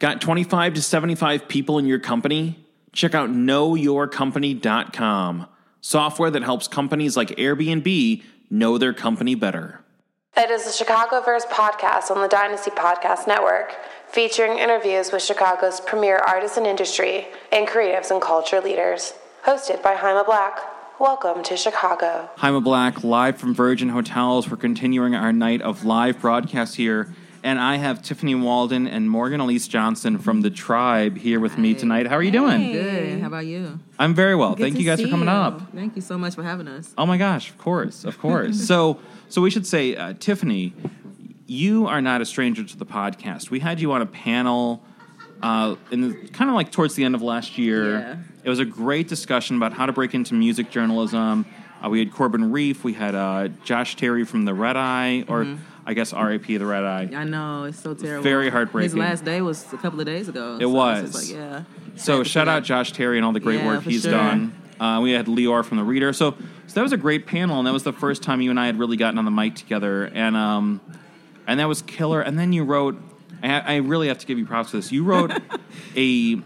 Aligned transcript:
Got 0.00 0.20
25 0.22 0.74
to 0.74 0.82
75 0.82 1.46
people 1.46 1.78
in 1.78 1.84
your 1.84 1.98
company? 1.98 2.64
Check 2.94 3.14
out 3.14 3.28
knowyourcompany.com, 3.28 5.46
software 5.82 6.30
that 6.30 6.42
helps 6.42 6.68
companies 6.68 7.18
like 7.18 7.28
Airbnb 7.28 8.22
know 8.48 8.78
their 8.78 8.94
company 8.94 9.34
better. 9.34 9.82
It 10.38 10.50
is 10.50 10.64
the 10.64 10.70
Chicagoverse 10.70 11.44
podcast 11.48 12.10
on 12.10 12.22
the 12.22 12.28
Dynasty 12.28 12.70
Podcast 12.70 13.26
Network, 13.26 13.76
featuring 14.08 14.58
interviews 14.58 15.12
with 15.12 15.22
Chicago's 15.22 15.82
premier 15.82 16.16
artists 16.16 16.56
and 16.56 16.66
industry 16.66 17.26
and 17.52 17.68
creatives 17.68 18.10
and 18.10 18.22
culture 18.22 18.62
leaders. 18.62 19.12
Hosted 19.44 19.82
by 19.82 19.96
Jaime 19.96 20.24
Black. 20.24 20.60
Welcome 20.98 21.42
to 21.42 21.58
Chicago. 21.58 22.30
Jaime 22.38 22.62
Black, 22.62 23.04
live 23.04 23.36
from 23.36 23.54
Virgin 23.54 23.90
Hotels. 23.90 24.48
We're 24.48 24.56
continuing 24.56 25.14
our 25.14 25.34
night 25.34 25.60
of 25.60 25.84
live 25.84 26.22
broadcasts 26.22 26.76
here. 26.76 27.12
And 27.42 27.58
I 27.58 27.76
have 27.76 28.02
Tiffany 28.02 28.34
Walden 28.34 28.86
and 28.86 29.08
Morgan 29.08 29.40
Elise 29.40 29.66
Johnson 29.66 30.18
from 30.18 30.42
The 30.42 30.50
Tribe 30.50 31.16
here 31.16 31.40
with 31.40 31.56
me 31.56 31.72
tonight. 31.74 32.06
How 32.06 32.16
are 32.16 32.22
you 32.22 32.30
doing? 32.30 32.72
Good. 32.72 33.20
How 33.20 33.28
about 33.28 33.46
you? 33.46 33.78
I'm 33.98 34.14
very 34.14 34.34
well. 34.34 34.54
Good 34.54 34.64
Thank 34.64 34.78
you 34.78 34.84
guys 34.84 35.00
for 35.00 35.08
coming 35.08 35.28
you. 35.28 35.34
up. 35.34 35.72
Thank 35.72 35.96
you 35.96 36.02
so 36.02 36.18
much 36.18 36.34
for 36.34 36.42
having 36.42 36.68
us. 36.68 36.92
Oh 36.98 37.06
my 37.06 37.16
gosh, 37.16 37.48
of 37.48 37.56
course, 37.56 38.04
of 38.04 38.18
course. 38.18 38.60
so, 38.66 38.98
so 39.30 39.40
we 39.40 39.50
should 39.50 39.66
say, 39.66 39.96
uh, 39.96 40.12
Tiffany, 40.18 40.74
you 41.46 41.86
are 41.86 42.02
not 42.02 42.20
a 42.20 42.26
stranger 42.26 42.62
to 42.62 42.76
the 42.76 42.86
podcast. 42.86 43.50
We 43.50 43.60
had 43.60 43.80
you 43.80 43.90
on 43.92 44.02
a 44.02 44.06
panel, 44.06 44.82
uh, 45.42 45.76
in 45.90 46.28
kind 46.28 46.50
of 46.50 46.54
like 46.56 46.70
towards 46.70 46.94
the 46.94 47.04
end 47.04 47.14
of 47.14 47.22
last 47.22 47.56
year. 47.56 48.00
Yeah. 48.00 48.16
It 48.44 48.50
was 48.50 48.58
a 48.58 48.66
great 48.66 49.08
discussion 49.08 49.56
about 49.56 49.72
how 49.72 49.86
to 49.86 49.92
break 49.92 50.14
into 50.14 50.34
music 50.34 50.70
journalism. 50.70 51.46
Uh, 51.82 51.88
we 51.88 52.00
had 52.00 52.12
Corbin 52.12 52.52
Reiff. 52.52 52.84
We 52.84 52.92
had 52.92 53.14
uh, 53.14 53.48
Josh 53.64 53.96
Terry 53.96 54.24
from 54.24 54.44
the 54.44 54.52
Red 54.52 54.76
Eye, 54.76 55.24
or 55.26 55.44
Mm-hmm. 55.44 55.62
I 55.86 55.94
guess 55.94 56.12
RAP 56.12 56.46
the 56.46 56.58
Red 56.58 56.84
Eye. 56.84 57.10
I 57.14 57.24
know 57.24 57.64
it's 57.64 57.80
so 57.80 57.94
terrible. 57.94 58.22
Very 58.22 58.50
heartbreaking. 58.50 58.90
His 58.90 58.96
last 58.96 59.24
day 59.24 59.40
was 59.40 59.72
a 59.72 59.76
couple 59.76 60.00
of 60.00 60.06
days 60.06 60.28
ago. 60.28 60.56
It 60.56 60.60
so 60.62 60.68
was. 60.68 61.14
Like, 61.14 61.38
yeah. 61.38 61.64
So 61.96 62.22
shout 62.22 62.48
out. 62.48 62.64
Josh 62.64 62.92
Terry 62.92 63.16
and 63.18 63.24
all 63.24 63.32
the 63.32 63.40
great 63.40 63.60
Yeah, 63.60 63.66
work 63.66 63.82
he's 63.84 64.02
sure. 64.02 64.12
done. 64.12 64.54
Uh, 64.78 65.00
we 65.02 65.12
had 65.12 65.26
Leor 65.26 65.64
from 65.64 65.76
the 65.78 65.84
Reader. 65.84 66.12
So 66.12 66.34
so 66.66 66.74
that 66.74 66.82
was 66.82 66.92
a 66.92 66.96
great 66.96 67.26
panel, 67.26 67.58
and 67.58 67.66
that 67.66 67.72
was 67.72 67.82
the 67.82 67.92
first 67.92 68.22
time 68.22 68.40
you 68.40 68.50
and 68.50 68.60
I 68.60 68.66
had 68.66 68.78
really 68.78 68.96
gotten 68.96 69.18
on 69.18 69.24
the 69.24 69.30
mic 69.30 69.56
together, 69.56 70.04
and 70.14 70.36
um, 70.36 70.80
and 71.46 71.58
that 71.60 71.68
was 71.68 71.82
killer. 71.82 72.20
And 72.20 72.38
then 72.38 72.52
you 72.52 72.64
wrote. 72.64 73.00
I, 73.42 73.60
I 73.60 73.76
really 73.76 74.08
have 74.08 74.18
to 74.18 74.26
give 74.26 74.38
you 74.38 74.44
props 74.44 74.70
for 74.70 74.76
this. 74.76 74.92
You 74.92 75.02
wrote 75.02 75.32
a 75.96 76.40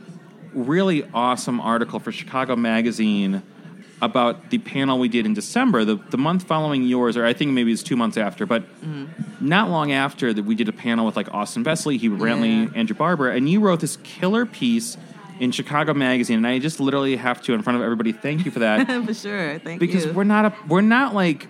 really 0.52 1.08
awesome 1.12 1.60
article 1.60 1.98
for 1.98 2.12
Chicago 2.12 2.54
Magazine 2.54 3.42
about 4.02 4.50
the 4.50 4.58
panel 4.58 4.98
we 4.98 5.08
did 5.08 5.26
in 5.26 5.34
December, 5.34 5.84
the, 5.84 5.96
the 6.10 6.18
month 6.18 6.44
following 6.44 6.82
yours, 6.82 7.16
or 7.16 7.24
I 7.24 7.32
think 7.32 7.52
maybe 7.52 7.72
it's 7.72 7.82
two 7.82 7.96
months 7.96 8.16
after, 8.16 8.46
but 8.46 8.62
mm-hmm. 8.80 9.06
not 9.40 9.70
long 9.70 9.92
after 9.92 10.32
that 10.32 10.44
we 10.44 10.54
did 10.54 10.68
a 10.68 10.72
panel 10.72 11.06
with 11.06 11.16
like 11.16 11.32
Austin 11.32 11.64
Vesely, 11.64 11.98
Hebru 11.98 12.18
Brantley, 12.18 12.72
Yeah. 12.72 12.78
Andrew 12.78 12.96
Barber, 12.96 13.30
and 13.30 13.48
you 13.48 13.60
wrote 13.60 13.80
this 13.80 13.96
killer 13.98 14.46
piece 14.46 14.96
in 15.40 15.50
Chicago 15.50 15.94
Magazine, 15.94 16.38
and 16.38 16.46
I 16.46 16.58
just 16.58 16.80
literally 16.80 17.16
have 17.16 17.42
to, 17.42 17.54
in 17.54 17.62
front 17.62 17.76
of 17.76 17.82
everybody, 17.82 18.12
thank 18.12 18.44
you 18.44 18.50
for 18.50 18.60
that 18.60 18.86
for 19.06 19.14
sure. 19.14 19.58
Thank 19.58 19.80
because 19.80 19.94
you. 19.94 20.00
Because 20.02 20.16
we're 20.16 20.24
not 20.24 20.44
a 20.46 20.54
we're 20.68 20.80
not 20.80 21.14
like 21.14 21.48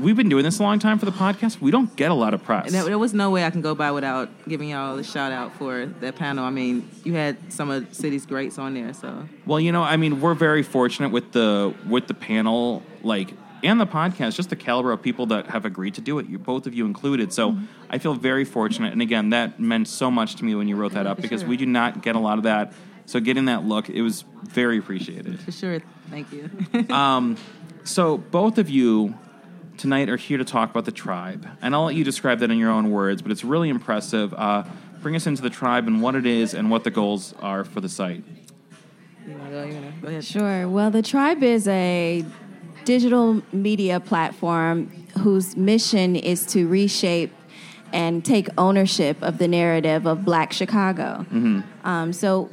we've 0.00 0.16
been 0.16 0.28
doing 0.28 0.44
this 0.44 0.58
a 0.58 0.62
long 0.62 0.78
time 0.78 0.98
for 0.98 1.04
the 1.04 1.12
podcast. 1.12 1.60
We 1.60 1.70
don't 1.70 1.94
get 1.96 2.10
a 2.10 2.14
lot 2.14 2.34
of 2.34 2.42
press. 2.42 2.72
There, 2.72 2.84
there 2.84 2.98
was 2.98 3.12
no 3.14 3.30
way 3.30 3.44
I 3.44 3.50
can 3.50 3.60
go 3.60 3.74
by 3.74 3.90
without 3.90 4.28
giving 4.48 4.70
y'all 4.70 4.98
a 4.98 5.04
shout 5.04 5.32
out 5.32 5.54
for 5.56 5.86
that 6.00 6.16
panel. 6.16 6.44
I 6.44 6.50
mean, 6.50 6.88
you 7.04 7.14
had 7.14 7.52
some 7.52 7.70
of 7.70 7.92
city's 7.94 8.26
greats 8.26 8.58
on 8.58 8.74
there, 8.74 8.92
so 8.94 9.28
Well, 9.46 9.60
you 9.60 9.72
know, 9.72 9.82
I 9.82 9.96
mean, 9.96 10.20
we're 10.20 10.34
very 10.34 10.62
fortunate 10.62 11.10
with 11.10 11.32
the 11.32 11.74
with 11.88 12.06
the 12.06 12.14
panel, 12.14 12.82
like, 13.02 13.34
and 13.62 13.80
the 13.80 13.86
podcast, 13.86 14.34
just 14.34 14.50
the 14.50 14.56
caliber 14.56 14.90
of 14.92 15.02
people 15.02 15.26
that 15.26 15.46
have 15.48 15.64
agreed 15.64 15.94
to 15.94 16.00
do 16.00 16.18
it. 16.18 16.26
You, 16.28 16.38
both 16.38 16.66
of 16.66 16.74
you 16.74 16.84
included. 16.86 17.32
So 17.32 17.52
Mm-hmm. 17.52 17.64
I 17.90 17.98
feel 17.98 18.14
very 18.14 18.46
fortunate. 18.46 18.92
And 18.94 19.02
again, 19.02 19.30
that 19.30 19.60
meant 19.60 19.86
so 19.86 20.10
much 20.10 20.36
to 20.36 20.44
me 20.44 20.54
when 20.54 20.66
you 20.66 20.76
wrote 20.76 20.92
that 20.92 21.06
up 21.06 21.18
for 21.18 21.22
because 21.22 21.42
sure. 21.42 21.50
we 21.50 21.58
do 21.58 21.66
not 21.66 22.02
get 22.02 22.16
a 22.16 22.18
lot 22.18 22.38
of 22.38 22.44
that. 22.44 22.72
So 23.04 23.20
getting 23.20 23.44
that 23.44 23.64
look, 23.64 23.90
it 23.90 24.00
was 24.00 24.24
very 24.44 24.78
appreciated. 24.78 25.38
for 25.40 25.52
sure. 25.52 25.80
Thank 26.08 26.32
you. 26.32 26.48
So 27.84 28.16
both 28.16 28.58
of 28.58 28.70
you 28.70 29.14
tonight 29.76 30.08
are 30.08 30.16
here 30.16 30.38
to 30.38 30.44
talk 30.44 30.70
about 30.70 30.84
the 30.84 30.92
tribe, 30.92 31.46
and 31.60 31.74
I'll 31.74 31.84
let 31.84 31.94
you 31.94 32.04
describe 32.04 32.40
that 32.40 32.50
in 32.50 32.58
your 32.58 32.70
own 32.70 32.90
words. 32.90 33.22
But 33.22 33.32
it's 33.32 33.44
really 33.44 33.68
impressive. 33.68 34.32
Uh, 34.34 34.64
bring 35.00 35.16
us 35.16 35.26
into 35.26 35.42
the 35.42 35.50
tribe 35.50 35.86
and 35.86 36.00
what 36.00 36.14
it 36.14 36.26
is 36.26 36.54
and 36.54 36.70
what 36.70 36.84
the 36.84 36.90
goals 36.90 37.34
are 37.40 37.64
for 37.64 37.80
the 37.80 37.88
site. 37.88 38.22
you 39.26 39.36
wanna 39.36 39.50
go? 39.50 39.64
You 39.64 39.74
wanna 39.74 39.92
go 40.00 40.08
ahead? 40.08 40.24
Sure. 40.24 40.68
Well, 40.68 40.90
the 40.90 41.02
tribe 41.02 41.42
is 41.42 41.66
a 41.68 42.24
digital 42.84 43.42
media 43.52 44.00
platform 44.00 44.90
whose 45.18 45.56
mission 45.56 46.16
is 46.16 46.46
to 46.46 46.66
reshape 46.66 47.32
and 47.92 48.24
take 48.24 48.48
ownership 48.56 49.20
of 49.22 49.38
the 49.38 49.46
narrative 49.46 50.06
of 50.06 50.24
Black 50.24 50.52
Chicago. 50.52 51.26
Um, 51.84 52.12
so 52.12 52.48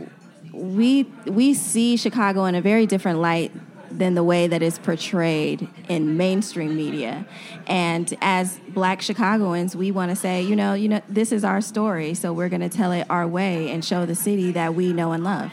we 0.51 1.03
we 1.25 1.53
see 1.53 1.95
Chicago 1.95 2.45
in 2.45 2.55
a 2.55 2.61
very 2.61 2.85
different 2.85 3.19
light 3.19 3.51
than 3.91 4.15
the 4.15 4.23
way 4.23 4.47
that 4.47 4.61
it's 4.61 4.79
portrayed 4.79 5.67
in 5.87 6.17
mainstream 6.17 6.75
media. 6.75 7.25
And 7.67 8.15
as 8.21 8.59
Black 8.69 9.01
Chicagoans, 9.01 9.75
we 9.75 9.91
want 9.91 10.09
to 10.11 10.15
say, 10.15 10.41
you 10.41 10.55
know, 10.55 10.73
you 10.73 10.89
know, 10.89 11.01
this 11.09 11.31
is 11.31 11.43
our 11.43 11.61
story, 11.61 12.13
so 12.13 12.33
we're 12.33 12.49
going 12.49 12.61
to 12.61 12.69
tell 12.69 12.91
it 12.91 13.05
our 13.09 13.27
way 13.27 13.69
and 13.71 13.83
show 13.83 14.05
the 14.05 14.15
city 14.15 14.51
that 14.51 14.75
we 14.75 14.93
know 14.93 15.11
and 15.11 15.23
love. 15.23 15.51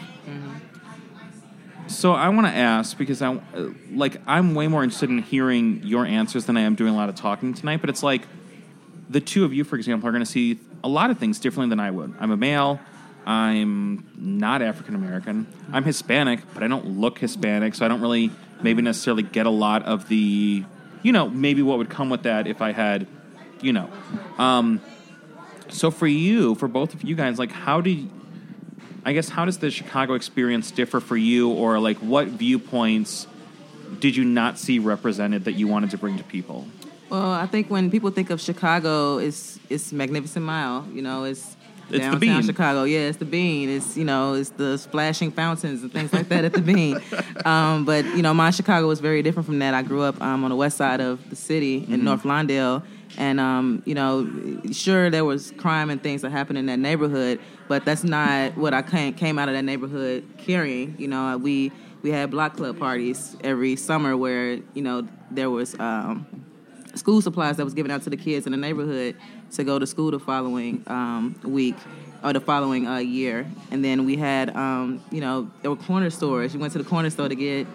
So 1.88 2.12
I 2.12 2.28
want 2.30 2.46
to 2.48 2.52
ask 2.52 2.98
because 2.98 3.22
I 3.22 3.38
like 3.92 4.20
I'm 4.26 4.54
way 4.54 4.66
more 4.66 4.82
interested 4.82 5.08
in 5.08 5.19
hearing 5.22 5.82
your 5.84 6.04
answers 6.04 6.44
than 6.46 6.56
I 6.56 6.62
am 6.62 6.75
doing 6.75 6.92
a 6.92 6.96
lot 6.96 7.08
of 7.08 7.14
talking 7.14 7.54
tonight. 7.54 7.80
But 7.80 7.91
it's 7.91 8.02
like 8.02 8.22
the 9.08 9.20
two 9.20 9.44
of 9.44 9.54
you, 9.54 9.62
for 9.62 9.76
example, 9.76 10.08
are 10.08 10.12
going 10.12 10.25
to 10.25 10.30
see 10.30 10.58
a 10.82 10.88
lot 10.88 11.10
of 11.10 11.19
things 11.19 11.38
differently 11.38 11.70
than 11.70 11.80
I 11.80 11.91
would. 11.92 12.14
I'm 12.19 12.32
a 12.32 12.36
male. 12.36 12.80
I'm 13.26 14.09
not 14.16 14.62
African 14.62 14.94
American. 14.94 15.47
I'm 15.72 15.82
Hispanic, 15.82 16.41
but 16.54 16.62
I 16.62 16.69
don't 16.69 17.00
look 17.00 17.19
Hispanic, 17.19 17.75
so 17.75 17.84
I 17.84 17.88
don't 17.88 18.00
really 18.00 18.31
maybe 18.62 18.82
necessarily 18.82 19.25
get 19.25 19.47
a 19.47 19.50
lot 19.50 19.82
of 19.82 20.09
the, 20.09 20.64
you 21.03 21.12
know, 21.12 21.28
maybe 21.28 21.60
what 21.60 21.78
would 21.78 21.91
come 21.91 22.09
with 22.09 22.22
that 22.22 22.47
if 22.47 22.62
I 22.62 22.72
had, 22.72 23.09
you 23.60 23.72
know. 23.72 23.91
Um, 24.38 24.81
so 25.69 25.91
for 25.91 26.06
you, 26.06 26.54
for 26.54 26.69
both 26.69 26.94
of 26.94 27.03
you 27.03 27.16
guys, 27.16 27.38
like 27.38 27.50
how 27.50 27.81
do 27.81 28.09
I 29.04 29.12
guess 29.12 29.28
how 29.28 29.44
does 29.44 29.58
the 29.58 29.70
Chicago 29.70 30.14
experience 30.14 30.70
differ 30.70 31.00
for 31.00 31.16
you, 31.16 31.50
or 31.50 31.81
like 31.81 31.98
what 31.98 32.28
viewpoints 32.28 33.26
did 33.98 34.16
you 34.16 34.25
not 34.25 34.58
see 34.58 34.78
represented 34.78 35.44
that 35.44 35.53
you 35.53 35.66
wanted 35.66 35.91
to 35.91 35.98
bring 35.98 36.16
to 36.19 36.25
people? 36.25 36.66
Well, 37.08 37.31
I 37.31 37.47
think 37.47 37.70
when 37.70 37.91
people 37.91 38.10
think 38.10 38.31
of 38.31 38.41
Chicago, 38.41 39.19
it's 39.19 39.58
it's 39.69 39.93
Magnificent 39.93 40.44
Mile. 40.44 40.87
You 40.93 41.03
know, 41.03 41.25
it's 41.25 41.56
It's 41.88 41.92
the 41.92 41.98
downtown 41.98 42.19
Bean. 42.20 42.42
Chicago. 42.42 42.84
Yeah, 42.84 43.00
it's 43.00 43.19
the 43.19 43.24
Bean. 43.24 43.69
It's 43.69 43.97
you 43.97 44.04
know, 44.04 44.34
it's 44.34 44.50
the 44.50 44.76
splashing 44.76 45.30
fountains 45.30 45.82
and 45.82 45.92
things 45.92 46.12
like 46.12 46.28
that 46.30 46.44
at 46.44 46.52
the 46.52 46.60
Bean. 46.62 47.00
Um, 47.44 47.84
but 47.84 48.04
you 48.16 48.22
know, 48.22 48.34
my 48.34 48.50
Chicago 48.50 48.88
was 48.88 48.98
very 48.98 49.22
different 49.22 49.47
from 49.47 49.60
that. 49.60 49.72
I 49.72 49.82
grew 49.82 50.02
up 50.02 50.20
um, 50.20 50.42
on 50.42 50.50
the 50.50 50.56
west 50.56 50.76
side 50.76 51.00
of 51.00 51.30
the 51.30 51.36
city 51.36 51.80
Mm-hmm. 51.82 51.94
in 51.94 52.04
North 52.04 52.22
Lawndale, 52.25 52.82
and 53.19 53.38
um, 53.38 53.82
you 53.86 53.94
know, 53.94 54.28
sure 54.72 55.10
there 55.10 55.25
was 55.25 55.52
crime 55.52 55.91
and 55.91 56.02
things 56.02 56.22
that 56.22 56.30
happened 56.32 56.58
in 56.58 56.66
that 56.66 56.78
neighborhood, 56.80 57.38
but 57.69 57.84
that's 57.84 58.02
not 58.02 58.56
what 58.56 58.75
I 58.75 58.82
came 58.82 59.14
came 59.14 59.38
out 59.38 59.48
of 59.48 59.54
that 59.54 59.62
neighborhood 59.64 60.25
carrying. 60.38 60.96
You 60.98 61.06
know, 61.08 61.36
we 61.38 61.70
we 62.02 62.10
had 62.10 62.30
block 62.32 62.56
club 62.56 62.78
parties 62.80 63.36
every 63.44 63.76
summer 63.76 64.16
where 64.16 64.54
you 64.75 64.82
know 64.82 65.06
there 65.30 65.50
was. 65.50 65.78
Um, 65.78 66.26
school 66.96 67.22
supplies 67.22 67.56
that 67.58 67.64
was 67.64 67.74
given 67.74 67.90
out 67.90 68.02
to 68.02 68.10
the 68.10 68.16
kids 68.16 68.46
in 68.46 68.52
the 68.52 68.58
neighborhood 68.58 69.16
to 69.52 69.64
go 69.64 69.78
to 69.78 69.86
school 69.86 70.10
the 70.10 70.18
following 70.18 70.82
um, 70.86 71.38
week 71.44 71.76
or 72.24 72.32
the 72.32 72.40
following 72.40 72.86
uh, 72.86 72.96
year. 72.98 73.46
And 73.70 73.84
then 73.84 74.04
we 74.06 74.16
had, 74.16 74.54
um, 74.56 75.02
you 75.10 75.20
know, 75.20 75.50
there 75.62 75.70
were 75.70 75.76
corner 75.76 76.10
stores. 76.10 76.54
You 76.54 76.60
went 76.60 76.72
to 76.72 76.78
the 76.78 76.88
corner 76.88 77.10
store 77.10 77.28
to 77.28 77.34
get 77.34 77.66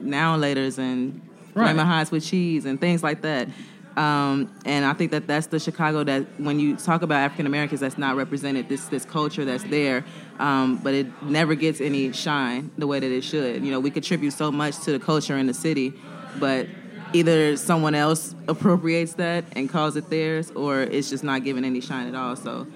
now 0.00 0.34
and 0.34 0.42
laters 0.42 0.78
and 0.78 1.20
Right. 1.54 1.76
hots 1.76 2.12
with 2.12 2.24
cheese 2.24 2.66
and 2.66 2.80
things 2.80 3.02
like 3.02 3.22
that. 3.22 3.48
Um, 3.96 4.52
and 4.64 4.84
I 4.84 4.92
think 4.92 5.10
that 5.10 5.26
that's 5.26 5.48
the 5.48 5.58
Chicago 5.58 6.04
that 6.04 6.24
when 6.38 6.60
you 6.60 6.76
talk 6.76 7.02
about 7.02 7.16
African 7.16 7.46
Americans, 7.46 7.80
that's 7.80 7.98
not 7.98 8.14
represented. 8.14 8.68
This 8.68 8.86
this 8.86 9.04
culture 9.04 9.44
that's 9.44 9.64
there, 9.64 10.04
um, 10.38 10.76
but 10.84 10.94
it 10.94 11.06
never 11.24 11.56
gets 11.56 11.80
any 11.80 12.12
shine 12.12 12.70
the 12.78 12.86
way 12.86 13.00
that 13.00 13.10
it 13.10 13.22
should. 13.22 13.64
You 13.64 13.72
know, 13.72 13.80
we 13.80 13.90
contribute 13.90 14.34
so 14.34 14.52
much 14.52 14.78
to 14.84 14.92
the 14.92 15.00
culture 15.00 15.36
in 15.36 15.48
the 15.48 15.54
city, 15.54 15.94
but 16.38 16.68
either 17.12 17.56
someone 17.56 17.94
else 17.94 18.34
appropriates 18.48 19.14
that 19.14 19.44
and 19.52 19.68
calls 19.68 19.96
it 19.96 20.10
theirs, 20.10 20.50
or 20.52 20.80
it's 20.80 21.10
just 21.10 21.24
not 21.24 21.44
given 21.44 21.64
any 21.64 21.80
shine 21.80 22.06
at 22.06 22.14
all. 22.14 22.36
So 22.36 22.66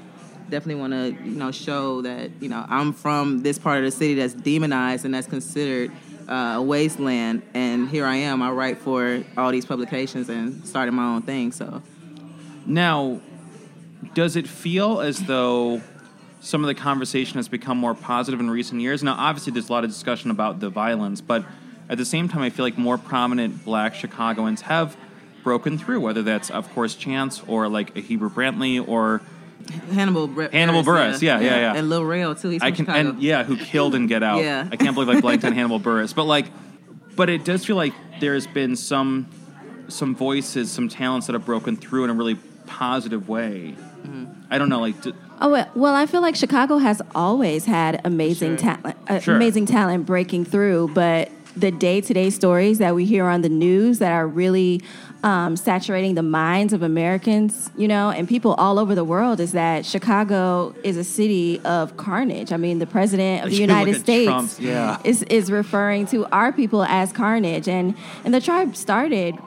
definitely 0.50 0.80
want 0.80 0.92
to 0.92 1.24
you 1.24 1.36
know 1.36 1.50
show 1.50 2.02
that 2.02 2.30
you 2.40 2.48
know 2.48 2.64
I'm 2.68 2.92
from 2.92 3.42
this 3.42 3.58
part 3.58 3.78
of 3.78 3.84
the 3.84 3.90
city 3.90 4.14
that's 4.14 4.34
demonized 4.34 5.04
and 5.04 5.14
that's 5.14 5.26
considered 5.26 5.90
uh, 6.28 6.54
a 6.56 6.62
wasteland, 6.62 7.42
and 7.54 7.88
here 7.88 8.06
I 8.06 8.16
am. 8.16 8.42
I 8.42 8.50
write 8.50 8.78
for 8.78 9.24
all 9.36 9.50
these 9.50 9.66
publications 9.66 10.28
and 10.28 10.66
started 10.66 10.92
my 10.92 11.14
own 11.14 11.22
thing. 11.22 11.52
So 11.52 11.82
Now, 12.64 13.20
does 14.14 14.36
it 14.36 14.46
feel 14.46 15.00
as 15.00 15.24
though 15.24 15.80
some 16.40 16.62
of 16.62 16.68
the 16.68 16.74
conversation 16.74 17.36
has 17.36 17.48
become 17.48 17.78
more 17.78 17.94
positive 17.94 18.40
in 18.40 18.50
recent 18.50 18.80
years? 18.80 19.02
Now, 19.02 19.14
obviously, 19.18 19.52
there's 19.52 19.68
a 19.68 19.72
lot 19.72 19.84
of 19.84 19.90
discussion 19.90 20.30
about 20.30 20.60
the 20.60 20.70
violence, 20.70 21.20
but 21.20 21.44
at 21.92 21.98
the 21.98 22.04
same 22.04 22.28
time, 22.28 22.42
I 22.42 22.50
feel 22.50 22.64
like 22.64 22.76
more 22.78 22.98
prominent 22.98 23.64
black 23.64 23.94
Chicagoans 23.94 24.62
have 24.62 24.96
broken 25.44 25.76
through, 25.78 26.00
whether 26.00 26.22
that's, 26.22 26.50
of 26.50 26.72
course, 26.74 26.94
Chance 26.94 27.42
or 27.46 27.68
like 27.68 27.90
a 27.96 28.02
Hebru 28.02 28.30
Brantley 28.30 28.86
or 28.86 29.20
Hannibal 29.92 30.26
Bre- 30.26 30.48
Hannibal 30.50 30.82
Buress, 30.82 31.22
yeah, 31.22 31.38
yeah, 31.38 31.56
yeah. 31.60 31.74
and 31.76 31.88
Lil 31.88 32.04
Rel 32.04 32.34
too. 32.34 32.48
He's 32.48 32.60
from 32.60 32.66
I 32.66 32.70
can 32.72 32.86
Chicago. 32.86 33.10
and 33.10 33.22
yeah, 33.22 33.44
who 33.44 33.56
killed 33.56 33.94
and 33.94 34.08
Get 34.08 34.22
Out. 34.30 34.42
Yeah. 34.42 34.66
I 34.72 34.76
can't 34.76 34.94
believe 34.94 35.08
I 35.08 35.20
blanked 35.20 35.44
on 35.44 35.52
Hannibal 35.58 35.78
Buress, 35.80 36.14
but 36.14 36.24
like, 36.24 36.46
but 37.14 37.28
it 37.28 37.44
does 37.44 37.64
feel 37.64 37.76
like 37.76 37.92
there's 38.20 38.46
been 38.46 38.74
some 38.74 39.28
some 39.88 40.14
voices, 40.16 40.70
some 40.70 40.88
talents 40.88 41.26
that 41.26 41.34
have 41.34 41.44
broken 41.44 41.76
through 41.76 42.04
in 42.04 42.10
a 42.10 42.14
really 42.14 42.36
positive 42.66 43.28
way. 43.28 43.74
Mm-hmm. 44.02 44.24
I 44.50 44.58
don't 44.58 44.68
know, 44.68 44.80
like. 44.80 45.00
d- 45.02 45.12
Oh 45.40 45.48
well, 45.50 45.68
well, 45.74 45.94
I 45.94 46.06
feel 46.06 46.22
like 46.22 46.36
Chicago 46.36 46.78
has 46.78 47.02
always 47.16 47.64
had 47.64 48.00
amazing 48.04 48.56
Sure. 48.56 48.76
talent, 48.76 48.96
uh, 49.08 49.18
Sure. 49.18 49.34
amazing 49.34 49.66
talent 49.66 50.06
breaking 50.06 50.44
through. 50.44 50.90
But 50.94 51.30
the 51.56 51.70
day-to-day 51.70 52.30
stories 52.30 52.78
that 52.78 52.94
we 52.94 53.04
hear 53.04 53.26
on 53.26 53.42
the 53.42 53.48
news 53.48 53.98
that 53.98 54.12
are 54.12 54.26
really 54.26 54.82
um, 55.22 55.56
saturating 55.56 56.14
the 56.14 56.22
minds 56.22 56.72
of 56.72 56.82
Americans, 56.82 57.70
you 57.76 57.86
know, 57.86 58.10
and 58.10 58.28
people 58.28 58.54
all 58.54 58.78
over 58.78 58.94
the 58.94 59.04
world, 59.04 59.38
is 59.38 59.52
that 59.52 59.86
Chicago 59.86 60.74
is 60.82 60.96
a 60.96 61.04
city 61.04 61.60
of 61.64 61.96
carnage. 61.96 62.52
I 62.52 62.56
mean, 62.56 62.78
the 62.78 62.86
president 62.86 63.44
of 63.44 63.50
the 63.50 63.56
You 63.56 63.62
United 63.62 64.00
States 64.00 64.58
yeah. 64.58 64.98
is 65.04 65.22
is 65.24 65.50
referring 65.50 66.06
to 66.06 66.26
our 66.26 66.52
people 66.52 66.82
as 66.84 67.12
carnage, 67.12 67.68
and 67.68 67.94
and 68.24 68.34
the 68.34 68.40
tribe 68.40 68.74
started 68.74 69.38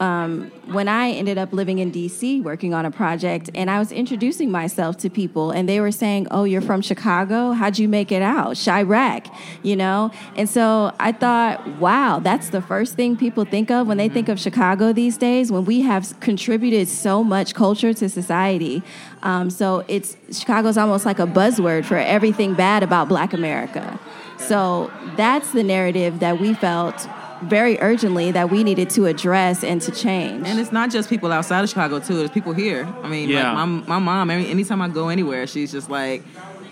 um, 0.00 0.52
when 0.66 0.86
I 0.86 1.10
ended 1.10 1.38
up 1.38 1.52
living 1.52 1.78
in 1.78 1.90
DC 1.90 2.42
working 2.42 2.72
on 2.72 2.86
a 2.86 2.90
project, 2.90 3.50
and 3.54 3.70
I 3.70 3.78
was 3.78 3.90
introducing 3.90 4.50
myself 4.50 4.96
to 4.98 5.10
people, 5.10 5.50
and 5.50 5.68
they 5.68 5.80
were 5.80 5.90
saying, 5.90 6.28
"Oh, 6.30 6.44
you're 6.44 6.60
from 6.60 6.82
Chicago? 6.82 7.52
How'd 7.52 7.78
you 7.78 7.88
make 7.88 8.12
it 8.12 8.22
out? 8.22 8.54
Chiraq, 8.54 9.34
you 9.62 9.74
know?" 9.76 10.10
And 10.36 10.48
so 10.48 10.92
I 11.00 11.12
thought, 11.12 11.66
"Wow, 11.78 12.20
that's 12.20 12.50
the 12.50 12.62
first 12.62 12.94
thing 12.94 13.16
people 13.16 13.44
think 13.44 13.70
of 13.70 13.86
when 13.86 13.96
they 13.96 14.08
think 14.08 14.28
of 14.28 14.38
Chicago 14.38 14.92
these 14.92 15.16
days. 15.16 15.50
When 15.50 15.64
we 15.64 15.80
have 15.82 16.18
contributed 16.20 16.88
so 16.88 17.24
much 17.24 17.54
culture 17.54 17.92
to 17.94 18.08
society, 18.08 18.82
um, 19.22 19.50
so 19.50 19.84
it's 19.88 20.16
Chicago's 20.30 20.78
almost 20.78 21.06
like 21.06 21.18
a 21.18 21.26
buzzword 21.26 21.84
for 21.84 21.96
everything 21.96 22.54
bad 22.54 22.82
about 22.82 23.08
Black 23.08 23.32
America." 23.32 23.98
So 24.38 24.90
that's 25.16 25.50
the 25.52 25.64
narrative 25.64 26.20
that 26.20 26.40
we 26.40 26.54
felt 26.54 27.08
very 27.42 27.80
urgently 27.80 28.30
that 28.32 28.50
we 28.50 28.64
needed 28.64 28.90
to 28.90 29.06
address 29.06 29.62
and 29.64 29.80
to 29.82 29.90
change. 29.92 30.46
And 30.46 30.58
it's 30.58 30.72
not 30.72 30.90
just 30.90 31.08
people 31.08 31.32
outside 31.32 31.62
of 31.62 31.68
Chicago 31.68 31.98
too. 32.00 32.20
It's 32.22 32.32
people 32.32 32.52
here. 32.52 32.86
I 33.02 33.08
mean, 33.08 33.28
Yeah. 33.28 33.52
like 33.52 33.68
my 33.68 33.84
my 33.86 33.98
mom. 33.98 34.30
Every, 34.30 34.46
anytime 34.48 34.82
I 34.82 34.88
go 34.88 35.08
anywhere, 35.08 35.46
she's 35.46 35.70
just 35.72 35.88
like, 35.90 36.22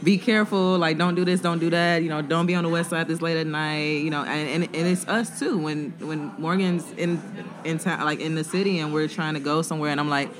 "Be 0.02 0.18
careful. 0.18 0.78
Like, 0.78 0.98
don't 0.98 1.14
do 1.14 1.24
this. 1.24 1.40
Don't 1.40 1.58
do 1.58 1.70
that. 1.70 2.02
You 2.02 2.08
know, 2.08 2.22
don't 2.22 2.46
be 2.46 2.54
on 2.54 2.64
the 2.64 2.70
west 2.70 2.90
side 2.90 3.08
this 3.08 3.20
late 3.22 3.36
at 3.36 3.46
night. 3.46 4.02
You 4.04 4.10
know." 4.10 4.22
And 4.24 4.48
and, 4.64 4.76
and 4.76 4.86
it's 4.86 5.06
us 5.08 5.38
too. 5.38 5.56
When 5.58 5.92
when 6.00 6.32
Morgan's 6.38 6.84
in 6.96 7.20
in 7.64 7.78
town, 7.78 8.04
like 8.04 8.20
in 8.20 8.34
the 8.34 8.44
city, 8.44 8.78
and 8.80 8.92
we're 8.92 9.08
trying 9.08 9.34
to 9.34 9.40
go 9.40 9.62
somewhere, 9.62 9.90
and 9.90 10.00
I'm 10.00 10.10
like. 10.10 10.30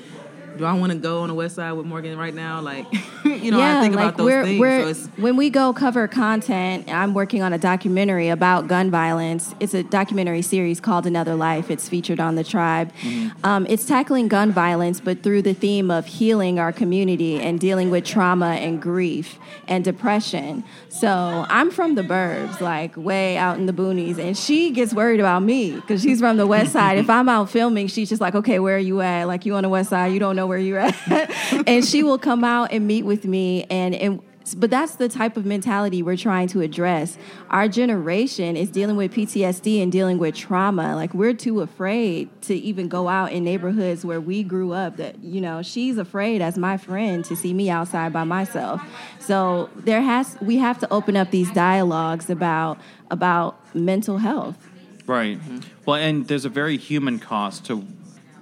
Do 0.57 0.65
I 0.65 0.73
want 0.73 0.91
to 0.91 0.97
go 0.97 1.21
on 1.21 1.29
the 1.29 1.35
west 1.35 1.55
side 1.55 1.73
with 1.73 1.85
Morgan 1.85 2.17
right 2.17 2.33
now? 2.33 2.61
Like, 2.61 2.85
you 3.25 3.51
know, 3.51 3.61
I 3.61 3.81
think 3.81 3.93
about 3.93 4.17
those 4.17 4.25
we're, 4.25 4.43
things. 4.43 4.59
We're, 4.59 4.93
so 4.93 5.09
when 5.17 5.37
we 5.37 5.49
go 5.49 5.71
cover 5.73 6.07
content, 6.07 6.89
I'm 6.89 7.13
working 7.13 7.43
on 7.43 7.53
a 7.53 7.57
documentary 7.57 8.29
about 8.29 8.67
gun 8.67 8.89
violence. 8.89 9.53
It's 9.59 9.73
a 9.73 9.83
documentary 9.83 10.41
series 10.41 10.79
called 10.79 11.05
Another 11.05 11.35
Life. 11.35 11.69
It's 11.69 11.87
featured 11.87 12.19
on 12.19 12.35
the 12.35 12.43
tribe. 12.43 12.91
Mm-hmm. 13.01 13.45
Um, 13.45 13.67
it's 13.69 13.85
tackling 13.85 14.27
gun 14.27 14.51
violence, 14.51 14.99
but 14.99 15.21
through 15.21 15.43
the 15.43 15.53
theme 15.53 15.91
of 15.91 16.07
healing 16.07 16.59
our 16.59 16.71
community 16.71 17.39
and 17.39 17.59
dealing 17.59 17.91
with 17.91 18.03
trauma 18.03 18.55
and 18.55 18.81
grief 18.81 19.37
and 19.67 19.83
depression. 19.83 20.63
So 20.89 21.45
I'm 21.49 21.69
from 21.69 21.93
the 21.93 22.01
burbs, 22.01 22.59
like 22.59 22.97
way 22.97 23.37
out 23.37 23.57
in 23.57 23.67
the 23.67 23.73
boonies, 23.73 24.17
and 24.17 24.35
she 24.35 24.71
gets 24.71 24.93
worried 24.93 25.19
about 25.19 25.43
me 25.43 25.75
because 25.75 26.01
she's 26.01 26.19
from 26.19 26.37
the 26.37 26.47
west 26.47 26.73
side. 26.73 26.97
if 26.97 27.09
I'm 27.17 27.29
out 27.29 27.49
filming, 27.51 27.87
she's 27.87 28.09
just 28.09 28.21
like, 28.21 28.33
okay, 28.33 28.57
where 28.59 28.77
are 28.77 28.79
you 28.79 29.01
at? 29.01 29.25
Like 29.25 29.45
you 29.45 29.55
on 29.55 29.63
the 29.63 29.69
west 29.69 29.91
side, 29.91 30.11
you 30.13 30.19
don't 30.19 30.35
know 30.35 30.46
where 30.47 30.57
you're 30.57 30.79
at, 30.79 31.31
and 31.67 31.85
she 31.85 32.03
will 32.03 32.17
come 32.17 32.43
out 32.43 32.71
and 32.71 32.87
meet 32.87 33.03
with 33.03 33.25
me, 33.25 33.65
and 33.69 33.95
and 33.95 34.21
but 34.55 34.69
that's 34.69 34.95
the 34.95 35.09
type 35.09 35.37
of 35.37 35.45
mentality 35.45 36.01
we're 36.01 36.17
trying 36.17 36.47
to 36.49 36.61
address. 36.61 37.17
Our 37.49 37.67
generation 37.67 38.55
is 38.55 38.69
dealing 38.69 38.95
with 38.95 39.13
PTSD 39.13 39.81
and 39.81 39.91
dealing 39.91 40.17
with 40.17 40.35
trauma. 40.35 40.95
Like 40.95 41.13
we're 41.13 41.33
too 41.33 41.61
afraid 41.61 42.29
to 42.43 42.55
even 42.55 42.87
go 42.87 43.07
out 43.07 43.31
in 43.31 43.43
neighborhoods 43.43 44.05
where 44.05 44.21
we 44.21 44.43
grew 44.43 44.73
up. 44.73 44.97
That 44.97 45.21
you 45.23 45.41
know, 45.41 45.61
she's 45.61 45.97
afraid 45.97 46.41
as 46.41 46.57
my 46.57 46.77
friend 46.77 47.25
to 47.25 47.35
see 47.35 47.53
me 47.53 47.69
outside 47.69 48.13
by 48.13 48.23
myself. 48.23 48.81
So 49.19 49.69
there 49.75 50.01
has 50.01 50.37
we 50.41 50.57
have 50.57 50.79
to 50.79 50.93
open 50.93 51.17
up 51.17 51.31
these 51.31 51.51
dialogues 51.51 52.29
about 52.29 52.79
about 53.11 53.59
mental 53.75 54.17
health. 54.17 54.57
Right. 55.05 55.39
Mm-hmm. 55.39 55.59
Well, 55.85 55.95
and 55.95 56.27
there's 56.27 56.45
a 56.45 56.49
very 56.49 56.77
human 56.77 57.19
cost 57.19 57.65
to 57.65 57.85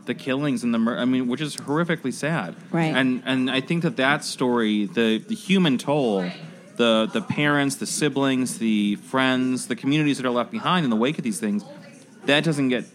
the 0.06 0.14
killings 0.14 0.64
and 0.64 0.74
the 0.74 0.80
mur- 0.80 0.98
I 0.98 1.06
mean, 1.06 1.28
which 1.28 1.42
is 1.42 1.56
horrifically 1.56 2.14
sad. 2.14 2.56
Right. 2.72 2.96
And 2.96 3.24
and 3.26 3.50
I 3.50 3.62
think 3.62 3.84
that 3.84 3.98
that 3.98 4.24
story, 4.24 4.86
the 4.86 5.18
the 5.20 5.36
human 5.36 5.78
toll, 5.78 6.30
the 6.78 7.10
the 7.12 7.22
parents, 7.22 7.76
the 7.78 7.86
siblings, 7.88 8.58
the 8.60 8.96
friends, 8.98 9.68
the 9.68 9.76
communities 9.76 10.18
that 10.18 10.26
are 10.26 10.32
left 10.32 10.52
behind 10.52 10.84
in 10.84 10.90
the 10.90 10.96
wake 10.96 11.18
of 11.18 11.24
these 11.24 11.40
things, 11.40 11.64
that 12.26 12.44
doesn't 12.44 12.70
get 12.70 12.86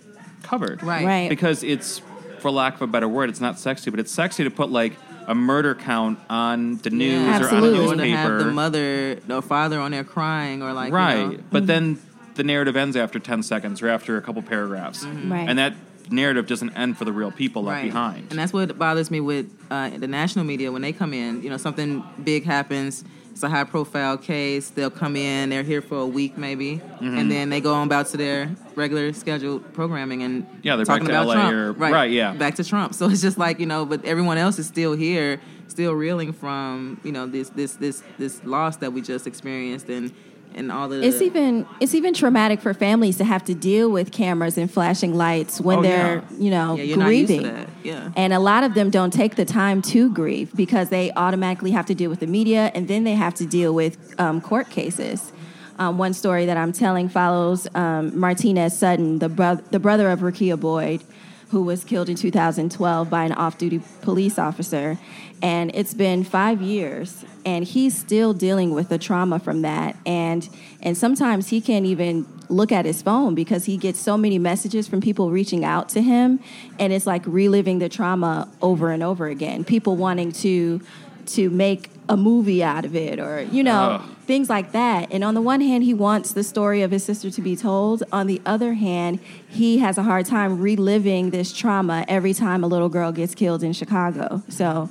covered. 0.43 0.83
Right. 0.83 1.05
Right. 1.05 1.29
Because 1.29 1.63
it's, 1.63 2.01
for 2.39 2.51
lack 2.51 2.75
of 2.77 2.83
a 2.83 2.87
better 2.87 3.09
word, 3.09 3.29
it's 3.29 3.41
not 3.41 3.59
sexy, 3.59 3.91
but 3.91 4.01
it's 4.01 4.11
sexy 4.13 4.45
to 4.45 4.51
put 4.51 4.71
like 4.71 4.97
a 5.27 5.35
murder 5.35 5.75
count 5.75 6.19
on 6.29 6.79
the 6.79 6.91
news 6.91 7.27
or 7.27 7.29
on 7.29 7.31
a 7.31 7.45
Absolutely. 7.45 7.79
or 7.79 7.97
newspaper. 7.97 8.17
have 8.17 8.39
the 8.39 8.53
mother 8.53 9.19
or 9.29 9.43
father 9.43 9.79
on 9.79 9.93
there 9.93 10.05
crying 10.05 10.63
or 10.63 10.73
like 10.73 10.89
you 10.89 10.95
right. 10.97 11.29
know, 11.29 11.39
But 11.51 11.59
mm-hmm. 11.59 11.67
then 11.67 12.03
the 12.35 12.45
narrative 12.45 12.77
ends 12.77 12.97
after 12.97 13.19
10 13.19 13.43
seconds 13.43 13.83
or 13.83 13.89
after 13.89 14.17
a 14.17 14.23
couple 14.23 14.43
paragraphs. 14.43 15.05
Mm-hmm. 15.05 15.19
Mm-hmm. 15.19 15.33
Right. 15.33 15.49
And 15.49 15.59
that 15.59 15.75
narrative 16.11 16.47
doesn't 16.47 16.71
end 16.77 16.99
for 16.99 17.05
the 17.05 17.13
real 17.13 17.31
people 17.31 17.63
left 17.65 17.83
behind. 17.85 18.27
And 18.31 18.39
that's 18.39 18.53
what 18.53 18.77
bothers 18.79 19.11
me 19.11 19.21
with 19.21 19.47
uh, 19.71 19.91
the 19.91 20.09
national 20.09 20.45
media 20.45 20.71
when 20.73 20.83
they 20.83 20.93
come 20.93 21.13
in. 21.15 21.43
You 21.43 21.51
know, 21.51 21.57
something 21.57 22.03
big 22.25 22.45
happens. 22.45 23.05
It's 23.31 23.43
a 23.45 23.49
high 23.49 23.65
profile 23.65 24.19
case. 24.19 24.71
They'll 24.71 24.91
come 24.91 25.15
in. 25.17 25.51
They're 25.51 25.63
here 25.63 25.81
for 25.81 25.99
a 25.99 26.07
week 26.07 26.37
maybe, 26.37 26.79
Mm-hmm. 26.79 27.17
and 27.17 27.31
then 27.31 27.49
they 27.49 27.61
go 27.61 27.73
on 27.75 27.87
about 27.87 28.07
to 28.09 28.17
their 28.17 28.51
regular 28.75 29.13
scheduled 29.13 29.73
programming 29.73 30.23
and 30.23 30.47
Yeah, 30.63 30.77
they're 30.77 30.85
talking 30.85 31.07
back 31.07 31.13
to 31.15 31.23
about 31.23 31.27
LA 31.29 31.35
Trump. 31.35 31.55
or- 31.55 31.73
right, 31.73 31.93
right, 31.93 32.11
yeah. 32.11 32.33
back 32.35 32.57
to 32.57 32.65
Trump. 32.65 32.93
So 33.01 33.09
it's 33.09 33.23
just 33.23 33.39
like 33.39 33.59
you 33.61 33.67
know, 33.67 33.87
but 33.87 34.05
everyone 34.05 34.37
else 34.37 34.59
is 34.59 34.67
still 34.67 34.93
here, 34.95 35.41
still 35.69 35.93
reeling 35.95 36.33
from 36.33 37.01
you 37.05 37.13
know 37.13 37.27
this 37.27 37.49
this 37.51 37.75
this 37.75 38.03
this 38.19 38.43
loss 38.45 38.77
that 38.79 38.93
we 38.93 39.01
just 39.01 39.27
experienced 39.27 39.89
and 39.89 40.13
and 40.55 40.71
all 40.73 40.89
the 40.89 41.03
It's 41.07 41.21
even 41.23 41.67
it's 41.81 41.95
even 41.95 42.13
traumatic 42.15 42.61
for 42.61 42.75
families 42.75 43.17
to 43.19 43.25
have 43.25 43.45
to 43.45 43.55
deal 43.55 43.91
with 43.91 44.11
cameras 44.13 44.59
and 44.59 44.71
flashing 44.71 45.15
lights 45.17 45.61
when 45.61 45.79
Oh, 45.79 45.83
they're 45.83 46.17
yeah. 46.17 46.39
you 46.39 46.51
know 46.51 46.75
Yeah, 46.77 46.83
you're 46.85 46.99
not 46.99 47.09
used 47.09 47.29
to 47.33 47.39
grieving. 47.39 47.55
that. 47.55 47.69
Yeah. 47.85 48.11
And 48.17 48.33
a 48.33 48.39
lot 48.41 48.65
of 48.65 48.75
them 48.75 48.91
don't 48.91 49.13
take 49.13 49.37
the 49.37 49.45
time 49.45 49.81
to 49.83 50.11
grieve 50.13 50.55
because 50.55 50.89
they 50.89 51.13
automatically 51.13 51.71
have 51.71 51.87
to 51.87 51.95
deal 51.95 52.11
with 52.11 52.21
the 52.21 52.27
media 52.27 52.71
and 52.75 52.89
then 52.89 53.05
they 53.05 53.15
have 53.15 53.35
to 53.35 53.47
deal 53.47 53.75
with 53.75 54.19
um, 54.21 54.41
court 54.41 54.71
cases. 54.71 55.33
Um, 55.79 55.97
one 55.97 56.13
story 56.13 56.45
that 56.45 56.59
I'm 56.59 56.73
telling 56.73 57.09
follows 57.09 57.67
um, 57.75 58.19
Martinez 58.19 58.77
Sutton, 58.77 59.19
the, 59.19 59.31
bro- 59.31 59.55
the 59.71 59.79
brother 59.79 60.11
of 60.11 60.21
Rekia 60.21 60.61
Boyd, 60.61 61.03
who 61.51 61.63
was 61.63 61.85
killed 61.85 62.09
in 62.09 62.17
2012 62.17 63.11
by 63.11 63.25
an 63.25 63.33
off 63.33 63.59
duty 63.59 63.81
police 64.03 64.39
officer. 64.39 64.99
And 65.43 65.71
it's 65.75 65.95
been 65.95 66.23
five 66.23 66.61
years, 66.61 67.25
and 67.45 67.65
he's 67.65 67.99
still 67.99 68.35
dealing 68.35 68.73
with 68.73 68.89
the 68.89 68.99
trauma 68.99 69.39
from 69.39 69.63
that. 69.63 69.97
And, 70.05 70.49
and 70.83 70.97
sometimes 70.97 71.49
he 71.49 71.61
can't 71.61 71.87
even 71.87 72.27
look 72.49 72.71
at 72.71 72.85
his 72.85 73.01
phone 73.01 73.35
because 73.35 73.65
he 73.65 73.77
gets 73.77 73.99
so 73.99 74.17
many 74.17 74.39
messages 74.39 74.87
from 74.87 75.01
people 75.01 75.31
reaching 75.31 75.65
out 75.65 75.89
to 75.91 76.03
him, 76.03 76.41
and 76.79 76.93
it's 76.93 77.07
like 77.07 77.23
reliving 77.27 77.79
the 77.79 77.89
trauma 77.89 78.49
over 78.61 78.91
and 78.91 79.03
over 79.03 79.29
again. 79.29 79.65
People 79.65 79.97
wanting 79.97 80.31
to 80.33 80.81
to 81.29 81.51
make 81.51 81.91
a 82.09 82.17
movie 82.17 82.63
out 82.63 82.85
of 82.85 82.97
it, 82.97 83.21
or 83.21 83.43
you 83.43 83.63
know, 83.63 84.01
Ugh. 84.03 84.11
things 84.27 84.51
like 84.51 84.73
that. 84.73 85.13
And 85.13 85.23
on 85.23 85.35
the 85.35 85.41
one 85.41 85.61
hand, 85.61 85.85
he 85.85 85.95
wants 85.95 86.33
the 86.33 86.43
story 86.43 86.83
of 86.83 86.91
his 86.91 87.05
sister 87.05 87.31
to 87.31 87.41
be 87.41 87.55
told. 87.55 88.03
On 88.11 88.27
the 88.27 88.43
other 88.45 88.75
hand, 88.75 89.21
he 89.49 89.79
has 89.79 89.97
a 89.97 90.03
hard 90.03 90.27
time 90.27 90.61
reliving 90.61 91.31
this 91.31 91.53
trauma 91.53 92.05
every 92.09 92.35
time 92.35 92.65
a 92.65 92.67
little 92.67 92.89
girl 92.89 93.13
gets 93.13 93.35
killed 93.35 93.63
in 93.63 93.73
Chicago. 93.73 94.43
So 94.49 94.91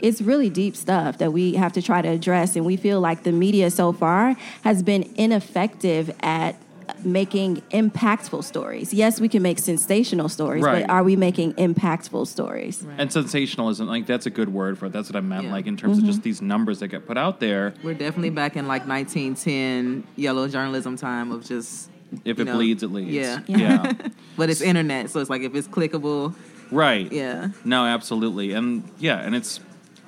it's 0.00 0.20
really 0.22 0.48
deep 0.48 0.76
stuff 0.76 1.18
that 1.18 1.32
we 1.32 1.54
have 1.54 1.72
to 1.74 1.82
try 1.82 2.00
to 2.02 2.08
address. 2.08 2.56
And 2.56 2.64
we 2.64 2.76
feel 2.76 3.00
like 3.00 3.24
the 3.24 3.32
media 3.32 3.70
so 3.70 3.92
far 3.92 4.36
has 4.62 4.82
been 4.82 5.12
ineffective 5.16 6.14
at 6.20 6.56
making 7.04 7.62
impactful 7.70 8.44
stories. 8.44 8.92
Yes, 8.92 9.20
we 9.20 9.28
can 9.28 9.42
make 9.42 9.58
sensational 9.58 10.28
stories, 10.28 10.62
Right. 10.62 10.86
but 10.86 10.90
are 10.90 11.02
we 11.02 11.16
making 11.16 11.54
impactful 11.54 12.26
stories? 12.26 12.84
And 12.96 13.12
sensationalism, 13.12 13.86
like 13.86 14.06
that's 14.06 14.26
a 14.26 14.30
good 14.30 14.52
word 14.52 14.78
for 14.78 14.86
it. 14.86 14.92
That's 14.92 15.08
what 15.08 15.16
I 15.16 15.20
meant, 15.20 15.44
Yeah. 15.44 15.52
like 15.52 15.66
in 15.66 15.76
terms 15.76 15.98
of 15.98 16.04
just 16.04 16.18
mm-hmm. 16.18 16.24
these 16.24 16.42
numbers 16.42 16.80
that 16.80 16.88
get 16.88 17.06
put 17.06 17.18
out 17.18 17.40
there. 17.40 17.74
We're 17.82 17.94
definitely 17.94 18.30
back 18.30 18.56
in 18.56 18.66
like 18.66 18.86
1910 18.86 20.04
yellow 20.16 20.48
journalism 20.48 20.96
time 20.96 21.32
of 21.32 21.44
just. 21.44 21.90
If 22.24 22.38
it 22.38 22.44
know, 22.44 22.54
bleeds, 22.54 22.82
it 22.82 22.90
leads. 22.90 23.10
Yeah. 23.10 23.40
Yeah. 23.46 23.92
But 24.38 24.50
it's 24.50 24.60
internet, 24.60 25.10
so 25.10 25.18
it's 25.18 25.28
like 25.28 25.42
if 25.42 25.52
it's 25.56 25.66
clickable, 25.66 26.32
right. 26.70 27.10
yeah. 27.12 27.48
No, 27.64 27.84
absolutely. 27.84 28.52
And 28.52 28.88
yeah, 29.00 29.18
and 29.18 29.34
it's 29.34 29.58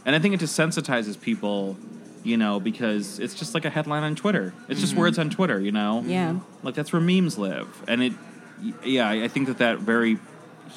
and 0.07 0.15
I 0.15 0.19
think 0.19 0.35
it 0.35 0.41
desensitizes 0.41 1.21
people, 1.21 1.77
you 2.23 2.37
know, 2.37 2.61
because 2.61 3.19
it's 3.19 3.35
just 3.35 3.55
like 3.55 3.65
a 3.65 3.71
headline 3.71 4.03
on 4.03 4.15
Twitter. 4.15 4.53
It's 4.69 4.81
just 4.81 4.93
mm-hmm. 4.93 5.01
words 5.01 5.19
on 5.19 5.31
Twitter, 5.31 5.61
you 5.61 5.73
know? 5.73 6.03
Yeah. 6.07 6.41
Like 6.63 6.75
that's 6.75 6.93
where 6.93 7.01
memes 7.01 7.39
live. 7.39 7.83
And 7.89 8.03
it 8.03 8.13
yeah, 8.85 9.09
I 9.09 9.25
I 9.25 9.29
think 9.29 9.49
that 9.49 9.59
that 9.59 9.79
very 9.79 10.19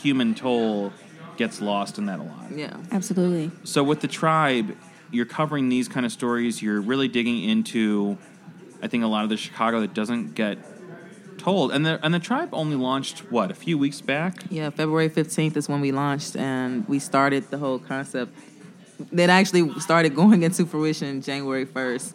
human 0.02 0.36
toll 0.36 0.94
gets 1.38 1.62
lost 1.62 1.98
in 1.98 2.06
that 2.06 2.20
a 2.20 2.24
lot. 2.24 2.52
Yeah. 2.52 2.78
Absolutely. 2.92 3.52
So 3.64 3.84
with 3.84 4.02
the 4.02 4.08
tribe, 4.08 4.76
you're 5.12 5.26
covering 5.26 5.70
these 5.70 5.88
kind 5.88 6.06
of 6.06 6.12
stories. 6.12 6.62
You're 6.62 6.82
really 6.82 7.08
digging 7.08 7.44
into, 7.44 8.18
I 8.82 8.88
think, 8.88 9.04
a 9.04 9.08
lot 9.08 9.24
of 9.24 9.30
the 9.30 9.38
Chicago 9.38 9.82
that 9.82 9.94
doesn't 9.94 10.36
get 10.36 10.58
told. 11.38 11.72
And 11.72 11.86
the 11.86 12.00
and 12.04 12.14
the 12.14 12.20
tribe 12.20 12.50
only 12.54 12.76
launched 12.76 13.32
what 13.32 13.52
a 13.52 13.54
few 13.54 13.78
weeks 13.78 14.02
back. 14.02 14.44
Yeah, 14.50 14.70
February 14.70 15.10
15th 15.10 15.58
is 15.58 15.68
when 15.68 15.82
we 15.82 15.92
launched 15.92 16.36
and 16.36 16.88
we 16.88 17.00
started 17.00 17.50
the 17.50 17.58
whole 17.58 17.80
concept. 17.80 18.34
That 19.12 19.30
actually 19.30 19.78
started 19.80 20.16
going 20.16 20.44
into 20.44 20.66
fruition 20.66 21.22
January 21.22 21.66
1st. 21.66 22.14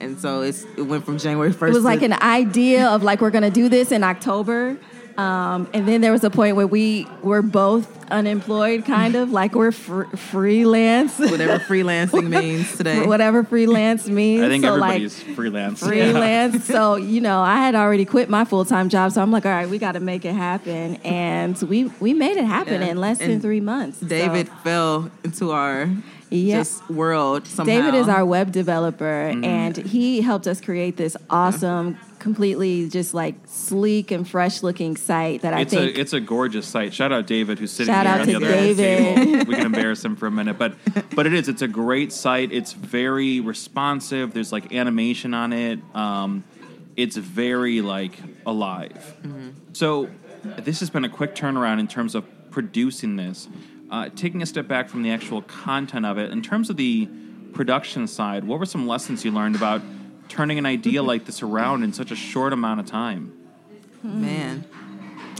And 0.00 0.18
so 0.20 0.42
it's 0.42 0.64
it 0.76 0.82
went 0.82 1.04
from 1.04 1.18
January 1.18 1.52
1st 1.52 1.68
It 1.68 1.74
was 1.74 1.78
to- 1.78 1.82
like 1.82 2.02
an 2.02 2.12
idea 2.14 2.86
of 2.88 3.02
like 3.02 3.20
we're 3.20 3.30
gonna 3.30 3.50
do 3.50 3.68
this 3.68 3.90
in 3.92 4.04
October. 4.04 4.76
Um, 5.18 5.66
and 5.74 5.88
then 5.88 6.00
there 6.00 6.12
was 6.12 6.22
a 6.22 6.30
point 6.30 6.54
where 6.54 6.68
we 6.68 7.04
were 7.24 7.42
both 7.42 8.08
unemployed, 8.08 8.84
kind 8.84 9.16
of 9.16 9.32
like 9.32 9.52
we're 9.56 9.72
fr- 9.72 10.04
freelance, 10.14 11.18
whatever 11.18 11.58
freelancing 11.68 12.28
means 12.28 12.76
today. 12.76 13.04
whatever 13.04 13.42
freelance 13.42 14.06
means. 14.06 14.44
I 14.44 14.48
think 14.48 14.62
so 14.64 14.76
like 14.76 14.90
everybody's 15.02 15.20
freelance. 15.34 15.80
freelance. 15.80 16.64
so 16.66 16.94
you 17.14 17.20
know, 17.20 17.40
I 17.40 17.56
had 17.56 17.74
already 17.74 18.04
quit 18.04 18.30
my 18.30 18.44
full 18.44 18.64
time 18.64 18.88
job, 18.88 19.10
so 19.10 19.20
I'm 19.20 19.32
like, 19.32 19.44
all 19.44 19.50
right, 19.50 19.68
we 19.68 19.78
got 19.78 19.92
to 19.92 20.00
make 20.00 20.24
it 20.24 20.34
happen, 20.34 20.94
and 21.02 21.60
we 21.62 21.90
we 21.98 22.14
made 22.14 22.36
it 22.36 22.44
happen 22.44 22.80
Yeah. 22.82 22.88
in 22.92 22.98
less 22.98 23.18
than 23.18 23.40
three 23.40 23.60
months. 23.60 23.98
So- 23.98 24.06
David 24.06 24.48
fell 24.62 25.10
into 25.24 25.50
our 25.50 25.88
Yeah. 26.30 26.58
just 26.58 26.88
world 26.90 27.46
somehow. 27.46 27.72
David 27.72 27.94
is 27.94 28.08
our 28.08 28.24
web 28.24 28.52
developer, 28.52 29.04
Mm-hmm. 29.32 29.44
and 29.44 29.76
he 29.76 30.20
helped 30.20 30.46
us 30.46 30.60
create 30.60 30.96
this 30.96 31.16
awesome, 31.30 31.96
completely 32.18 32.88
just 32.88 33.14
like 33.14 33.34
sleek 33.46 34.10
and 34.10 34.28
fresh 34.28 34.62
looking 34.62 34.96
site 34.96 35.42
that 35.42 35.54
I 35.54 35.60
It's 35.60 35.72
think 35.72 35.96
a 35.96 36.00
it's 36.00 36.12
a 36.12 36.20
gorgeous 36.20 36.66
site. 36.66 36.92
Shout 36.92 37.12
out 37.12 37.26
David 37.26 37.58
who's 37.58 37.70
sitting 37.70 37.92
Shout 37.94 38.06
here 38.06 38.20
on 38.20 38.26
the 38.26 38.34
other 38.34 38.46
end 38.46 38.70
of 38.70 38.76
the 38.76 38.82
David. 38.82 39.16
table. 39.32 39.44
We 39.46 39.54
can 39.54 39.66
embarrass 39.74 40.04
him 40.04 40.16
for 40.16 40.26
a 40.26 40.30
minute, 40.30 40.58
but 40.58 40.74
but 41.14 41.26
it 41.26 41.32
is. 41.32 41.48
It's 41.48 41.62
a 41.62 41.68
great 41.68 42.12
site. 42.12 42.52
It's 42.52 42.72
very 42.72 43.40
responsive. 43.40 44.34
There's 44.34 44.52
like 44.52 44.72
animation 44.74 45.34
on 45.34 45.52
it. 45.52 45.80
Um, 45.94 46.44
it's 46.96 47.16
very 47.16 47.80
like 47.80 48.18
alive. 48.44 49.14
So 49.72 50.08
this 50.58 50.80
has 50.80 50.90
been 50.90 51.04
a 51.04 51.08
quick 51.08 51.34
turnaround 51.34 51.78
in 51.80 51.86
terms 51.88 52.14
of 52.14 52.24
producing 52.50 53.16
this. 53.16 53.48
Uh, 53.90 54.08
taking 54.14 54.42
a 54.42 54.46
step 54.46 54.68
back 54.68 54.88
from 54.88 55.02
the 55.02 55.10
actual 55.10 55.42
content 55.42 56.04
of 56.04 56.18
it, 56.18 56.30
in 56.30 56.42
terms 56.42 56.68
of 56.68 56.76
the 56.76 57.08
production 57.52 58.06
side, 58.06 58.44
what 58.44 58.58
were 58.58 58.66
some 58.66 58.86
lessons 58.86 59.24
you 59.24 59.30
learned 59.30 59.56
about 59.56 59.80
turning 60.28 60.58
an 60.58 60.66
idea 60.66 61.02
like 61.02 61.24
this 61.24 61.42
around 61.42 61.82
in 61.82 61.92
such 61.92 62.10
a 62.10 62.16
short 62.16 62.52
amount 62.52 62.80
of 62.80 62.86
time? 62.86 63.32
man. 64.02 64.64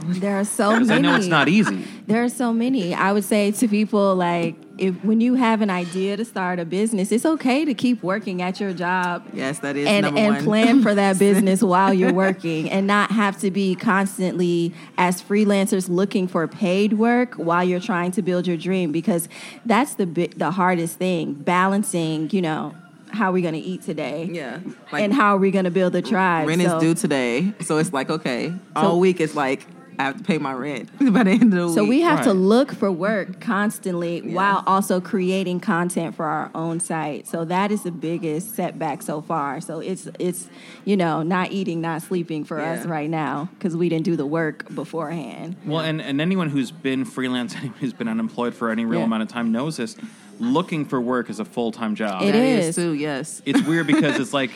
there 0.03 0.39
are 0.39 0.43
so 0.43 0.79
many. 0.79 0.91
I 0.91 0.99
know 0.99 1.15
it's 1.15 1.27
not 1.27 1.47
easy. 1.47 1.85
There 2.07 2.23
are 2.23 2.29
so 2.29 2.51
many. 2.51 2.93
I 2.93 3.11
would 3.11 3.23
say 3.23 3.51
to 3.51 3.67
people 3.67 4.15
like, 4.15 4.55
if 4.79 4.95
when 5.03 5.19
you 5.21 5.35
have 5.35 5.61
an 5.61 5.69
idea 5.69 6.17
to 6.17 6.25
start 6.25 6.59
a 6.59 6.65
business, 6.65 7.11
it's 7.11 7.25
okay 7.25 7.65
to 7.65 7.73
keep 7.73 8.01
working 8.03 8.41
at 8.41 8.59
your 8.59 8.73
job 8.73 9.23
Yes, 9.33 9.59
that 9.59 9.75
is 9.75 9.87
and 9.87 10.05
and 10.05 10.35
one. 10.35 10.43
plan 10.43 10.81
for 10.81 10.95
that 10.95 11.19
business 11.27 11.61
while 11.61 11.93
you're 11.93 12.13
working 12.13 12.69
and 12.71 12.87
not 12.87 13.11
have 13.11 13.39
to 13.41 13.51
be 13.51 13.75
constantly 13.75 14.73
as 14.97 15.21
freelancers 15.21 15.89
looking 15.89 16.27
for 16.27 16.47
paid 16.47 16.93
work 16.93 17.35
while 17.35 17.63
you're 17.63 17.79
trying 17.79 18.11
to 18.11 18.21
build 18.21 18.47
your 18.47 18.57
dream 18.57 18.91
because 18.91 19.27
that's 19.65 19.93
the 19.95 20.05
bi- 20.07 20.29
the 20.37 20.51
hardest 20.51 20.97
thing 20.97 21.33
balancing 21.33 22.29
you 22.31 22.41
know 22.41 22.73
how 23.11 23.29
are 23.29 23.31
we 23.31 23.41
going 23.41 23.55
to 23.55 23.59
eat 23.59 23.81
today 23.81 24.29
Yeah. 24.31 24.59
Like 24.91 25.03
and 25.03 25.11
how 25.13 25.33
are 25.35 25.39
we 25.39 25.49
going 25.51 25.65
to 25.65 25.71
build 25.71 25.95
a 25.95 26.01
tribe 26.01 26.47
rent 26.47 26.61
is 26.61 26.67
So- 26.69 26.79
due 26.79 26.93
today. 26.93 27.53
So 27.61 27.77
it's 27.79 27.91
like, 27.91 28.09
okay, 28.11 28.49
So- 28.75 28.81
all 28.81 28.99
week 28.99 29.19
it's 29.19 29.35
like 29.35 29.65
I 29.99 30.03
have 30.03 30.17
to 30.17 30.23
pay 30.23 30.37
my 30.37 30.53
rent 30.53 30.89
by 31.13 31.23
the 31.23 31.31
end 31.31 31.53
of 31.53 31.67
the 31.69 31.73
So 31.73 31.81
week. 31.81 31.89
we 31.89 32.01
have 32.01 32.23
to 32.23 32.31
look 32.33 32.71
for 32.71 32.89
work 32.89 33.41
constantly 33.41 34.21
while 34.21 34.63
also 34.65 35.01
creating 35.01 35.59
content 35.59 36.15
for 36.15 36.23
our 36.25 36.49
own 36.55 36.79
site. 36.79 37.27
So 37.27 37.43
that 37.43 37.69
is 37.69 37.83
the 37.83 37.91
biggest 37.91 38.55
setback 38.55 39.01
so 39.01 39.21
far. 39.21 39.59
So 39.59 39.79
it's 39.81 40.07
it's 40.17 40.47
you 40.85 40.95
know 40.95 41.21
not 41.21 41.51
eating, 41.51 41.81
not 41.81 42.01
sleeping 42.01 42.45
for 42.45 42.61
us 42.61 42.85
right 42.85 43.09
now 43.09 43.49
because 43.59 43.75
we 43.75 43.89
didn't 43.89 44.05
do 44.05 44.15
the 44.15 44.25
work 44.25 44.73
beforehand. 44.73 45.57
Well, 45.65 45.81
and, 45.81 46.01
and 46.01 46.21
anyone 46.21 46.47
who's 46.49 46.71
been 46.71 47.03
freelance, 47.03 47.53
anyone 47.57 47.77
who's 47.79 47.93
been 47.93 48.07
unemployed 48.07 48.55
for 48.55 48.71
any 48.71 48.85
real 48.85 48.99
Yeah. 49.01 49.05
amount 49.05 49.23
of 49.23 49.27
time 49.27 49.51
knows 49.51 49.75
this. 49.75 49.97
Looking 50.39 50.85
for 50.85 51.01
work 51.01 51.29
is 51.29 51.41
a 51.41 51.45
full 51.45 51.73
time 51.73 51.95
job. 51.95 52.21
It 52.21 52.31
That 52.31 52.35
is 52.35 52.69
is. 52.69 52.75
too, 52.77 52.93
yes. 52.93 53.41
It's 53.45 53.61
weird 53.63 53.87
because 53.87 54.17
it's 54.17 54.31
like 54.31 54.51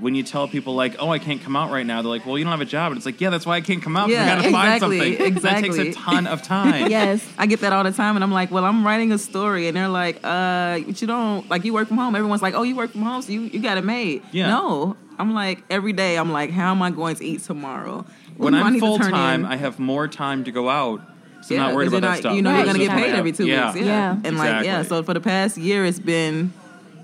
when 0.00 0.14
you 0.14 0.22
tell 0.22 0.48
people 0.48 0.74
like, 0.74 0.96
"Oh, 0.98 1.10
I 1.10 1.18
can't 1.18 1.42
come 1.42 1.54
out 1.56 1.70
right 1.70 1.84
now," 1.86 2.02
they're 2.02 2.10
like, 2.10 2.26
"Well, 2.26 2.38
you 2.38 2.44
don't 2.44 2.50
have 2.50 2.60
a 2.60 2.64
job," 2.64 2.92
and 2.92 2.96
it's 2.96 3.06
like, 3.06 3.20
"Yeah, 3.20 3.30
that's 3.30 3.46
why 3.46 3.56
I 3.56 3.60
can't 3.60 3.82
come 3.82 3.96
out. 3.96 4.08
Yeah, 4.08 4.22
I 4.24 4.26
gotta 4.36 4.50
find 4.50 4.80
something. 4.80 5.00
exactly, 5.20 5.40
something." 5.40 5.42
That 5.42 5.84
takes 5.84 5.96
a 5.96 6.00
ton 6.00 6.26
of 6.26 6.42
time. 6.56 6.90
Yes. 6.90 7.26
I 7.38 7.46
get 7.46 7.60
that 7.60 7.72
all 7.72 7.84
the 7.84 7.92
time, 7.92 8.16
and 8.16 8.24
I'm 8.24 8.32
like, 8.32 8.50
well, 8.50 8.64
I'm 8.64 8.84
writing 8.86 9.12
a 9.12 9.18
story, 9.18 9.68
and 9.68 9.76
they're 9.76 9.88
like, 9.88 10.16
uh, 10.24 10.78
but 10.80 11.00
you 11.00 11.06
don't 11.06 11.48
like 11.50 11.64
you 11.64 11.72
work 11.74 11.88
from 11.88 11.98
home. 11.98 12.14
Everyone's 12.14 12.42
like, 12.42 12.54
oh, 12.54 12.62
you 12.62 12.74
work 12.76 12.90
from 12.92 13.02
home, 13.02 13.22
so 13.22 13.32
you, 13.32 13.42
you 13.42 13.60
got 13.60 13.78
it 13.78 13.84
made. 13.84 14.22
Yeah. 14.32 14.48
No, 14.48 14.96
I'm 15.18 15.34
like 15.34 15.62
every 15.70 15.92
day. 15.92 16.16
I'm 16.16 16.32
like, 16.32 16.50
how 16.50 16.70
am 16.70 16.82
I 16.82 16.90
going 16.90 17.16
to 17.16 17.24
eat 17.24 17.42
tomorrow? 17.42 18.04
When 18.36 18.54
I 18.54 18.62
I'm 18.62 18.80
full 18.80 18.98
time. 18.98 19.44
I 19.44 19.56
have 19.56 19.78
more 19.78 20.08
time 20.08 20.44
to 20.44 20.50
go 20.52 20.68
out, 20.70 21.02
so 21.42 21.52
Yeah, 21.54 21.60
not 21.60 21.74
worried 21.74 21.90
'cause 21.90 21.98
about 21.98 22.06
you're 22.06 22.12
that 22.14 22.18
stuff. 22.20 22.34
You 22.36 22.42
know 22.42 22.50
Right. 22.50 22.56
you're 22.58 22.66
gonna 22.66 22.78
get 22.78 22.90
paid 22.92 23.14
every 23.14 23.32
two 23.32 23.46
yeah. 23.46 23.72
weeks. 23.72 23.84
Yeah. 23.86 24.14
yeah. 24.14 24.16
and 24.24 24.38
like 24.38 24.64
yeah. 24.64 24.82
So 24.82 25.02
for 25.02 25.12
the 25.12 25.20
past 25.20 25.58
year, 25.58 25.84
it's 25.84 25.98
been 25.98 26.52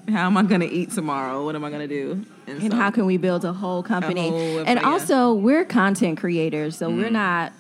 how 0.09 0.27
am 0.27 0.37
I 0.37 0.43
gonna 0.43 0.67
eat 0.67 0.93
tomorrow? 0.93 1.45
What 1.45 1.55
am 1.55 1.65
I 1.65 1.71
gonna 1.71 1.89
do? 1.89 2.25
And 2.47 2.71
so- 2.71 2.77
how 2.77 2.91
can 2.91 3.07
we 3.07 3.17
build 3.17 3.45
a 3.45 3.53
whole 3.53 3.83
company? 3.83 4.29
whole 4.31 4.59
and 4.67 4.79
also, 4.81 5.35
we're 5.35 5.65
content 5.65 6.19
creators, 6.19 6.77
so 6.77 6.89
we're 6.89 7.09
mm. 7.09 7.13
not 7.13 7.53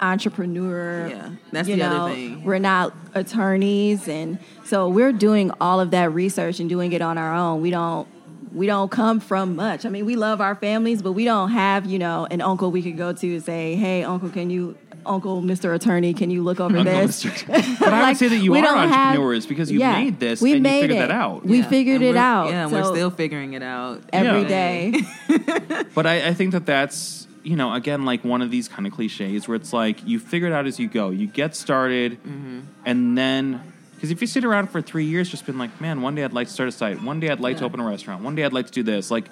entrepreneur. 0.00 1.08
Yeah, 1.08 1.30
that's 1.52 1.68
the 1.68 1.82
other 1.82 2.14
thing. 2.14 2.44
We're 2.44 2.58
not 2.58 2.94
attorneys, 3.14 4.08
and 4.08 4.38
so 4.64 4.88
we're 4.88 5.12
doing 5.12 5.50
all 5.60 5.80
of 5.80 5.90
that 5.90 6.12
research 6.12 6.60
and 6.60 6.68
doing 6.68 6.92
it 6.92 7.02
on 7.02 7.18
our 7.18 7.34
own. 7.34 7.60
We 7.60 7.70
don't. 7.70 8.08
We 8.52 8.66
don't 8.66 8.90
come 8.90 9.20
from 9.20 9.54
much. 9.54 9.84
I 9.84 9.90
mean, 9.90 10.06
we 10.06 10.16
love 10.16 10.40
our 10.40 10.54
families, 10.54 11.02
but 11.02 11.12
we 11.12 11.24
don't 11.24 11.50
have, 11.50 11.84
you 11.84 11.98
know, 11.98 12.26
an 12.30 12.40
uncle 12.40 12.70
we 12.70 12.80
could 12.80 12.96
go 12.96 13.12
to 13.12 13.34
and 13.34 13.44
say, 13.44 13.74
"Hey, 13.74 14.02
uncle, 14.02 14.30
can 14.30 14.48
you, 14.48 14.78
uncle, 15.06 15.42
Mr. 15.42 15.74
Attorney, 15.74 16.12
can 16.14 16.30
you 16.30 16.42
look 16.42 16.60
over 16.60 16.76
Uncle 16.78 16.92
this?" 16.92 17.24
Mr. 17.24 17.46
But 17.78 17.88
I 17.92 18.00
would 18.00 18.02
Like, 18.08 18.16
say 18.16 18.28
that 18.28 18.36
you 18.38 18.52
we 18.52 18.58
are 18.58 18.62
don't 18.62 18.88
have- 18.88 18.90
entrepreneurs 19.16 19.46
because 19.46 19.70
you 19.70 19.80
Yeah, 19.80 19.92
made 19.92 20.18
this 20.20 20.40
we 20.40 20.50
and 20.52 20.58
you 20.58 20.62
made 20.62 20.80
figured 20.82 20.98
it. 20.98 21.08
that 21.08 21.10
out. 21.10 21.44
We 21.46 21.58
Yeah, 21.58 21.68
figured 21.68 21.96
and 21.96 22.04
it 22.04 22.08
we're- 22.08 22.18
out. 22.18 22.48
Yeah, 22.50 22.62
and 22.62 22.70
So 22.70 22.76
we're 22.76 22.94
still 22.96 23.10
figuring 23.10 23.52
it 23.54 23.62
out 23.62 24.02
every 24.12 24.42
Yeah. 24.42 24.48
day. 24.48 24.94
But 25.94 26.06
I, 26.06 26.28
I 26.28 26.34
think 26.34 26.52
that 26.52 26.66
that's 26.66 27.26
you 27.42 27.56
know 27.56 27.72
again 27.72 28.04
like 28.04 28.24
one 28.24 28.42
of 28.42 28.50
these 28.50 28.68
kind 28.68 28.86
of 28.86 28.92
cliches 28.92 29.46
where 29.48 29.54
it's 29.56 29.72
like 29.72 30.04
you 30.06 30.18
figure 30.18 30.48
it 30.48 30.52
out 30.52 30.66
as 30.66 30.78
you 30.78 30.88
go. 30.88 31.10
You 31.10 31.26
get 31.26 31.54
started, 31.54 32.12
Mm-hmm. 32.22 32.60
and 32.84 33.16
then 33.16 33.60
because 33.94 34.10
if 34.10 34.20
you 34.20 34.26
sit 34.26 34.44
around 34.44 34.70
for 34.70 34.82
three 34.82 35.04
years, 35.06 35.30
just 35.30 35.46
been 35.46 35.56
like, 35.58 35.80
man, 35.80 36.02
one 36.02 36.14
day 36.14 36.22
I'd 36.24 36.34
like 36.34 36.48
to 36.48 36.52
start 36.52 36.68
a 36.68 36.72
site. 36.72 37.02
One 37.02 37.18
day 37.18 37.30
I'd 37.30 37.40
like 37.40 37.56
to 37.56 37.62
Yeah. 37.62 37.66
open 37.66 37.80
a 37.80 37.84
restaurant. 37.84 38.22
One 38.22 38.34
day 38.34 38.44
I'd 38.44 38.52
like 38.52 38.66
to 38.66 38.72
do 38.72 38.82
this. 38.82 39.10
Like, 39.10 39.30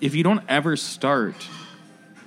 if 0.00 0.14
you 0.16 0.24
don't 0.24 0.42
ever 0.48 0.76
start, 0.76 1.36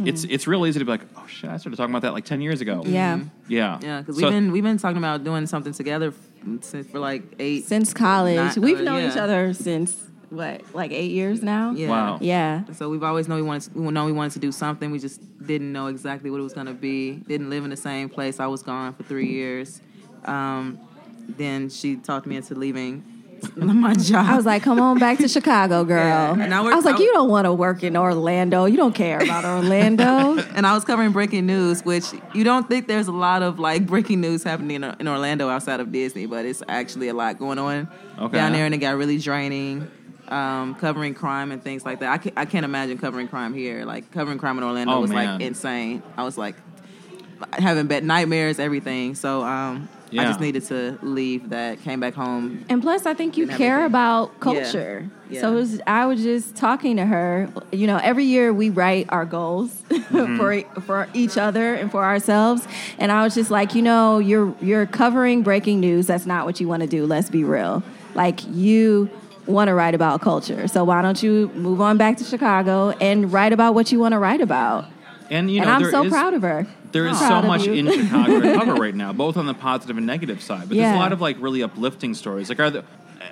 it's 0.06 0.24
it's 0.24 0.48
real 0.48 0.66
easy 0.66 0.80
to 0.80 0.86
be 0.86 0.92
like, 0.92 1.02
shit, 1.39 1.50
I 1.50 1.58
started 1.58 1.77
talking 1.77 1.91
about 1.93 2.03
that 2.03 2.13
like 2.13 2.25
ten 2.25 2.41
years 2.41 2.62
ago. 2.62 2.84
Yeah. 2.86 3.19
yeah, 3.48 3.79
Yeah, 3.81 4.00
because 4.01 4.17
So- 4.17 4.24
we've 4.24 4.31
been 4.34 4.51
we've 4.51 4.63
been 4.63 4.77
talking 4.77 4.98
about 4.98 5.24
doing 5.24 5.48
something 5.48 5.74
together 5.74 6.13
since 6.62 6.88
for 6.89 7.00
like 7.00 7.24
eight. 7.39 7.65
Since 7.65 7.93
college, 7.93 8.36
Not- 8.36 8.58
we've 8.58 8.79
uh, 8.79 8.84
known 8.84 9.01
yeah. 9.03 9.12
each 9.12 9.17
other 9.17 9.53
since 9.53 9.96
what, 10.29 10.75
like 10.75 10.91
eight 10.91 11.12
years 11.12 11.41
now. 11.41 11.72
Yeah. 11.72 11.89
Wow. 11.89 12.17
Yeah. 12.22 12.63
So 12.74 12.89
we've 12.89 13.03
always 13.03 13.27
known 13.27 13.38
we 13.38 13.48
wanted 13.48 13.74
to, 13.74 13.79
we 13.81 13.91
know 13.91 14.05
we 14.05 14.12
wanted 14.12 14.34
to 14.34 14.39
do 14.39 14.51
something. 14.51 14.91
We 14.91 15.00
just 15.00 15.19
didn't 15.46 15.72
know 15.72 15.88
exactly 15.88 16.29
what 16.29 16.39
it 16.39 16.43
was 16.43 16.53
going 16.53 16.67
to 16.67 16.74
be. 16.74 17.13
Didn't 17.27 17.50
live 17.50 17.63
in 17.63 17.72
the 17.72 17.77
same 17.77 18.10
place. 18.10 18.39
I 18.39 18.46
was 18.48 18.62
gone 18.62 18.93
for 18.93 19.03
three 19.03 19.27
years. 19.27 19.81
Um, 20.25 20.77
then 21.38 21.69
she 21.69 21.96
talked 21.96 22.27
me 22.27 22.36
into 22.36 22.53
leaving 22.55 23.03
my 23.55 23.93
job. 23.93 24.25
I 24.27 24.36
was 24.36 24.46
like, 24.46 24.63
come 24.63 24.79
on 24.79 24.98
back 25.00 25.17
to 25.19 25.27
Chicago, 25.27 25.84
girl. 25.84 25.98
Yeah. 25.98 26.34
And 26.43 26.53
I 26.53 26.62
worked- 26.62 26.74
I 26.74 26.75
was 26.75 26.86
like, 26.86 26.96
I- 26.96 27.00
you 27.03 27.12
don't 27.13 27.29
want 27.29 27.46
to 27.46 27.53
work 27.53 27.84
in 27.84 27.96
Orlando. 27.98 28.65
You 28.65 28.77
don't 28.77 28.96
care 28.96 29.19
about 29.22 29.46
Orlando. 29.46 30.38
and 30.55 30.65
I 30.67 30.74
was 30.74 30.84
covering 30.86 31.12
breaking 31.12 31.46
news, 31.46 31.84
which 31.84 32.05
you 32.34 32.43
don't 32.43 32.67
think 32.67 32.88
there's 32.88 33.08
a 33.08 33.12
lot 33.13 33.41
of 33.43 33.60
like 33.60 33.86
breaking 33.86 34.22
news 34.22 34.43
happening 34.43 34.84
in, 34.84 34.96
in 35.00 35.08
Orlando 35.08 35.50
outside 35.50 35.79
of 35.79 35.91
Disney, 35.91 36.25
but 36.25 36.46
it's 36.46 36.63
actually 36.67 37.08
a 37.10 37.13
lot 37.13 37.38
going 37.39 37.60
on 37.60 37.88
Okay. 38.17 38.38
down 38.38 38.53
there, 38.53 38.65
and 38.65 38.74
it 38.74 38.79
got 38.79 38.96
really 38.98 39.17
draining. 39.17 39.89
Um, 40.27 40.75
covering 40.75 41.15
crime 41.15 41.51
and 41.51 41.63
things 41.63 41.84
like 41.84 42.01
that. 42.01 42.12
I 42.13 42.17
can't, 42.19 42.38
I 42.38 42.46
can't 42.46 42.63
imagine 42.63 43.00
covering 43.00 43.27
crime 43.27 43.51
here. 43.51 43.84
Like 43.84 44.12
covering 44.12 44.38
crime 44.38 44.60
in 44.60 44.63
Orlando 44.63 44.93
Oh, 44.93 45.01
was 45.01 45.10
man. 45.10 45.39
like 45.39 45.41
insane. 45.41 46.03
I 46.17 46.24
was 46.24 46.38
like 46.38 46.55
having 47.53 47.88
bad 47.88 48.03
nightmares, 48.03 48.60
everything. 48.60 49.15
So 49.15 49.43
um, 49.43 49.88
I 50.12 50.25
just 50.25 50.39
needed 50.39 50.65
to 50.65 50.98
leave 51.01 51.50
that. 51.50 51.81
Came 51.84 52.00
back 52.00 52.13
home. 52.15 52.65
and 52.69 52.81
plus, 52.81 53.05
I 53.05 53.13
think 53.13 53.38
you 53.38 53.48
care 53.48 53.77
everything. 53.77 53.86
about 53.86 54.39
culture. 54.39 55.10
Yeah. 55.29 55.41
So 55.41 55.51
it 55.51 55.55
was, 55.55 55.81
I 55.86 56.05
was 56.08 56.24
just 56.24 56.55
talking 56.55 56.98
to 56.98 57.05
her. 57.05 57.48
You 57.72 57.86
know, 57.88 57.98
every 58.01 58.25
year 58.25 58.51
we 58.51 58.69
write 58.72 59.05
our 59.10 59.25
goals 59.25 59.69
Mm-hmm. 60.10 60.38
for 60.38 60.81
for 60.81 61.08
each 61.13 61.38
other 61.38 61.75
and 61.75 61.91
for 61.91 62.03
ourselves. 62.03 62.67
And 62.98 63.12
I 63.12 63.24
was 63.24 63.36
just 63.36 63.51
like, 63.51 63.75
you 63.75 63.84
know, 63.84 64.17
you're 64.17 64.55
you're 64.60 64.88
covering 64.88 65.43
breaking 65.43 65.79
news. 65.79 66.08
That's 66.08 66.25
not 66.25 66.46
what 66.48 66.60
you 66.60 66.67
want 66.67 66.81
to 66.81 66.88
do. 66.88 67.05
Let's 67.05 67.29
be 67.29 67.43
real. 67.43 67.84
Like 68.15 68.39
you 68.48 69.08
want 69.46 69.67
to 69.67 69.75
write 69.75 69.93
about 69.93 70.22
culture. 70.22 70.67
So 70.67 70.84
why 70.84 71.03
don't 71.03 71.22
you 71.22 71.50
move 71.53 71.79
on 71.79 71.98
back 71.98 72.17
to 72.17 72.24
Chicago 72.24 72.89
and 73.00 73.31
write 73.31 73.53
about 73.53 73.75
what 73.75 73.91
you 73.91 74.00
want 74.00 74.13
to 74.13 74.19
write 74.19 74.41
about? 74.41 74.86
and 75.31 75.51
you 75.51 75.60
know 75.62 75.67
and 75.72 75.86
I'm 75.86 75.91
so 75.91 76.03
is- 76.05 76.10
proud 76.12 76.34
of 76.34 76.41
her. 76.41 76.65
There 76.91 77.08
is 77.08 77.17
Proud 77.17 77.41
so 77.41 77.48
much 77.48 77.65
you. 77.65 77.74
in 77.74 77.91
Chicago 77.91 78.39
to 78.39 78.53
cover 78.53 78.74
right 78.75 78.96
now, 78.96 79.13
both 79.13 79.38
on 79.38 79.46
the 79.46 79.53
positive 79.53 79.98
and 79.98 80.05
negative 80.05 80.41
side. 80.41 80.69
But 80.69 80.77
there's 80.77 80.96
a 80.96 81.00
lot 81.00 81.13
of 81.13 81.22
like 81.22 81.38
really 81.39 81.63
uplifting 81.63 82.13
stories. 82.13 82.50
Like, 82.50 82.60
are 82.60 82.69
the, 82.69 82.84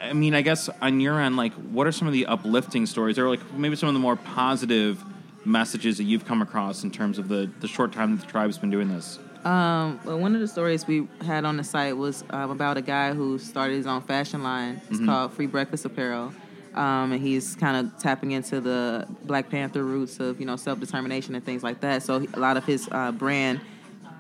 I 0.01 0.13
mean, 0.13 0.35
I 0.35 0.41
guess 0.41 0.69
on 0.81 0.99
your 0.99 1.19
end, 1.19 1.37
like, 1.37 1.53
what 1.53 1.87
are 1.87 1.91
some 1.91 2.07
of 2.07 2.13
the 2.13 2.27
uplifting 2.27 2.85
stories, 2.85 3.17
or 3.17 3.29
like 3.29 3.53
maybe 3.53 3.75
some 3.75 3.89
of 3.89 3.93
the 3.93 3.99
more 3.99 4.15
positive 4.15 5.03
messages 5.45 5.97
that 5.97 6.03
you've 6.03 6.25
come 6.25 6.41
across 6.41 6.83
in 6.83 6.91
terms 6.91 7.17
of 7.17 7.29
the 7.29 7.49
the 7.61 7.67
short 7.67 7.93
time 7.93 8.15
that 8.15 8.25
the 8.25 8.31
tribe's 8.31 8.57
been 8.57 8.69
doing 8.69 8.89
this? 8.89 9.19
Um, 9.43 9.99
well, 10.03 10.19
one 10.19 10.35
of 10.35 10.41
the 10.41 10.47
stories 10.47 10.85
we 10.85 11.07
had 11.21 11.45
on 11.45 11.55
the 11.57 11.63
site 11.63 11.95
was 11.95 12.23
um, 12.31 12.51
about 12.51 12.75
a 12.75 12.81
guy 12.81 13.13
who 13.13 13.39
started 13.39 13.75
his 13.75 13.87
own 13.87 14.01
fashion 14.01 14.43
line. 14.43 14.81
It's 14.89 14.99
called 14.99 15.33
Free 15.33 15.45
Breakfast 15.45 15.85
Apparel. 15.85 16.33
Um, 16.77 17.11
and 17.11 17.21
he's 17.21 17.55
kind 17.55 17.75
of 17.75 17.97
tapping 17.99 18.31
into 18.31 18.61
the 18.61 19.07
Black 19.23 19.49
Panther 19.49 19.83
roots 19.83 20.19
of 20.19 20.39
you 20.39 20.45
know 20.45 20.55
self 20.55 20.79
determination 20.79 21.35
and 21.35 21.43
things 21.43 21.63
like 21.63 21.81
that. 21.81 22.03
So 22.03 22.25
a 22.33 22.39
lot 22.39 22.55
of 22.55 22.65
his 22.65 22.87
uh, 22.91 23.11
brand, 23.11 23.61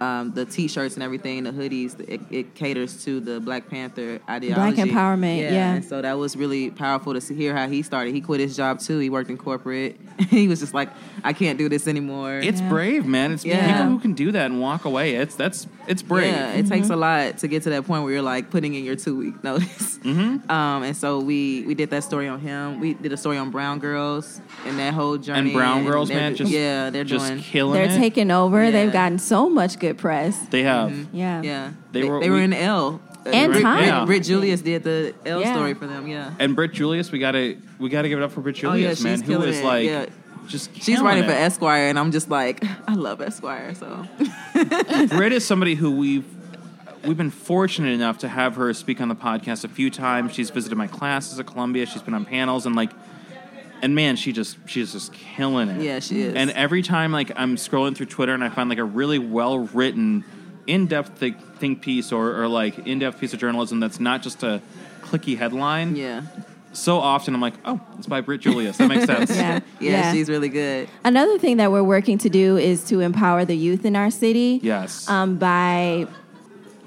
um, 0.01 0.33
the 0.33 0.45
T-shirts 0.45 0.95
and 0.95 1.03
everything, 1.03 1.43
the 1.43 1.51
hoodies, 1.51 1.99
it, 2.07 2.21
it 2.29 2.55
caters 2.55 3.03
to 3.05 3.19
the 3.19 3.39
Black 3.39 3.69
Panther 3.69 4.19
ideology, 4.29 4.75
Black 4.75 4.87
empowerment, 4.87 5.41
yeah. 5.41 5.73
And 5.75 5.85
so 5.85 6.01
that 6.01 6.17
was 6.17 6.35
really 6.35 6.69
powerful 6.71 7.13
to 7.13 7.21
see, 7.21 7.35
hear 7.35 7.55
how 7.55 7.67
he 7.67 7.81
started. 7.81 8.13
He 8.13 8.21
quit 8.21 8.39
his 8.39 8.55
job 8.55 8.79
too. 8.79 8.99
He 8.99 9.09
worked 9.09 9.29
in 9.29 9.37
corporate. 9.37 9.97
he 10.29 10.47
was 10.47 10.59
just 10.59 10.73
like, 10.73 10.89
I 11.23 11.33
can't 11.33 11.57
do 11.57 11.69
this 11.69 11.87
anymore. 11.87 12.39
It's 12.39 12.59
Yeah. 12.61 12.69
brave, 12.69 13.05
man. 13.05 13.31
It's 13.33 13.45
Yeah. 13.45 13.65
people 13.77 13.91
who 13.91 13.99
can 13.99 14.13
do 14.13 14.31
that 14.31 14.45
and 14.51 14.59
walk 14.59 14.85
away. 14.85 15.15
It's 15.15 15.35
that's 15.35 15.67
it's 15.87 16.01
brave. 16.01 16.33
Yeah, 16.33 16.51
it 16.51 16.67
takes 16.67 16.89
a 16.89 16.95
lot 16.97 17.37
to 17.37 17.47
get 17.47 17.63
to 17.63 17.69
that 17.69 17.85
point 17.87 18.03
where 18.03 18.11
you're 18.11 18.21
like 18.21 18.49
putting 18.49 18.73
in 18.73 18.83
your 18.83 18.95
two 18.97 19.17
week 19.17 19.41
notice. 19.43 19.97
Mm-hmm. 19.99 20.51
Um, 20.51 20.83
and 20.83 20.97
so 20.97 21.19
we 21.19 21.63
we 21.65 21.75
did 21.75 21.89
that 21.91 22.03
story 22.03 22.27
on 22.27 22.39
him. 22.41 22.79
We 22.81 22.93
did 22.93 23.13
a 23.13 23.17
story 23.17 23.37
on 23.37 23.51
brown 23.51 23.79
girls 23.79 24.41
and 24.65 24.77
that 24.79 24.93
whole 24.93 25.17
journey. 25.17 25.39
And 25.51 25.53
brown 25.53 25.85
girls, 25.85 26.09
they're- 26.09 26.17
man, 26.17 26.35
just 26.35 26.51
yeah, 26.51 26.89
they're 26.89 27.03
just 27.05 27.27
doing. 27.27 27.39
killing 27.39 27.73
They're 27.73 27.89
it. 27.95 27.97
taking 27.97 28.31
over. 28.31 28.65
Yeah. 28.65 28.71
They've 28.71 28.91
gotten 28.91 29.17
so 29.19 29.49
much 29.49 29.79
good 29.79 29.86
press. 29.95 30.37
they 30.47 30.63
have. 30.63 30.91
Mm-hmm. 30.91 31.15
Yeah. 31.15 31.41
Yeah, 31.41 31.71
They 31.91 32.01
they, 32.01 32.09
were- 32.09 32.19
they 32.19 32.29
were 32.29 32.35
we- 32.37 32.43
in 32.43 32.53
Elle. 32.53 33.01
And 33.25 33.51
Britt, 33.51 33.63
Time. 33.63 33.83
Yeah. 33.83 34.05
Britt 34.05 34.23
Julious 34.23 34.61
did 34.61 34.83
the 34.83 35.13
Elle 35.25 35.41
Yeah. 35.41 35.53
story 35.53 35.73
for 35.73 35.85
them. 35.85 36.07
Yeah, 36.07 36.31
And 36.39 36.55
Britt 36.55 36.71
Julious, 36.73 37.11
we 37.11 37.19
gotta 37.19 37.57
we 37.77 37.89
gotta 37.89 38.07
give 38.07 38.19
it 38.19 38.23
up 38.23 38.31
for 38.31 38.39
Britt 38.41 38.63
Oh, 38.63 38.73
yeah, 38.73 38.93
Julious, 38.93 39.03
man, 39.03 39.17
she's 39.19 39.27
who 39.27 39.41
it. 39.41 39.63
like 39.65 39.85
Yeah. 39.85 40.05
just 40.47 40.73
she's 40.81 41.01
writing 41.01 41.25
it. 41.25 41.27
for 41.27 41.33
Esquire, 41.33 41.89
and 41.89 41.99
I'm 41.99 42.11
just 42.11 42.29
like, 42.29 42.63
I 42.87 42.93
love 42.95 43.19
Esquire. 43.21 43.75
So 43.75 44.05
Britt 45.09 45.33
is 45.33 45.45
somebody 45.45 45.75
who 45.75 45.91
we've 45.91 46.25
we've 47.03 47.17
been 47.17 47.29
fortunate 47.31 47.89
enough 47.91 48.17
to 48.19 48.29
have 48.29 48.55
her 48.55 48.73
speak 48.73 49.01
on 49.01 49.09
the 49.09 49.15
podcast 49.15 49.65
a 49.65 49.67
few 49.67 49.89
times. 49.89 50.33
She's 50.33 50.49
visited 50.49 50.77
my 50.77 50.87
classes 50.87 51.37
at 51.39 51.45
Columbia. 51.47 51.85
She's 51.85 52.01
been 52.01 52.13
on 52.13 52.23
panels 52.25 52.65
and 52.65 52.75
like, 52.77 52.91
and 53.81 53.95
man, 53.95 54.15
she 54.15 54.31
just 54.31 54.57
she's 54.67 54.91
just 54.93 55.13
killing 55.13 55.69
it. 55.69 55.81
yeah, 55.81 55.99
she 55.99 56.21
is. 56.21 56.33
And 56.35 56.49
every 56.51 56.81
time 56.81 57.11
like 57.11 57.31
I'm 57.35 57.55
scrolling 57.55 57.95
through 57.95 58.07
Twitter 58.07 58.33
and 58.33 58.43
I 58.43 58.49
find 58.49 58.69
like 58.69 58.79
a 58.79 58.83
really 58.83 59.19
well 59.19 59.59
written, 59.59 60.23
in 60.65 60.87
depth 60.87 61.17
think, 61.17 61.37
think 61.57 61.81
piece 61.81 62.11
or, 62.11 62.41
or 62.41 62.47
like 62.47 62.79
in 62.79 62.99
depth 62.99 63.19
piece 63.19 63.33
of 63.33 63.39
journalism 63.39 63.79
that's 63.79 63.99
not 63.99 64.21
just 64.21 64.43
a 64.43 64.61
clicky 65.01 65.37
headline. 65.37 65.95
yeah. 65.95 66.23
So 66.73 66.97
often 66.99 67.33
I'm 67.33 67.41
like, 67.41 67.55
oh, 67.65 67.81
it's 67.97 68.05
by 68.05 68.21
Britt 68.21 68.41
Julious. 68.41 68.77
That 68.77 68.87
makes 68.89 69.05
sense. 69.05 69.31
Yeah. 69.39 69.61
yeah, 69.79 70.11
she's 70.11 70.29
really 70.29 70.49
good. 70.49 70.87
Another 71.03 71.39
thing 71.39 71.57
that 71.57 71.71
we're 71.71 71.81
working 71.81 72.19
to 72.19 72.29
do 72.29 72.57
is 72.57 72.83
to 72.89 72.99
empower 72.99 73.45
the 73.45 73.55
youth 73.55 73.83
in 73.83 73.95
our 73.95 74.11
city. 74.11 74.59
Yes. 74.61 75.09
Um, 75.09 75.37
by, 75.37 76.05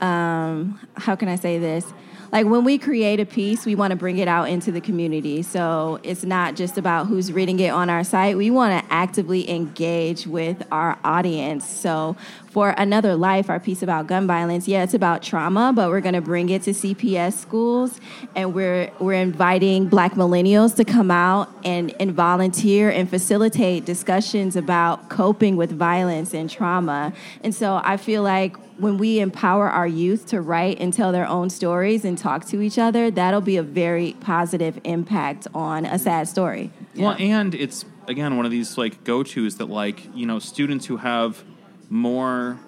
um, 0.01 0.79
how 0.97 1.17
can 1.17 1.29
I 1.29 1.35
say 1.37 1.59
this? 1.59 1.93
Like 2.33 2.47
when 2.47 2.65
we 2.65 2.79
create 2.79 3.19
a 3.19 3.27
piece, 3.27 3.67
we 3.67 3.75
want 3.75 3.91
to 3.91 3.97
bring 3.97 4.19
it 4.19 4.29
out 4.29 4.49
into 4.49 4.71
the 4.71 4.81
community. 4.81 5.43
So 5.43 5.99
it's 6.05 6.23
not 6.25 6.55
just 6.55 6.79
about 6.79 7.07
who's 7.09 7.33
reading 7.33 7.59
it 7.59 7.71
on 7.71 7.91
our 7.91 8.05
site. 8.05 8.37
We 8.37 8.51
want 8.51 8.85
to 8.85 8.93
actively 8.93 9.51
engage 9.51 10.29
with 10.29 10.63
our 10.71 10.97
audience. 11.03 11.69
So 11.69 12.17
for 12.51 12.71
Another 12.71 13.15
Life, 13.15 13.49
our 13.49 13.61
piece 13.61 13.81
about 13.81 14.09
gun 14.09 14.27
violence, 14.27 14.67
yeah, 14.67 14.83
it's 14.83 14.93
about 14.93 15.23
trauma, 15.23 15.73
but 15.75 15.89
we're 15.89 16.01
going 16.01 16.15
to 16.15 16.21
bring 16.21 16.49
it 16.49 16.63
to 16.63 16.73
CPS 16.73 17.35
schools, 17.35 18.01
and 18.35 18.53
we're 18.53 18.91
we're 18.99 19.13
inviting 19.13 19.87
Black 19.87 20.15
millennials 20.15 20.75
to 20.77 20.85
come 20.85 21.11
out 21.13 21.49
and 21.65 21.95
and 22.01 22.13
volunteer 22.13 22.91
and 22.91 23.09
facilitate 23.09 23.85
discussions 23.85 24.57
about 24.57 25.09
coping 25.09 25.57
with 25.57 25.71
violence 25.71 26.35
and 26.35 26.51
trauma. 26.51 27.13
And 27.45 27.55
so 27.55 27.81
I 27.85 27.97
feel 27.97 28.23
like 28.25 28.57
when 28.81 28.99
we 28.99 29.21
empower 29.21 29.69
our 29.69 29.87
youth 29.87 30.27
to 30.27 30.41
write 30.41 30.81
and 30.81 30.93
tell 30.93 31.13
their 31.13 31.27
own 31.27 31.51
stories 31.51 32.05
and 32.05 32.19
talk 32.19 32.47
to 32.47 32.61
each 32.61 32.79
other, 32.79 33.11
that'll 33.11 33.43
be 33.43 33.59
a 33.59 33.63
very 33.63 34.17
positive 34.21 34.81
impact 34.85 35.47
on 35.55 35.85
a 35.85 35.99
sad 35.99 36.27
story. 36.27 36.73
Well, 36.97 37.15
and 37.19 37.55
it's 37.55 37.85
again 38.09 38.37
one 38.37 38.45
of 38.45 38.51
these 38.51 38.77
like 38.77 39.05
go 39.05 39.23
tos 39.23 39.57
that 39.59 39.67
like 39.67 40.13
you 40.17 40.27
know 40.27 40.41
students 40.41 40.87
who 40.87 40.97
have 40.97 41.45
more 41.91 42.59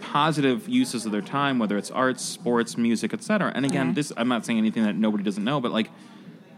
positive 0.00 0.68
uses 0.68 1.06
of 1.06 1.12
their 1.12 1.22
time, 1.22 1.58
whether 1.58 1.76
it's 1.78 1.90
arts, 1.90 2.24
sports, 2.24 2.76
music, 2.76 3.14
etc. 3.14 3.52
And 3.54 3.64
again, 3.64 3.94
this 3.94 4.12
I'm 4.16 4.28
not 4.28 4.44
saying 4.44 4.58
anything 4.58 4.82
that 4.82 4.96
nobody 4.96 5.22
doesn't 5.22 5.44
know, 5.44 5.60
but 5.60 5.70
like 5.70 5.90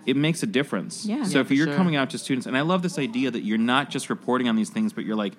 it 0.06 0.16
makes 0.16 0.42
a 0.42 0.46
difference. 0.46 1.04
Yeah. 1.04 1.24
So 1.24 1.38
Yeah, 1.38 1.40
if 1.42 1.50
you're 1.50 1.66
sure. 1.66 1.76
coming 1.76 1.96
out 1.96 2.10
to 2.10 2.18
students, 2.18 2.46
and 2.46 2.56
I 2.56 2.62
love 2.62 2.82
this 2.82 2.98
idea 2.98 3.30
that 3.30 3.42
you're 3.42 3.58
not 3.58 3.90
just 3.90 4.08
reporting 4.08 4.48
on 4.48 4.56
these 4.56 4.70
things, 4.70 4.92
but 4.92 5.04
you're 5.04 5.16
like 5.16 5.34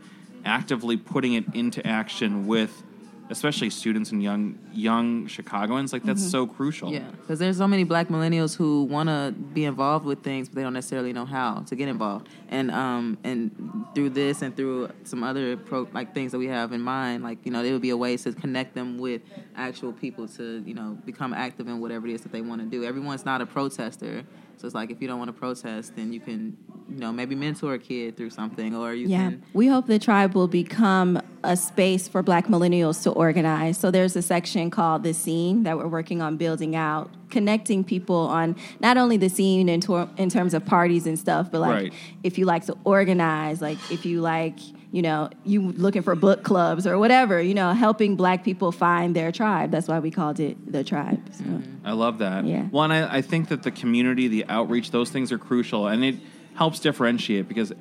actively 0.46 0.98
putting 0.98 1.34
it 1.34 1.46
into 1.54 1.86
action 1.86 2.46
with 2.46 2.84
especially 3.32 3.70
students 3.70 4.12
and 4.12 4.22
young 4.22 4.60
young 4.74 5.26
Chicagoans. 5.28 5.94
Like 5.94 6.04
that's 6.04 6.24
so 6.24 6.46
crucial. 6.46 6.92
Yeah, 6.92 7.10
because 7.22 7.40
there's 7.40 7.58
so 7.58 7.68
many 7.68 7.84
black 7.84 8.10
millennials 8.10 8.56
who 8.56 8.84
want 8.84 9.10
to 9.10 9.34
be 9.54 9.66
involved 9.66 10.06
with 10.06 10.22
things, 10.22 10.50
but 10.50 10.56
they 10.56 10.64
don't 10.64 10.74
necessarily 10.74 11.14
know 11.14 11.26
how 11.26 11.62
to 11.68 11.76
get 11.76 11.88
involved. 11.88 12.28
And 12.50 12.70
um 12.70 13.18
and 13.24 13.86
through 13.96 14.10
this 14.10 14.42
and 14.42 14.56
through 14.56 14.92
some 15.06 15.24
other 15.24 15.58
pro 15.58 15.88
like 15.94 16.14
things 16.14 16.34
that 16.34 16.40
we 16.40 16.48
have 16.48 16.74
in 16.74 16.82
mind, 16.82 17.24
like 17.24 17.40
you 17.46 17.52
know, 17.52 17.64
there 17.64 17.72
would 17.74 17.82
be 17.82 17.90
a 17.90 17.98
way 17.98 18.18
to 18.18 18.34
connect 18.34 18.76
them 18.76 18.98
with 19.00 19.22
actual 19.56 19.94
people 19.94 20.28
to 20.28 20.62
you 20.66 20.74
know 20.74 20.98
become 21.06 21.34
active 21.34 21.68
in 21.68 21.80
whatever 21.80 22.08
it 22.08 22.14
is 22.14 22.22
that 22.22 22.32
they 22.32 22.42
want 22.42 22.62
to 22.62 22.68
do. 22.68 22.84
Everyone's 22.84 23.26
not 23.26 23.42
a 23.42 23.46
protester, 23.46 24.24
so 24.62 24.68
it's 24.68 24.76
like 24.76 24.92
if 24.92 25.02
you 25.02 25.08
don't 25.08 25.18
want 25.18 25.30
to 25.30 25.34
protest, 25.34 25.96
then 25.96 26.14
you 26.14 26.20
can 26.20 26.56
you 26.88 26.98
know 27.00 27.12
maybe 27.12 27.34
mentor 27.34 27.74
a 27.74 27.80
kid 27.80 28.16
through 28.16 28.30
something, 28.30 28.76
or 28.76 28.94
you 28.94 29.08
Yeah, 29.08 29.30
can 29.30 29.44
we 29.54 29.68
hope 29.68 29.88
the 29.88 29.98
tribe 29.98 30.36
will 30.36 30.48
become 30.48 31.20
a 31.44 31.58
space 31.58 32.08
for 32.08 32.22
Black 32.22 32.46
millennials 32.46 33.02
to 33.04 33.10
organize. 33.10 33.78
So 33.80 33.90
there's 33.90 34.16
a 34.16 34.22
section 34.22 34.70
called 34.70 35.02
the 35.02 35.14
scene 35.14 35.64
that 35.64 35.78
we're 35.80 35.88
working 35.88 36.22
on 36.22 36.38
building 36.38 36.76
out, 36.76 37.10
connecting 37.32 37.84
people 37.84 38.16
on 38.28 38.56
not 38.80 38.98
only 38.98 39.18
the 39.18 39.30
scene 39.30 39.68
in, 39.68 39.82
tor- 39.82 40.10
in 40.18 40.30
terms 40.30 40.54
of 40.54 40.64
parties 40.64 41.08
and 41.08 41.18
stuff, 41.18 41.50
but 41.52 41.62
like 41.62 41.74
Right. 41.74 41.94
if 42.22 42.38
you 42.38 42.46
like 42.46 42.66
to 42.68 42.78
organize, 42.84 43.60
like 43.64 43.80
if 43.92 44.06
you 44.06 44.22
like, 44.22 44.60
you 44.92 45.02
know, 45.02 45.30
you 45.46 45.72
looking 45.72 46.02
for 46.02 46.16
book 46.16 46.44
clubs 46.44 46.86
or 46.86 46.98
whatever, 47.00 47.42
you 47.42 47.54
know, 47.54 47.72
helping 47.74 48.16
Black 48.18 48.44
people 48.44 48.72
find 48.72 49.16
their 49.16 49.32
tribe. 49.32 49.72
That's 49.72 49.88
why 49.88 50.00
we 50.00 50.12
called 50.12 50.40
it 50.40 50.72
the 50.72 50.84
tribe. 50.84 51.22
So. 51.34 51.44
I 51.86 51.94
love 51.94 52.18
that. 52.18 52.46
Yeah. 52.46 52.68
Well, 52.72 52.84
and 52.84 52.94
I, 52.94 53.18
I 53.18 53.22
think 53.22 53.50
that 53.50 53.64
the 53.64 53.72
community, 53.72 54.28
the 54.28 54.46
outreach, 54.50 54.92
those 54.92 55.10
things 55.10 55.32
are 55.32 55.38
crucial, 55.38 55.88
and 55.88 56.04
it 56.04 56.16
helps 56.56 56.80
differentiate 56.80 57.48
because 57.48 57.72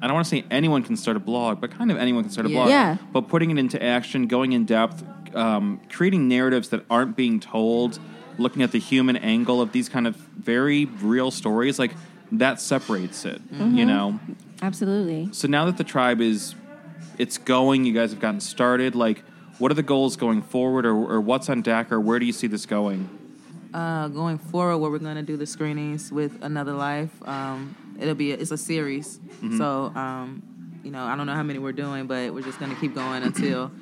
I 0.00 0.06
don't 0.06 0.14
want 0.14 0.26
to 0.26 0.30
say 0.30 0.44
anyone 0.50 0.82
can 0.82 0.96
start 0.96 1.16
a 1.16 1.20
blog, 1.20 1.60
but 1.60 1.70
kind 1.70 1.90
of 1.90 1.98
anyone 1.98 2.24
can 2.24 2.32
start 2.32 2.46
a 2.46 2.50
Yeah. 2.50 2.56
blog. 2.56 2.68
Yeah. 2.70 2.96
But 3.12 3.28
putting 3.28 3.50
it 3.50 3.58
into 3.58 3.82
action, 3.82 4.26
going 4.26 4.52
in 4.52 4.64
depth, 4.64 5.04
um, 5.34 5.80
creating 5.90 6.28
narratives 6.28 6.70
that 6.70 6.84
aren't 6.88 7.14
being 7.14 7.40
told, 7.40 7.98
looking 8.38 8.62
at 8.62 8.72
the 8.72 8.78
human 8.80 9.16
angle 9.16 9.60
of 9.60 9.72
these 9.72 9.88
kind 9.90 10.06
of 10.06 10.16
very 10.16 10.86
real 10.86 11.30
stories, 11.30 11.78
like 11.78 11.92
that 12.32 12.60
separates 12.60 13.26
it. 13.26 13.42
Mm-hmm. 13.52 13.76
You 13.76 13.84
know. 13.84 14.20
Absolutely. 14.62 15.28
So 15.32 15.48
now 15.48 15.64
that 15.66 15.76
the 15.76 15.84
tribe 15.84 16.20
is, 16.20 16.54
it's 17.18 17.38
going. 17.38 17.84
You 17.84 17.92
guys 17.92 18.10
have 18.10 18.20
gotten 18.20 18.40
started. 18.40 18.94
Like, 18.94 19.22
what 19.58 19.70
are 19.70 19.74
the 19.74 19.82
goals 19.82 20.16
going 20.16 20.42
forward, 20.42 20.86
or, 20.86 20.94
or 20.94 21.20
what's 21.20 21.48
on 21.48 21.62
deck, 21.62 21.92
or 21.92 22.00
where 22.00 22.18
do 22.18 22.26
you 22.26 22.32
see 22.32 22.46
this 22.46 22.66
going? 22.66 23.08
uh, 23.74 24.08
going 24.08 24.38
forward, 24.38 24.78
where 24.78 24.90
we're 24.90 24.98
going 24.98 25.16
to 25.16 25.22
do 25.22 25.36
the 25.36 25.46
screenings 25.46 26.12
with 26.12 26.42
Another 26.42 26.72
Life. 26.72 27.10
Um, 27.26 27.74
it'll 27.98 28.14
be 28.14 28.30
it's 28.30 28.52
a 28.52 28.56
series, 28.56 29.18
so 29.58 29.92
um, 29.96 30.42
you 30.84 30.90
know 30.90 31.04
I 31.04 31.16
don't 31.16 31.26
know 31.26 31.34
how 31.34 31.42
many 31.42 31.58
we're 31.58 31.72
doing, 31.72 32.06
but 32.06 32.32
we're 32.32 32.42
just 32.42 32.60
going 32.60 32.72
to 32.72 32.80
keep 32.80 32.94
going 32.94 33.22
until 33.24 33.72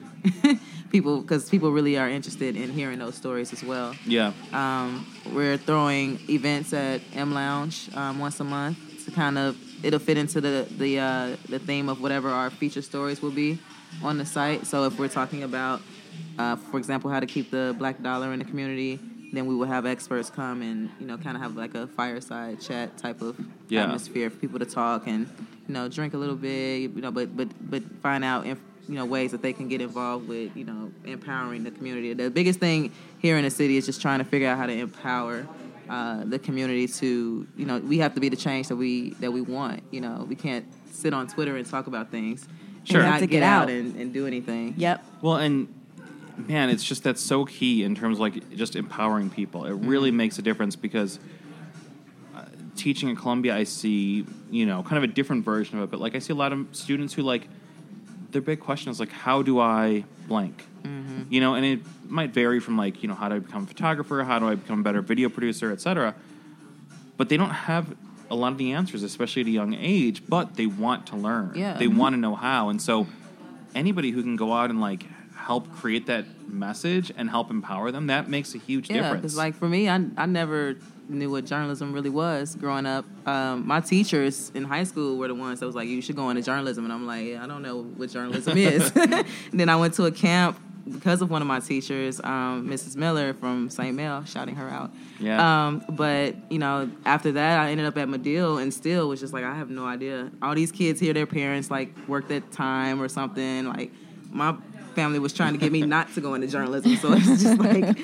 people 0.90 1.20
because 1.20 1.48
people 1.50 1.70
really 1.70 1.98
are 1.98 2.08
interested 2.08 2.56
in 2.56 2.70
hearing 2.70 2.98
those 2.98 3.14
stories 3.14 3.52
as 3.52 3.62
well. 3.62 3.94
Yeah. 4.06 4.32
Um, 4.52 5.06
we're 5.32 5.58
throwing 5.58 6.18
events 6.28 6.72
at 6.72 7.02
M 7.14 7.35
Lounge 7.35 7.94
um, 7.94 8.18
once 8.18 8.40
a 8.40 8.44
month 8.44 9.04
to 9.04 9.11
kind 9.11 9.37
of 9.37 9.56
it'll 9.82 9.98
fit 9.98 10.16
into 10.18 10.40
the 10.40 10.66
the 10.78 10.98
uh, 10.98 11.36
the 11.48 11.58
theme 11.58 11.88
of 11.88 12.00
whatever 12.00 12.28
our 12.28 12.50
feature 12.50 12.82
stories 12.82 13.22
will 13.22 13.30
be 13.30 13.58
on 14.02 14.18
the 14.18 14.26
site. 14.26 14.66
So 14.66 14.84
if 14.84 14.98
we're 14.98 15.08
talking 15.08 15.42
about, 15.42 15.80
uh, 16.38 16.56
for 16.56 16.78
example, 16.78 17.10
how 17.10 17.20
to 17.20 17.26
keep 17.26 17.50
the 17.50 17.74
black 17.78 18.02
dollar 18.02 18.32
in 18.32 18.38
the 18.38 18.44
community, 18.44 18.98
then 19.32 19.46
we 19.46 19.54
will 19.54 19.66
have 19.66 19.84
experts 19.86 20.30
come 20.30 20.62
and 20.62 20.90
you 21.00 21.06
know 21.06 21.16
kind 21.18 21.36
of 21.36 21.42
have 21.42 21.56
like 21.56 21.74
a 21.74 21.86
fireside 21.88 22.60
chat 22.60 22.96
type 22.98 23.20
of 23.22 23.36
Yeah. 23.68 23.82
atmosphere 23.84 24.30
for 24.30 24.36
people 24.36 24.58
to 24.58 24.66
talk 24.66 25.06
and 25.06 25.26
you 25.68 25.74
know 25.74 25.88
drink 25.88 26.14
a 26.14 26.18
little 26.18 26.36
bit, 26.36 26.90
you 26.94 27.00
know, 27.02 27.10
but 27.10 27.36
but 27.36 27.48
but 27.70 27.82
find 28.02 28.24
out. 28.24 28.46
Inf- 28.46 28.60
you 28.88 28.96
know 28.96 29.04
ways 29.04 29.30
that 29.30 29.42
they 29.42 29.52
can 29.52 29.68
get 29.68 29.80
involved 29.80 30.26
with 30.26 30.56
you 30.56 30.64
know 30.64 30.90
empowering 31.04 31.62
the 31.62 31.70
community. 31.70 32.12
The 32.14 32.28
biggest 32.30 32.58
thing 32.58 32.90
here 33.20 33.36
in 33.36 33.44
the 33.44 33.50
city 33.50 33.76
is 33.76 33.86
just 33.86 34.02
trying 34.02 34.18
to 34.18 34.24
figure 34.24 34.48
out 34.48 34.58
how 34.58 34.66
to 34.66 34.72
empower 34.72 35.46
uh, 35.92 36.24
the 36.24 36.38
community 36.38 36.88
to 36.88 37.46
you 37.57 37.66
know 37.66 37.78
we 37.78 37.98
have 37.98 38.14
to 38.14 38.20
be 38.20 38.28
the 38.28 38.37
change 38.37 38.68
that 38.68 38.76
we 38.76 39.11
that 39.20 39.33
we 39.33 39.40
want. 39.42 39.83
You 39.90 40.00
know 40.00 40.26
we 40.28 40.35
can't 40.35 40.64
sit 40.90 41.12
on 41.12 41.26
Twitter 41.26 41.57
and 41.57 41.66
talk 41.68 41.87
about 41.87 42.11
things 42.11 42.46
Sure. 42.85 43.00
and 43.00 43.07
not 43.07 43.12
have 43.12 43.20
to 43.20 43.26
get, 43.26 43.40
get 43.40 43.42
out 43.44 43.64
out. 43.64 43.70
and, 43.70 43.94
and 44.00 44.12
do 44.12 44.26
anything. 44.26 44.74
Yep. 44.76 45.05
Well, 45.20 45.37
and 45.37 45.68
man, 46.37 46.70
it's 46.70 46.83
just 46.83 47.05
that's 47.05 47.20
so 47.22 47.44
key 47.44 47.85
in 47.85 47.94
terms 47.94 48.16
of 48.16 48.20
like 48.20 48.57
just 48.57 48.74
empowering 48.74 49.31
people. 49.31 49.66
It 49.66 49.72
really 49.74 50.09
Mm-hmm. 50.11 50.16
makes 50.16 50.38
a 50.38 50.42
difference 50.42 50.74
because 50.76 51.18
uh, 52.35 52.44
teaching 52.76 53.11
at 53.11 53.16
Columbia, 53.18 53.55
I 53.57 53.64
see 53.64 54.24
you 54.50 54.66
know 54.66 54.83
kind 54.83 54.96
of 54.96 55.05
a 55.05 55.12
different 55.12 55.44
version 55.44 55.78
of 55.78 55.85
it. 55.85 55.90
But 55.90 56.00
like 56.00 56.14
I 56.16 56.18
see 56.20 56.33
a 56.33 56.37
lot 56.37 56.52
of 56.52 56.66
students 56.72 57.14
who 57.14 57.22
like 57.22 57.48
their 58.31 58.42
big 58.42 58.61
question 58.61 58.90
is 58.90 58.98
like, 58.98 59.11
how 59.12 59.42
do 59.42 59.61
I 59.61 60.05
blank? 60.26 60.64
Mm-hmm. 60.85 61.01
You 61.32 61.40
know, 61.40 61.54
and 61.54 61.64
it 61.64 61.80
might 62.10 62.34
vary 62.34 62.60
from 62.60 62.76
like 62.76 63.02
you 63.02 63.08
know 63.08 63.14
how 63.14 63.30
do 63.30 63.36
I 63.36 63.38
become 63.38 63.62
a 63.62 63.66
photographer, 63.66 64.22
how 64.22 64.38
do 64.38 64.48
I 64.50 64.54
become 64.54 64.80
a 64.80 64.82
better 64.82 65.00
video 65.00 65.30
producer, 65.30 65.72
etc. 65.72 66.14
But 67.16 67.30
they 67.30 67.38
don't 67.38 67.48
have 67.48 67.96
a 68.30 68.34
lot 68.34 68.52
of 68.52 68.58
the 68.58 68.72
answers, 68.72 69.02
especially 69.02 69.40
at 69.40 69.48
a 69.48 69.50
young 69.50 69.72
age. 69.72 70.22
But 70.28 70.56
they 70.56 70.66
want 70.66 71.06
to 71.06 71.16
learn. 71.16 71.52
Yeah. 71.54 71.78
They 71.78 71.86
Mhm. 71.86 71.96
want 71.96 72.12
to 72.16 72.20
know 72.20 72.34
how, 72.34 72.68
and 72.68 72.82
so 72.82 73.06
anybody 73.74 74.10
who 74.10 74.22
can 74.22 74.36
go 74.36 74.52
out 74.52 74.68
and 74.68 74.78
like 74.78 75.06
help 75.34 75.72
create 75.74 76.04
that 76.04 76.26
message 76.48 77.10
and 77.16 77.30
help 77.30 77.50
empower 77.50 77.90
them, 77.90 78.08
that 78.08 78.28
makes 78.28 78.54
a 78.54 78.58
huge 78.58 78.90
Yeah, 78.90 78.96
difference. 78.98 79.22
because 79.22 79.36
like 79.38 79.54
for 79.54 79.70
me, 79.70 79.88
I 79.88 80.04
I 80.18 80.26
never 80.26 80.76
knew 81.08 81.30
what 81.30 81.46
journalism 81.46 81.94
really 81.94 82.10
was 82.10 82.56
growing 82.56 82.84
up. 82.84 83.06
Um, 83.26 83.66
my 83.66 83.80
teachers 83.80 84.52
in 84.54 84.64
high 84.64 84.84
school 84.84 85.16
were 85.16 85.28
the 85.28 85.34
ones 85.34 85.60
that 85.60 85.66
was 85.66 85.74
like, 85.74 85.88
"You 85.88 86.02
should 86.02 86.16
go 86.16 86.28
into 86.28 86.42
journalism," 86.42 86.84
and 86.84 86.92
I'm 86.92 87.06
like, 87.06 87.24
yeah, 87.26 87.42
"I 87.42 87.46
don't 87.46 87.62
know 87.62 87.84
what 87.96 88.10
journalism 88.10 88.54
is." 88.58 88.92
and 88.94 89.24
then 89.54 89.70
I 89.70 89.76
went 89.76 89.94
to 89.94 90.04
a 90.04 90.10
camp 90.12 90.58
because 90.90 91.22
of 91.22 91.30
one 91.30 91.42
of 91.42 91.48
my 91.48 91.60
teachers, 91.60 92.20
um, 92.20 92.68
Mrs. 92.68 92.96
Miller 92.96 93.34
from 93.34 93.70
St. 93.70 93.94
Mel, 93.94 94.24
shouting 94.24 94.56
her 94.56 94.68
out. 94.68 94.92
Yeah. 95.18 95.66
Um, 95.66 95.84
but 95.90 96.36
you 96.50 96.58
know, 96.58 96.90
after 97.04 97.32
that, 97.32 97.60
I 97.60 97.70
ended 97.70 97.86
up 97.86 97.96
at 97.98 98.08
Medill, 98.08 98.58
and 98.58 98.72
still 98.72 99.08
was 99.08 99.20
just 99.20 99.32
like, 99.32 99.44
I 99.44 99.54
have 99.54 99.70
no 99.70 99.86
idea. 99.86 100.30
All 100.40 100.54
these 100.54 100.72
kids 100.72 101.00
here, 101.00 101.12
their 101.12 101.26
parents 101.26 101.70
like 101.70 101.94
worked 102.08 102.30
at 102.30 102.50
time 102.52 103.00
or 103.00 103.08
something. 103.08 103.66
Like 103.66 103.92
my 104.30 104.56
family 104.94 105.18
was 105.18 105.33
trying 105.33 105.52
to 105.52 105.59
get 105.59 105.72
me 105.72 105.83
not 105.83 106.12
to 106.14 106.20
go 106.20 106.35
into 106.35 106.46
journalism, 106.46 106.96
so 106.96 107.12
it's 107.12 107.42
just 107.42 107.59
like, 107.59 107.98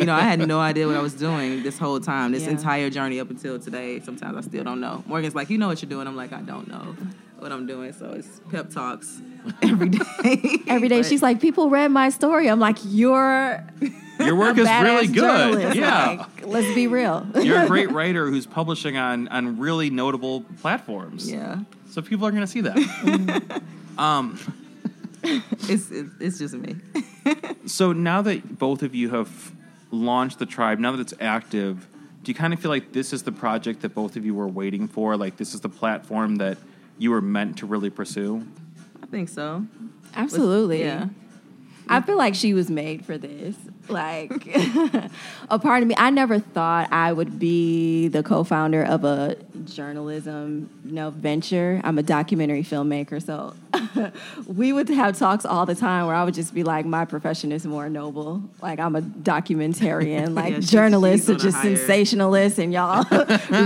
you 0.00 0.06
know, 0.06 0.14
I 0.14 0.20
had 0.22 0.46
no 0.46 0.60
idea 0.60 0.86
what 0.86 0.96
I 0.96 1.00
was 1.02 1.14
doing 1.14 1.62
this 1.62 1.78
whole 1.78 2.00
time, 2.00 2.32
this 2.32 2.44
Yeah. 2.44 2.50
entire 2.50 2.90
journey 2.90 3.20
up 3.20 3.30
until 3.30 3.58
today. 3.58 4.00
Sometimes 4.00 4.36
I 4.36 4.40
still 4.42 4.64
don't 4.64 4.80
know. 4.80 5.02
Morgan's 5.06 5.34
like, 5.34 5.50
you 5.50 5.58
know 5.58 5.68
what 5.68 5.82
you're 5.82 5.88
doing. 5.90 6.06
I'm 6.06 6.16
like, 6.16 6.32
I 6.32 6.40
don't 6.40 6.68
know 6.68 6.94
what 7.38 7.52
I'm 7.52 7.66
doing. 7.66 7.92
So 7.92 8.10
it's 8.12 8.40
pep 8.50 8.70
talks 8.70 9.20
every 9.62 9.88
day. 9.88 10.58
Every 10.68 10.88
day 10.88 11.00
But- 11.00 11.06
she's 11.08 11.22
like, 11.22 11.40
people 11.40 11.70
read 11.70 11.88
my 11.88 12.10
story. 12.10 12.48
I'm 12.48 12.60
like, 12.60 12.76
you're 12.84 13.64
Your 14.20 14.34
work 14.36 14.58
a 14.58 14.60
is 14.60 14.68
really 14.82 15.06
good. 15.06 15.14
journalist. 15.14 15.76
Yeah. 15.76 16.06
Like, 16.18 16.46
let's 16.46 16.74
be 16.74 16.86
real. 16.86 17.26
You're 17.42 17.62
a 17.62 17.66
great 17.66 17.90
writer 17.98 18.28
who's 18.28 18.46
publishing 18.46 18.96
on, 18.98 19.28
on 19.28 19.58
really 19.58 19.88
notable 19.88 20.42
platforms. 20.60 21.30
yeah, 21.30 21.60
So 21.90 22.02
people 22.02 22.26
are 22.26 22.30
going 22.30 22.42
to 22.42 22.46
see 22.46 22.60
that. 22.60 23.62
um, 23.98 24.38
it's 25.68 25.90
it's, 25.90 26.10
it's 26.20 26.38
just 26.38 26.54
me. 26.54 26.76
so 27.66 27.92
now 27.92 28.22
that 28.22 28.58
both 28.58 28.82
of 28.82 28.94
you 28.94 29.10
have 29.10 29.52
launched 29.90 30.38
the 30.38 30.46
tribe, 30.46 30.78
now 30.78 30.92
that 30.92 31.00
it's 31.00 31.14
active, 31.20 31.86
do 32.22 32.30
you 32.30 32.34
kind 32.34 32.52
of 32.52 32.60
feel 32.60 32.70
like 32.70 32.92
this 32.92 33.12
is 33.12 33.22
the 33.22 33.32
project 33.32 33.82
that 33.82 33.94
both 33.94 34.16
of 34.16 34.24
you 34.24 34.34
were 34.34 34.48
waiting 34.48 34.88
for? 34.88 35.16
Like 35.16 35.36
this 35.36 35.54
is 35.54 35.60
the 35.60 35.68
platform 35.68 36.36
that 36.36 36.58
you 36.98 37.10
were 37.10 37.22
meant 37.22 37.58
to 37.58 37.66
really 37.66 37.90
pursue? 37.90 38.46
I 39.02 39.06
think 39.06 39.28
so. 39.28 39.66
Absolutely. 40.14 40.80
Yeah. 40.80 41.08
I 41.88 42.00
feel 42.00 42.16
like 42.16 42.34
she 42.36 42.54
was 42.54 42.70
made 42.70 43.04
for 43.04 43.18
this. 43.18 43.56
Like, 43.88 44.46
a 45.50 45.58
part 45.58 45.82
of 45.82 45.88
me, 45.88 45.94
I 45.98 46.10
never 46.10 46.38
thought 46.38 46.92
I 46.92 47.12
would 47.12 47.40
be 47.40 48.06
the 48.06 48.22
co 48.22 48.44
founder 48.44 48.84
of 48.84 49.04
a 49.04 49.36
journalism 49.64 50.68
you 50.84 50.92
know, 50.92 51.10
venture. 51.10 51.80
I'm 51.84 51.98
a 51.98 52.02
documentary 52.02 52.62
filmmaker. 52.62 53.22
So 53.24 53.54
we 54.46 54.72
would 54.72 54.88
have 54.88 55.18
talks 55.18 55.44
all 55.44 55.66
the 55.66 55.74
time 55.74 56.06
where 56.06 56.14
I 56.14 56.24
would 56.24 56.34
just 56.34 56.54
be 56.54 56.62
like, 56.62 56.84
my 56.86 57.04
profession 57.04 57.52
is 57.52 57.64
more 57.66 57.88
noble. 57.88 58.42
Like, 58.62 58.78
I'm 58.78 58.96
a 58.96 59.02
documentarian. 59.02 60.34
Like, 60.40 60.52
Yeah, 60.54 60.60
journalists 60.60 61.28
are 61.28 61.34
just 61.34 61.56
hire- 61.56 61.76
sensationalists, 61.76 62.58
and 62.58 62.72
y'all 62.72 63.04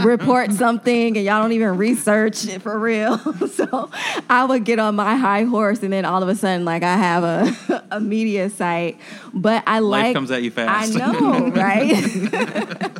report 0.04 0.52
something 0.52 1.16
and 1.16 1.24
y'all 1.24 1.42
don't 1.42 1.52
even 1.52 1.76
research 1.76 2.46
it 2.48 2.62
for 2.62 2.78
real. 2.78 3.18
so 3.48 3.90
I 4.30 4.44
would 4.44 4.64
get 4.64 4.78
on 4.78 4.96
my 4.96 5.16
high 5.16 5.44
horse, 5.44 5.82
and 5.82 5.92
then 5.92 6.04
all 6.04 6.22
of 6.22 6.28
a 6.28 6.34
sudden, 6.34 6.64
like, 6.64 6.82
I 6.82 6.96
have 6.96 7.22
a, 7.24 7.84
a 7.92 8.00
media 8.00 8.50
site. 8.50 8.98
But 9.32 9.62
I 9.66 9.78
Life 9.80 10.04
like. 10.06 10.14
comes 10.14 10.30
at 10.30 10.42
you 10.42 10.50
fast. 10.50 10.96
I 10.96 11.12
know, 11.12 11.48
right? 11.50 12.90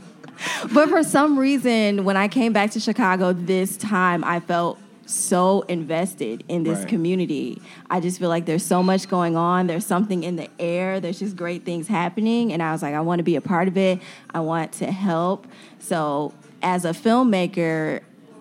But 0.72 0.88
for 0.88 1.02
some 1.02 1.38
reason, 1.38 2.04
when 2.04 2.16
I 2.16 2.28
came 2.28 2.52
back 2.52 2.70
to 2.72 2.80
Chicago 2.80 3.32
this 3.32 3.76
time, 3.76 4.24
I 4.24 4.40
felt 4.40 4.78
so 5.06 5.62
invested 5.62 6.42
in 6.48 6.62
this 6.62 6.78
Right. 6.80 6.88
community. 6.88 7.60
I 7.90 8.00
just 8.00 8.18
feel 8.18 8.30
like 8.30 8.46
there's 8.46 8.64
so 8.64 8.82
much 8.82 9.06
going 9.08 9.36
on. 9.36 9.66
There's 9.66 9.84
something 9.84 10.22
in 10.24 10.36
the 10.36 10.48
air. 10.58 10.98
There's 10.98 11.18
just 11.18 11.36
great 11.36 11.64
things 11.64 11.88
happening. 11.88 12.52
And 12.52 12.62
I 12.62 12.72
was 12.72 12.82
like, 12.82 12.94
I 12.94 13.00
want 13.00 13.18
to 13.18 13.22
be 13.22 13.36
a 13.36 13.42
part 13.42 13.68
of 13.68 13.76
it. 13.76 14.00
I 14.32 14.40
want 14.40 14.72
to 14.74 14.90
help. 14.90 15.46
So, 15.78 16.32
as 16.62 16.86
a 16.86 16.90
filmmaker, 16.92 18.00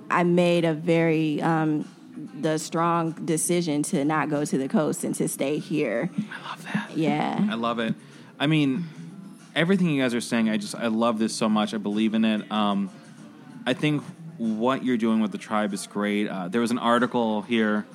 I 0.10 0.24
made 0.24 0.64
a 0.64 0.74
very 0.74 1.42
um, 1.42 1.86
the 2.40 2.58
strong 2.58 3.12
decision 3.12 3.84
to 3.84 4.06
not 4.06 4.30
go 4.30 4.46
to 4.46 4.58
the 4.58 4.70
coast 4.70 5.04
and 5.04 5.14
to 5.16 5.28
stay 5.28 5.58
here. 5.58 6.10
I 6.18 6.50
love 6.50 6.64
that. 6.64 6.92
Yeah. 6.96 7.46
I 7.52 7.56
love 7.56 7.80
it. 7.80 7.94
I 8.40 8.48
mean, 8.48 8.86
everything 9.56 9.90
you 9.90 10.02
guys 10.02 10.14
are 10.14 10.22
saying, 10.22 10.50
I 10.50 10.58
just 10.58 10.76
I 10.76 10.88
love 10.88 11.20
this 11.20 11.36
so 11.36 11.50
much. 11.50 11.74
I 11.74 11.78
believe 11.78 12.14
in 12.14 12.26
it. 12.26 12.52
Um, 12.52 12.90
I 13.66 13.74
think 13.74 14.04
what 14.38 14.84
you're 14.84 14.98
doing 14.98 15.22
with 15.22 15.32
the 15.32 15.38
tribe 15.38 15.74
is 15.74 15.88
great. 15.88 16.28
Uh, 16.28 16.48
there 16.48 16.62
was 16.62 16.72
an 16.72 16.80
article 16.80 17.42
here 17.44 17.86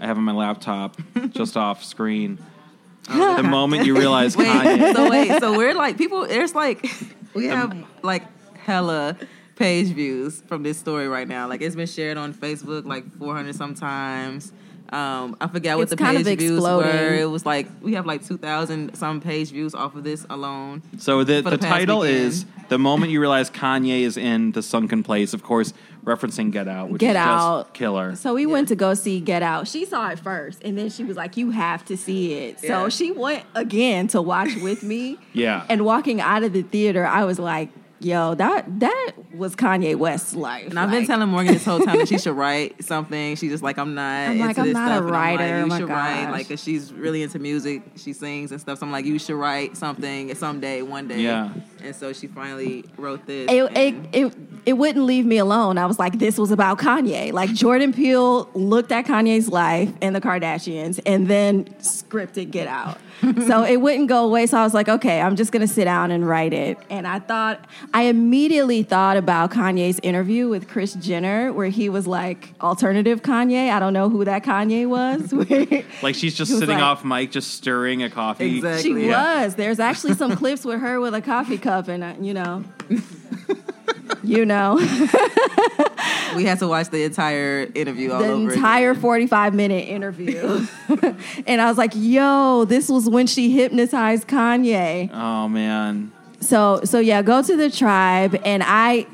I 0.00 0.06
have 0.06 0.16
on 0.16 0.24
my 0.24 0.32
laptop, 0.32 0.96
just 1.30 1.56
off 1.56 1.84
screen. 1.84 2.38
the 3.08 3.42
moment 3.42 3.86
you 3.86 3.96
realize 3.96 4.36
Wait, 4.36 4.48
Kanye, 4.48 4.94
so 4.94 5.10
wait, 5.10 5.40
so 5.40 5.56
we're 5.56 5.74
like 5.74 5.96
people. 5.96 6.26
There's 6.26 6.54
like 6.54 6.86
we 7.32 7.46
have 7.46 7.74
like 8.02 8.24
hella 8.58 9.16
page 9.58 9.88
views 9.88 10.40
from 10.46 10.62
this 10.62 10.78
story 10.78 11.08
right 11.08 11.26
now. 11.28 11.48
Like 11.48 11.60
it's 11.62 11.76
been 11.76 11.86
shared 11.86 12.16
on 12.16 12.32
Facebook 12.32 12.86
like 12.86 13.04
400 13.18 13.54
sometimes. 13.54 14.52
Um, 14.90 15.36
I 15.38 15.48
forgot 15.48 15.76
what 15.76 15.82
It's 15.82 15.90
the 15.90 15.96
kind 15.98 16.16
page 16.16 16.26
of 16.32 16.38
views 16.38 16.52
exploding. 16.58 16.90
were. 16.90 17.14
It 17.14 17.28
was 17.30 17.44
like 17.44 17.66
we 17.82 17.92
have 17.92 18.06
like 18.06 18.24
2,000 18.26 18.94
some 18.94 19.20
page 19.20 19.50
views 19.50 19.74
off 19.74 19.94
of 19.94 20.02
this 20.04 20.24
alone. 20.30 20.82
So 20.96 21.24
the, 21.24 21.42
the, 21.42 21.50
the 21.50 21.56
title 21.58 22.00
weekend. 22.00 22.18
is 22.24 22.46
the 22.70 22.78
moment 22.78 23.12
you 23.12 23.20
realize 23.20 23.50
Kanye 23.50 24.00
is 24.00 24.16
in 24.16 24.52
the 24.52 24.62
sunken 24.62 25.02
place. 25.02 25.34
Of 25.34 25.42
course, 25.42 25.74
referencing 26.04 26.52
Get 26.52 26.68
Out, 26.68 26.88
which 26.88 27.00
Get 27.00 27.10
is 27.10 27.16
Out. 27.16 27.64
just 27.64 27.74
killer. 27.74 28.16
So 28.16 28.32
we 28.32 28.46
went 28.46 28.68
to 28.68 28.76
go 28.76 28.94
see 28.94 29.20
Get 29.20 29.42
Out. 29.42 29.68
She 29.68 29.84
saw 29.84 30.08
it 30.08 30.18
first, 30.20 30.62
and 30.64 30.78
then 30.78 30.88
she 30.88 31.04
was 31.04 31.18
like, 31.18 31.36
"You 31.36 31.50
have 31.50 31.84
to 31.86 31.96
see 31.98 32.32
it." 32.32 32.60
So 32.60 32.66
Yeah. 32.84 32.88
she 32.88 33.10
went 33.10 33.44
again 33.54 34.06
to 34.08 34.22
watch 34.22 34.54
with 34.62 34.82
me. 34.82 35.18
Yeah. 35.34 35.66
And 35.68 35.84
walking 35.84 36.20
out 36.22 36.42
of 36.44 36.54
the 36.54 36.62
theater, 36.62 37.06
I 37.06 37.24
was 37.24 37.38
like, 37.38 37.68
"Yo, 38.00 38.34
that 38.34 38.80
that 38.80 39.12
was 39.34 39.56
Kanye 39.56 39.96
West's 39.96 40.34
life." 40.34 40.68
And 40.70 40.78
I've 40.78 40.90
been 40.90 41.06
telling 41.06 41.28
Morgan 41.28 41.54
this 41.54 41.64
whole 41.64 41.80
time 41.80 41.98
that 41.98 42.08
she 42.08 42.18
should 42.24 42.36
write 42.36 42.84
something. 42.84 43.36
She's 43.36 43.50
just 43.50 43.62
like, 43.62 43.78
I'm 43.78 43.94
not. 43.94 44.02
I'm 44.30 44.38
like, 44.38 44.58
I'm 44.58 44.66
this 44.66 44.74
not 44.74 44.92
a 44.92 44.94
stuff. 44.96 45.04
And 45.08 45.14
I'm 45.16 45.36
like, 45.36 45.38
writer. 45.40 45.58
you 45.58 45.62
Oh 45.64 45.66
my 45.66 45.78
should 45.78 45.88
write, 45.88 46.22
gosh. 46.24 46.32
like, 46.32 46.48
'cause 46.48 46.62
she's 46.62 46.92
really 46.92 47.22
into 47.22 47.38
music. 47.38 47.82
She 47.96 48.12
sings 48.12 48.52
and 48.52 48.60
stuff. 48.60 48.78
So 48.78 48.86
I'm 48.86 48.92
like, 48.92 49.04
you 49.04 49.18
should 49.18 49.36
write 49.36 49.76
something 49.76 50.34
someday, 50.34 50.82
one 50.82 51.08
day. 51.08 51.20
Yeah. 51.20 51.50
And 51.82 51.94
so 51.94 52.12
she 52.12 52.26
finally 52.26 52.84
wrote 52.96 53.26
this. 53.26 53.50
It, 53.50 53.56
it, 53.62 53.76
and- 53.76 54.08
it, 54.14 54.34
it 54.66 54.72
wouldn't 54.74 55.04
leave 55.06 55.24
me 55.24 55.38
alone. 55.38 55.78
I 55.78 55.86
was 55.86 55.98
like, 55.98 56.18
this 56.18 56.36
was 56.38 56.50
about 56.50 56.78
Kanye. 56.78 57.32
Like, 57.32 57.52
Jordan 57.54 57.92
Peele 57.92 58.48
looked 58.54 58.92
at 58.92 59.06
Kanye's 59.06 59.48
life 59.48 59.90
and 60.02 60.14
the 60.14 60.20
Kardashians 60.20 61.00
and 61.06 61.26
then 61.28 61.64
scripted 61.80 62.50
Get 62.50 62.68
Out. 62.68 62.98
so 63.48 63.64
it 63.64 63.78
wouldn't 63.78 64.08
go 64.08 64.24
away. 64.26 64.46
So 64.46 64.58
I 64.58 64.62
was 64.62 64.74
like, 64.74 64.88
okay, 64.88 65.20
I'm 65.20 65.34
just 65.36 65.50
going 65.50 65.66
to 65.66 65.72
sit 65.72 65.86
down 65.86 66.10
and 66.12 66.28
write 66.28 66.52
it. 66.52 66.78
And 66.88 67.06
I 67.06 67.18
thought, 67.18 67.64
I 67.92 68.02
immediately 68.04 68.82
thought 68.84 69.16
about 69.16 69.50
Kanye's 69.50 69.98
interview 70.04 70.48
with 70.48 70.68
Kris 70.68 70.94
Jenner, 70.94 71.52
where 71.52 71.68
he 71.68 71.88
was 71.88 72.06
like, 72.06 72.54
alternative 72.60 73.22
Kanye. 73.22 73.70
I 73.70 73.80
don't 73.80 73.92
know 73.92 74.08
who 74.08 74.24
that 74.24 74.44
Kanye 74.44 74.86
was. 74.86 75.32
like 76.02 76.14
she's 76.14 76.34
just 76.34 76.52
sitting 76.52 76.76
like- 76.76 76.82
off 76.84 77.04
mic, 77.04 77.32
just 77.32 77.52
stirring 77.54 78.02
a 78.04 78.10
coffee. 78.10 78.56
Exactly. 78.58 78.82
She 79.00 79.06
Yeah. 79.08 79.44
was. 79.44 79.54
There's 79.56 79.80
actually 79.80 80.14
some 80.14 80.36
clips 80.36 80.64
with 80.64 80.80
her 80.80 81.00
with 81.00 81.14
a 81.14 81.20
coffee 81.22 81.58
cup, 81.58 81.67
and 81.68 82.02
uh, 82.02 82.14
you 82.20 82.32
know, 82.32 82.64
you 84.22 84.46
know, 84.46 84.76
we 86.34 86.44
had 86.44 86.58
to 86.60 86.66
watch 86.68 86.88
the 86.88 87.02
entire 87.04 87.70
interview 87.74 88.10
all 88.12 88.20
the 88.20 88.28
over. 88.28 88.52
entire 88.54 88.90
again. 88.92 89.02
45 89.02 89.54
minute 89.54 89.88
interview, 89.88 90.66
and 91.46 91.60
I 91.60 91.66
was 91.68 91.76
like, 91.76 91.92
"Yo, 91.94 92.64
this 92.64 92.88
was 92.88 93.08
when 93.08 93.26
she 93.26 93.50
hypnotized 93.50 94.26
Kanye." 94.28 95.10
Oh 95.12 95.48
man. 95.48 96.12
So, 96.40 96.80
so 96.84 97.00
yeah, 97.00 97.20
go 97.22 97.42
to 97.42 97.56
the 97.56 97.68
tribe, 97.68 98.40
and 98.44 98.62
I 98.64 99.06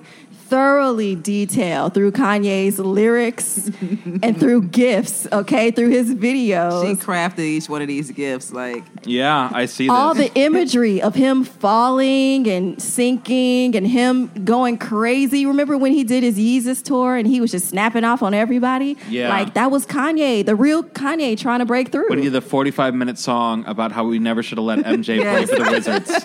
thoroughly 0.49 1.15
detailed 1.15 1.95
through 1.95 2.13
Kanye's 2.13 2.79
lyrics 2.79 3.67
and 4.23 4.39
through 4.39 4.63
gifts, 4.65 5.27
okay, 5.33 5.71
through 5.71 5.91
his 5.91 6.15
videos. 6.15 6.87
She 6.87 6.95
crafted 6.97 7.41
each 7.41 7.69
one 7.69 7.83
of 7.83 7.89
these 7.89 8.11
gifts. 8.11 8.53
Like 8.53 8.85
Yeah, 9.05 9.51
I 9.53 9.67
see 9.67 9.89
All 9.89 10.15
this. 10.15 10.31
the 10.31 10.41
imagery 10.41 11.01
of 11.03 11.15
him 11.15 11.45
falling 11.45 12.47
and 12.49 12.81
sinking 12.81 13.75
and 13.77 13.87
him 13.87 14.31
going 14.45 14.79
crazy. 14.79 15.47
Remember 15.47 15.77
when 15.79 15.93
he 15.93 16.05
did 16.05 16.23
his 16.23 16.39
Yeezus 16.39 16.83
tour 16.83 17.17
and 17.17 17.27
he 17.27 17.41
was 17.41 17.51
just 17.51 17.69
snapping 17.69 18.05
off 18.05 18.23
on 18.23 18.35
everybody? 18.35 18.97
Yeah. 19.09 19.29
Like 19.29 19.55
that 19.55 19.71
was 19.71 19.87
Kanye, 19.87 20.45
the 20.45 20.55
real 20.57 20.83
Kanye 20.85 21.39
trying 21.39 21.61
to 21.61 21.65
break 21.67 21.91
through. 21.91 22.09
when 22.09 22.19
he 22.19 22.25
did 22.25 22.33
the 22.35 22.41
45 22.41 22.95
minute 22.95 23.19
song 23.19 23.65
about 23.67 23.93
how 23.93 24.05
we 24.05 24.19
never 24.19 24.43
should 24.43 24.59
have 24.59 24.65
let 24.65 24.79
MJ 24.81 25.21
play 25.23 25.47
for 25.47 25.57
the 25.65 25.71
Wizards, 25.71 26.25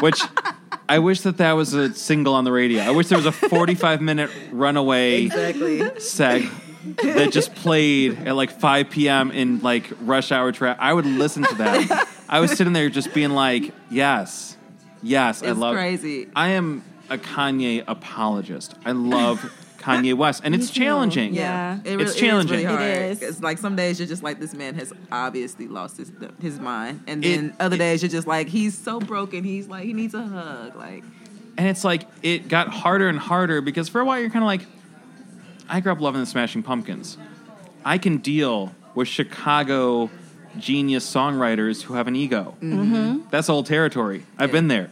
which 0.00 0.20
I 0.90 0.98
wish 0.98 1.20
that 1.20 1.36
that 1.36 1.52
was 1.52 1.72
a 1.72 1.94
single 1.94 2.34
on 2.34 2.42
the 2.42 2.50
radio. 2.50 2.82
I 2.82 2.90
wish 2.90 3.06
there 3.06 3.16
was 3.16 3.26
a 3.26 3.30
45 3.30 4.00
minute 4.00 4.28
runaway 4.50 5.22
exactly. 5.22 5.78
seg 5.78 6.50
that 6.96 7.30
just 7.30 7.54
played 7.54 8.18
at 8.26 8.34
like 8.34 8.50
5 8.50 8.90
p.m. 8.90 9.30
in 9.30 9.60
like 9.60 9.88
rush 10.00 10.32
hour 10.32 10.50
traffic. 10.50 10.82
I 10.82 10.92
would 10.92 11.06
listen 11.06 11.44
to 11.44 11.54
that. 11.54 12.08
I 12.28 12.40
was 12.40 12.50
sitting 12.50 12.72
there 12.72 12.90
just 12.90 13.14
being 13.14 13.30
like, 13.30 13.72
yes, 13.88 14.56
yes, 15.00 15.44
I 15.44 15.50
It's 15.50 15.58
love 15.60 15.76
crazy. 15.76 16.28
I 16.34 16.48
am 16.50 16.82
a 17.08 17.18
Kanye 17.18 17.84
apologist. 17.86 18.74
I 18.84 18.90
love 18.90 19.48
Kanye 19.80 20.14
West, 20.14 20.42
and 20.44 20.52
Me 20.54 20.58
it's 20.60 20.70
too. 20.70 20.80
challenging. 20.80 21.34
Yeah. 21.34 21.78
It 21.84 21.90
really, 21.90 22.02
It's 22.04 22.12
it 22.12 22.14
is 22.16 22.20
challenging. 22.20 22.56
really 22.66 22.74
It 22.74 22.78
hard. 22.78 23.10
is. 23.12 23.22
It's 23.22 23.40
like 23.42 23.58
some 23.58 23.76
days 23.76 23.98
you're 23.98 24.08
just 24.08 24.22
like 24.22 24.38
this 24.38 24.54
man 24.54 24.74
has 24.74 24.92
obviously 25.10 25.66
lost 25.68 25.96
his 25.96 26.12
his 26.40 26.58
mind, 26.60 27.02
and 27.06 27.24
It- 27.24 27.36
then 27.36 27.54
other 27.58 27.76
it- 27.76 27.78
days 27.78 28.02
you're 28.02 28.10
just 28.10 28.26
like 28.26 28.48
he's 28.48 28.76
so 28.76 29.00
broken. 29.00 29.42
He's 29.44 29.66
like 29.68 29.84
he 29.84 29.92
needs 29.92 30.14
a 30.14 30.22
hug. 30.22 30.76
Like 30.76 31.02
And 31.58 31.66
it's 31.66 31.84
like 31.84 32.06
it 32.22 32.48
got 32.48 32.68
harder 32.68 33.08
and 33.08 33.18
harder 33.18 33.60
because 33.60 33.88
for 33.88 34.00
a 34.00 34.04
while 34.04 34.18
you're 34.20 34.30
kind 34.30 34.42
of 34.44 34.46
like, 34.46 34.66
I 35.68 35.80
grew 35.80 35.92
up 35.92 36.00
loving 36.00 36.20
the 36.20 36.26
Smashing 36.26 36.62
Pumpkins. 36.62 37.16
I 37.84 37.98
can 37.98 38.18
deal 38.18 38.74
with 38.94 39.08
Chicago 39.08 40.10
genius 40.58 41.08
songwriters 41.10 41.82
who 41.82 41.94
have 41.94 42.08
an 42.08 42.16
ego. 42.16 42.54
Mm-hmm. 42.60 43.28
That's 43.30 43.48
old 43.48 43.66
territory. 43.66 44.26
I've 44.36 44.50
Yeah. 44.50 44.52
been 44.52 44.68
there. 44.68 44.90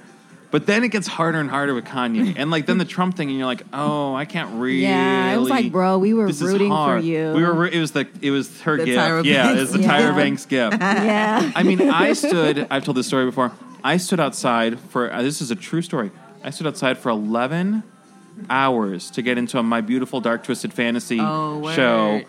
But 0.50 0.66
then 0.66 0.82
it 0.82 0.88
gets 0.88 1.06
harder 1.06 1.38
and 1.40 1.50
harder 1.50 1.74
with 1.74 1.84
Kanye, 1.84 2.34
and 2.38 2.50
like 2.50 2.64
then 2.64 2.78
the 2.78 2.84
Trump 2.86 3.16
thing, 3.16 3.28
and 3.28 3.36
you're 3.36 3.46
like, 3.46 3.62
oh, 3.72 4.14
I 4.14 4.24
can't 4.24 4.60
really. 4.60 4.82
Yeah, 4.82 5.34
it 5.34 5.36
was 5.36 5.50
like, 5.50 5.70
bro, 5.70 5.98
we 5.98 6.14
were 6.14 6.26
this 6.26 6.40
is 6.40 6.42
rooting 6.50 6.70
for 6.70 6.74
hard. 6.74 7.04
you. 7.04 7.32
We 7.34 7.42
were. 7.44 7.66
It 7.66 7.78
was 7.80 7.92
the. 7.92 8.08
It 8.22 8.30
was 8.30 8.60
her 8.62 8.76
The 8.78 8.86
gift. 8.86 8.98
Tyra 8.98 9.24
yeah, 9.24 9.52
it 9.52 9.56
was 9.60 9.72
the 9.72 9.78
gift. 9.78 9.90
Tyra 9.90 10.16
Banks 10.16 10.46
gift. 10.46 10.76
yeah. 10.80 11.52
I 11.54 11.62
mean, 11.62 11.82
I 11.90 12.12
stood. 12.14 12.66
I've 12.70 12.84
told 12.84 12.96
this 12.96 13.06
story 13.06 13.26
before. 13.26 13.52
I 13.84 13.98
stood 13.98 14.20
outside 14.20 14.80
for. 14.80 15.12
Uh, 15.12 15.22
this 15.22 15.40
is 15.42 15.50
a 15.50 15.56
true 15.56 15.82
story. 15.82 16.10
I 16.42 16.50
stood 16.50 16.66
outside 16.66 16.96
for 16.98 17.10
eleven 17.10 17.82
hours 18.48 19.10
to 19.12 19.22
get 19.22 19.38
into 19.38 19.58
a 19.58 19.62
My 19.62 19.80
Beautiful 19.80 20.20
Dark 20.20 20.44
Twisted 20.44 20.72
Fantasy 20.72 21.18
Oh, 21.20 21.70
show 21.74 22.22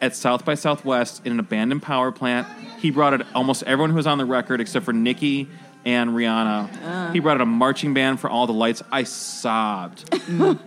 at 0.00 0.14
South 0.14 0.44
by 0.44 0.54
Southwest 0.54 1.26
in 1.26 1.32
an 1.32 1.40
abandoned 1.40 1.82
power 1.82 2.12
plant. 2.12 2.46
He 2.78 2.90
brought 2.90 3.14
it 3.14 3.26
almost 3.34 3.64
everyone 3.64 3.90
who 3.90 3.96
was 3.96 4.06
on 4.06 4.18
the 4.18 4.24
record 4.24 4.60
except 4.60 4.84
for 4.84 4.92
Nicki 4.92 5.48
and 5.84 6.10
Rihanna. 6.10 6.84
Uh. 6.84 7.12
He 7.12 7.20
brought 7.20 7.36
out 7.36 7.40
a 7.42 7.46
marching 7.46 7.94
band 7.94 8.20
for 8.20 8.28
all 8.28 8.46
the 8.46 8.52
lights. 8.52 8.82
I 8.92 9.04
sobbed. 9.04 10.04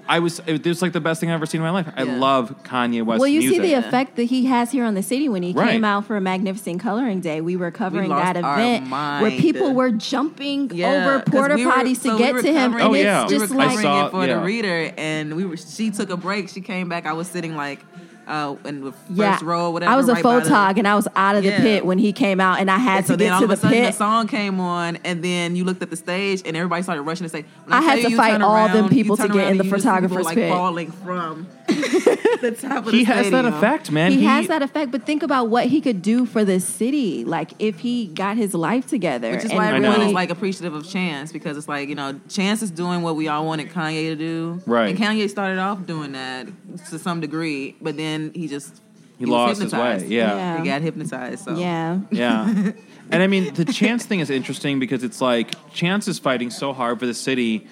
I 0.07 0.19
was. 0.19 0.39
It 0.47 0.65
was 0.65 0.81
like 0.81 0.93
the 0.93 1.01
best 1.01 1.19
thing 1.21 1.29
I've 1.29 1.35
ever 1.35 1.45
seen 1.45 1.61
in 1.61 1.65
my 1.65 1.71
life. 1.71 1.87
I 1.95 2.03
Yeah. 2.03 2.17
love 2.17 2.63
Kanye 2.63 3.03
West. 3.05 3.19
Well, 3.19 3.27
you 3.27 3.39
music. 3.39 3.61
see 3.61 3.67
the 3.67 3.73
effect 3.73 4.15
that 4.15 4.23
he 4.23 4.45
has 4.45 4.71
here 4.71 4.85
on 4.85 4.93
the 4.95 5.03
city 5.03 5.29
when 5.29 5.43
he 5.43 5.53
Right. 5.53 5.71
came 5.71 5.83
out 5.83 6.05
for 6.05 6.15
a 6.17 6.21
magnificent 6.21 6.79
coloring 6.79 7.19
day. 7.21 7.41
We 7.41 7.55
were 7.55 7.71
covering 7.71 8.09
lost 8.09 8.33
that 8.33 8.43
our 8.43 8.59
event 8.59 8.83
where 8.89 8.89
mind. 9.29 9.39
people 9.39 9.73
were 9.73 9.91
jumping 9.91 10.71
Yeah, 10.73 10.87
over 10.89 11.19
'cause 11.21 11.31
porta 11.33 11.55
we 11.55 11.65
were- 11.65 11.71
potties 11.71 12.01
to 12.01 12.09
so 12.09 12.13
we 12.13 12.19
get 12.19 12.33
were 12.33 12.41
to 12.41 12.47
him, 12.47 12.71
covering 12.71 12.81
and 12.85 12.91
Oh, 12.91 12.93
it- 12.95 13.03
yeah. 13.03 13.23
it's 13.23 13.31
we 13.33 13.39
just 13.39 13.53
were 13.53 13.61
I 13.61 13.65
like 13.65 13.67
covering 13.75 13.83
saw- 13.83 14.07
it 14.07 14.11
for 14.11 14.25
yeah. 14.25 14.33
the 14.35 14.39
reader, 14.45 14.91
and 14.97 15.35
we 15.35 15.45
were. 15.45 15.57
She 15.57 15.91
took 15.91 16.09
a 16.09 16.17
break. 16.17 16.49
She 16.49 16.61
came 16.61 16.89
back. 16.89 17.05
I 17.05 17.13
was 17.13 17.27
sitting 17.27 17.55
like 17.55 17.79
uh, 18.27 18.55
in 18.65 18.83
the 18.83 18.91
first 18.91 19.11
yeah. 19.13 19.39
row, 19.41 19.71
whatever. 19.71 19.91
I 19.91 19.95
was 19.95 20.07
a 20.09 20.13
right 20.13 20.23
by 20.23 20.39
the- 20.39 20.49
photog, 20.49 20.77
and 20.77 20.87
I 20.87 20.95
was 20.95 21.07
out 21.15 21.35
of 21.35 21.43
the 21.43 21.49
Yeah. 21.49 21.59
pit 21.61 21.85
when 21.85 21.97
he 21.97 22.13
came 22.13 22.39
out, 22.39 22.59
and 22.59 22.69
I 22.71 22.77
had 22.77 23.05
So 23.05 23.13
to 23.13 23.17
then 23.17 23.27
get 23.27 23.33
all 23.33 23.39
to 23.39 23.43
of 23.45 23.49
the 23.49 23.53
a 23.55 23.57
sudden 23.57 23.83
the 23.83 23.91
song 23.91 24.27
came 24.27 24.59
on, 24.59 24.97
and 25.03 25.23
then 25.23 25.55
you 25.55 25.63
looked 25.63 25.81
at 25.81 25.89
the 25.89 25.95
stage, 25.95 26.41
and 26.45 26.55
everybody 26.55 26.83
started 26.83 27.01
rushing 27.01 27.25
to 27.25 27.29
say, 27.29 27.45
when 27.65 27.73
I 27.73 27.81
had 27.81 28.01
to 28.01 28.15
fight 28.15 28.41
all 28.41 28.67
them 28.67 28.85
around, 28.85 28.93
you 28.95 29.03
people 29.03 29.17
to 29.17 29.27
get 29.27 29.35
around 29.35 29.51
in 29.51 29.57
the 29.57 29.63
and 29.63 29.69
see 29.69 29.75
people, 29.75 29.79
photographer's 29.79 30.25
like, 30.25 30.35
pit. 30.35 30.51
falling 30.51 30.91
from 30.91 31.47
the 31.75 32.57
top 32.59 32.85
of 32.87 32.93
He 32.93 32.99
the 32.99 33.03
has 33.05 33.29
that 33.31 33.39
stadium. 33.43 33.53
effect, 33.53 33.91
man. 33.91 34.11
he, 34.11 34.23
has 34.23 34.47
that 34.47 34.61
effect, 34.61 34.91
but 34.91 35.05
think 35.05 35.23
about 35.23 35.49
what 35.49 35.67
he 35.67 35.81
could 35.81 36.01
do 36.01 36.25
for 36.25 36.43
the 36.45 36.59
city. 36.59 37.23
Like 37.25 37.51
if 37.59 37.79
he 37.79 38.07
got 38.07 38.37
his 38.37 38.53
life 38.53 38.87
together, 38.87 39.31
Which 39.31 39.45
is 39.45 39.53
why 39.53 39.67
everyone 39.73 39.99
know. 39.99 40.07
is 40.07 40.13
like 40.13 40.29
appreciative 40.29 40.73
of 40.73 40.87
Chance 40.87 41.31
because 41.31 41.57
it's 41.57 41.67
like 41.67 41.89
you 41.89 41.95
know 41.95 42.19
Chance 42.29 42.61
is 42.63 42.71
doing 42.71 43.01
what 43.01 43.15
we 43.15 43.27
all 43.27 43.45
wanted 43.45 43.69
Kanye 43.69 44.09
to 44.09 44.15
do, 44.15 44.61
Right. 44.65 44.89
And 44.89 44.97
Kanye 44.97 45.29
started 45.29 45.59
off 45.59 45.85
doing 45.85 46.11
that 46.13 46.47
to 46.89 46.99
some 46.99 47.21
degree, 47.21 47.75
but 47.81 47.97
then 47.97 48.31
he 48.33 48.47
just 48.47 48.81
He 49.17 49.25
was 49.25 49.31
lost 49.31 49.61
his 49.61 49.71
hypnotized. 49.71 50.05
way. 50.05 50.15
Yeah. 50.15 50.35
Yeah. 50.35 50.57
he 50.61 50.69
got 50.69 50.81
hypnotized. 50.81 51.43
So 51.45 51.55
yeah, 51.57 51.99
Yeah. 52.11 52.71
and 53.11 53.23
I 53.23 53.27
mean, 53.27 53.53
the 53.53 53.65
Chance 53.65 54.05
thing 54.05 54.19
is 54.19 54.29
interesting 54.29 54.79
because 54.79 55.03
it's 55.03 55.21
like 55.21 55.53
Chance 55.73 56.07
is 56.07 56.19
fighting 56.19 56.49
so 56.49 56.73
hard 56.73 56.99
for 56.99 57.05
the 57.05 57.13
city. 57.13 57.67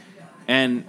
And 0.48 0.84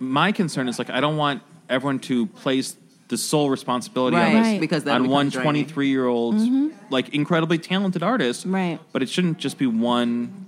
my 0.00 0.32
concern 0.32 0.68
is 0.68 0.78
like, 0.78 0.90
I 0.90 1.00
don't 1.00 1.16
want 1.16 1.42
everyone 1.68 1.98
to 2.00 2.26
place 2.26 2.76
the 3.08 3.16
sole 3.16 3.50
responsibility 3.50 4.16
right, 4.16 4.28
on 4.28 4.34
this 4.34 4.42
Right. 4.52 4.60
because 4.60 4.84
that 4.84 4.96
on 4.96 5.02
becomes 5.02 5.12
one 5.12 5.28
draining. 5.28 5.64
23 5.66 5.88
year 5.88 6.06
old, 6.06 6.34
mm-hmm. 6.36 6.68
like 6.90 7.10
incredibly 7.10 7.58
talented 7.58 8.02
artist. 8.02 8.44
Right. 8.46 8.80
But 8.92 9.02
it 9.02 9.08
shouldn't 9.08 9.38
just 9.38 9.58
be 9.58 9.66
one, 9.66 10.46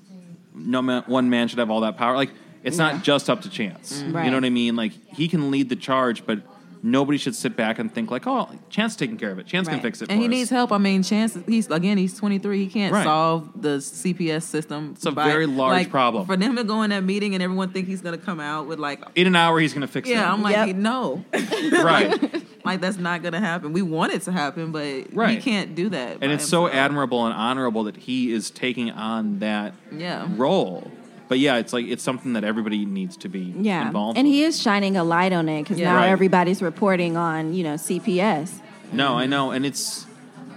no 0.55 0.83
man, 0.83 1.05
one 1.07 1.31
man 1.31 1.49
should 1.49 1.61
have 1.61 1.71
all 1.71 1.83
that 1.83 1.97
power. 1.97 2.17
Like, 2.17 2.31
it's 2.65 2.79
Yeah. 2.79 2.93
not 2.93 3.05
just 3.05 3.31
up 3.31 3.43
to 3.43 3.51
Chance. 3.51 4.03
Right. 4.09 4.25
You 4.25 4.31
know 4.31 4.37
what 4.37 4.45
I 4.45 4.51
mean? 4.51 4.75
Like, 4.75 4.93
he 5.15 5.29
can 5.29 5.51
lead 5.51 5.69
the 5.69 5.77
charge, 5.77 6.27
but 6.27 6.41
nobody 6.83 7.19
should 7.19 7.35
sit 7.35 7.57
back 7.57 7.79
and 7.79 7.93
think 7.93 8.11
like, 8.11 8.27
oh, 8.27 8.49
Chance 8.71 8.97
taking 8.97 9.17
care 9.17 9.31
of 9.31 9.39
it. 9.39 9.47
Chance 9.47 9.69
can 9.69 9.81
fix 9.81 10.01
it. 10.03 10.11
And 10.11 10.19
for 10.19 10.21
he 10.23 10.27
us. 10.27 10.31
needs 10.31 10.51
help. 10.51 10.73
I 10.73 10.79
mean, 10.79 11.03
Chance. 11.03 11.39
He's 11.47 11.71
again. 11.71 11.99
He's 11.99 12.17
23. 12.19 12.65
He 12.65 12.71
can't 12.71 12.93
Right. 12.93 13.05
solve 13.05 13.51
the 13.61 13.81
CPS 13.81 14.43
system. 14.45 14.93
It's 14.97 15.07
a 15.07 15.11
very 15.11 15.47
large 15.47 15.73
like, 15.73 15.91
problem. 15.91 16.27
for 16.27 16.37
them 16.37 16.57
to 16.57 16.65
go 16.65 16.83
in 16.83 16.91
that 16.91 17.05
meeting 17.05 17.35
and 17.35 17.43
everyone 17.43 17.71
think 17.71 17.87
he's 17.89 18.01
going 18.01 18.19
to 18.19 18.25
come 18.25 18.41
out 18.41 18.67
with 18.67 18.79
like, 18.79 19.03
In 19.15 19.27
an 19.27 19.37
hour, 19.37 19.59
he's 19.61 19.73
going 19.73 19.83
to 19.87 19.93
fix 19.93 20.09
it. 20.09 20.13
yeah. 20.13 20.33
I'm 20.33 20.43
like, 20.43 20.55
Yep. 20.57 20.77
no, 20.77 21.25
right. 21.73 22.45
like 22.65 22.81
that's 22.81 22.99
not 22.99 23.23
going 23.23 23.33
to 23.33 23.41
happen. 23.41 23.73
We 23.73 23.83
want 23.83 24.13
it 24.13 24.23
to 24.23 24.33
happen, 24.33 24.73
but 24.73 24.85
he 25.31 25.37
can't 25.39 25.75
do 25.75 25.89
that. 25.91 26.19
and 26.21 26.33
it's 26.33 26.47
so 26.49 26.69
admirable 26.69 27.25
and 27.27 27.35
honorable 27.35 27.85
that 27.85 27.97
he 27.97 28.33
is 28.33 28.51
taking 28.51 28.91
on 28.91 29.39
that 29.41 29.75
Yeah. 29.93 30.29
role. 30.37 30.91
But 31.29 31.39
yeah, 31.39 31.57
it's 31.57 31.73
like 31.73 31.87
it's 31.87 32.03
something 32.03 32.33
that 32.33 32.45
everybody 32.45 32.87
needs 32.87 33.17
to 33.19 33.29
be 33.29 33.55
yeah. 33.59 33.87
involved. 33.87 34.19
And 34.19 34.27
with. 34.27 34.35
he 34.35 34.43
is 34.45 34.61
shining 34.61 34.97
a 34.97 35.05
light 35.05 35.33
on 35.33 35.49
it 35.49 35.63
because 35.63 35.79
Yeah. 35.79 35.93
now 35.93 35.97
Right. 35.99 36.09
everybody's 36.09 36.63
reporting 36.63 37.17
on 37.17 37.53
you 37.55 37.65
know 37.65 37.75
CPS. 37.75 38.61
no, 38.93 39.17
I 39.19 39.27
know, 39.27 39.51
and 39.51 39.67
it's 39.67 40.07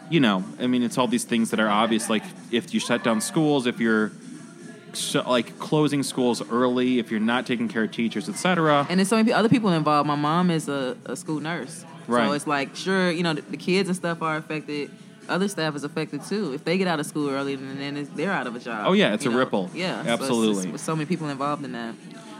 you 0.10 0.20
know, 0.20 0.44
I 0.60 0.68
mean, 0.68 0.84
it's 0.84 0.98
all 0.98 1.08
these 1.08 1.24
things 1.24 1.52
that 1.52 1.60
are 1.60 1.70
obvious. 1.70 2.10
Like 2.10 2.24
if 2.52 2.74
you 2.74 2.80
shut 2.80 3.04
down 3.04 3.22
schools, 3.22 3.66
if 3.66 3.80
you're 3.80 4.12
sh- 4.94 5.16
like 5.26 5.58
closing 5.58 6.04
schools 6.04 6.42
early, 6.52 7.00
if 7.00 7.12
you're 7.12 7.20
not 7.22 7.46
taking 7.46 7.70
care 7.70 7.84
of 7.84 7.92
teachers, 7.92 8.28
etc. 8.28 8.86
And 8.90 9.00
there's 9.00 9.08
so 9.08 9.16
many 9.16 9.32
other 9.32 9.48
people 9.50 9.72
involved. 9.72 10.08
My 10.08 10.16
mom 10.16 10.52
is 10.52 10.68
a, 10.68 10.98
a 11.06 11.16
school 11.16 11.40
nurse. 11.40 11.86
Right. 12.08 12.28
So 12.28 12.34
it's 12.34 12.48
like, 12.48 12.76
sure, 12.76 13.10
you 13.10 13.24
know, 13.24 13.34
the, 13.34 13.42
the 13.42 13.58
kids 13.58 13.88
and 13.88 13.96
stuff 13.96 14.22
are 14.22 14.36
affected. 14.36 14.92
Other 15.30 15.48
staff 15.48 15.76
is 15.76 15.84
affected 15.84 16.24
too. 16.24 16.54
If 16.54 16.64
they 16.66 16.78
get 16.78 16.88
out 16.88 17.00
of 17.00 17.06
school 17.06 17.30
early, 17.30 17.56
then, 17.56 17.78
then 17.78 17.98
it's, 17.98 18.10
they're 18.12 18.32
out 18.32 18.48
of 18.48 18.56
a 18.56 18.60
job. 18.60 18.86
Oh, 18.88 18.94
yeah, 18.94 19.14
it's 19.14 19.26
a 19.26 19.30
ripple. 19.30 19.70
Yeah, 19.74 20.02
so 20.02 20.08
just- 20.10 20.22
Absolutely. 20.22 20.72
with 20.72 20.82
so 20.82 20.96
many 20.96 21.06
people 21.06 21.30
involved 21.30 21.64
in 21.64 21.72
that. 21.74 21.96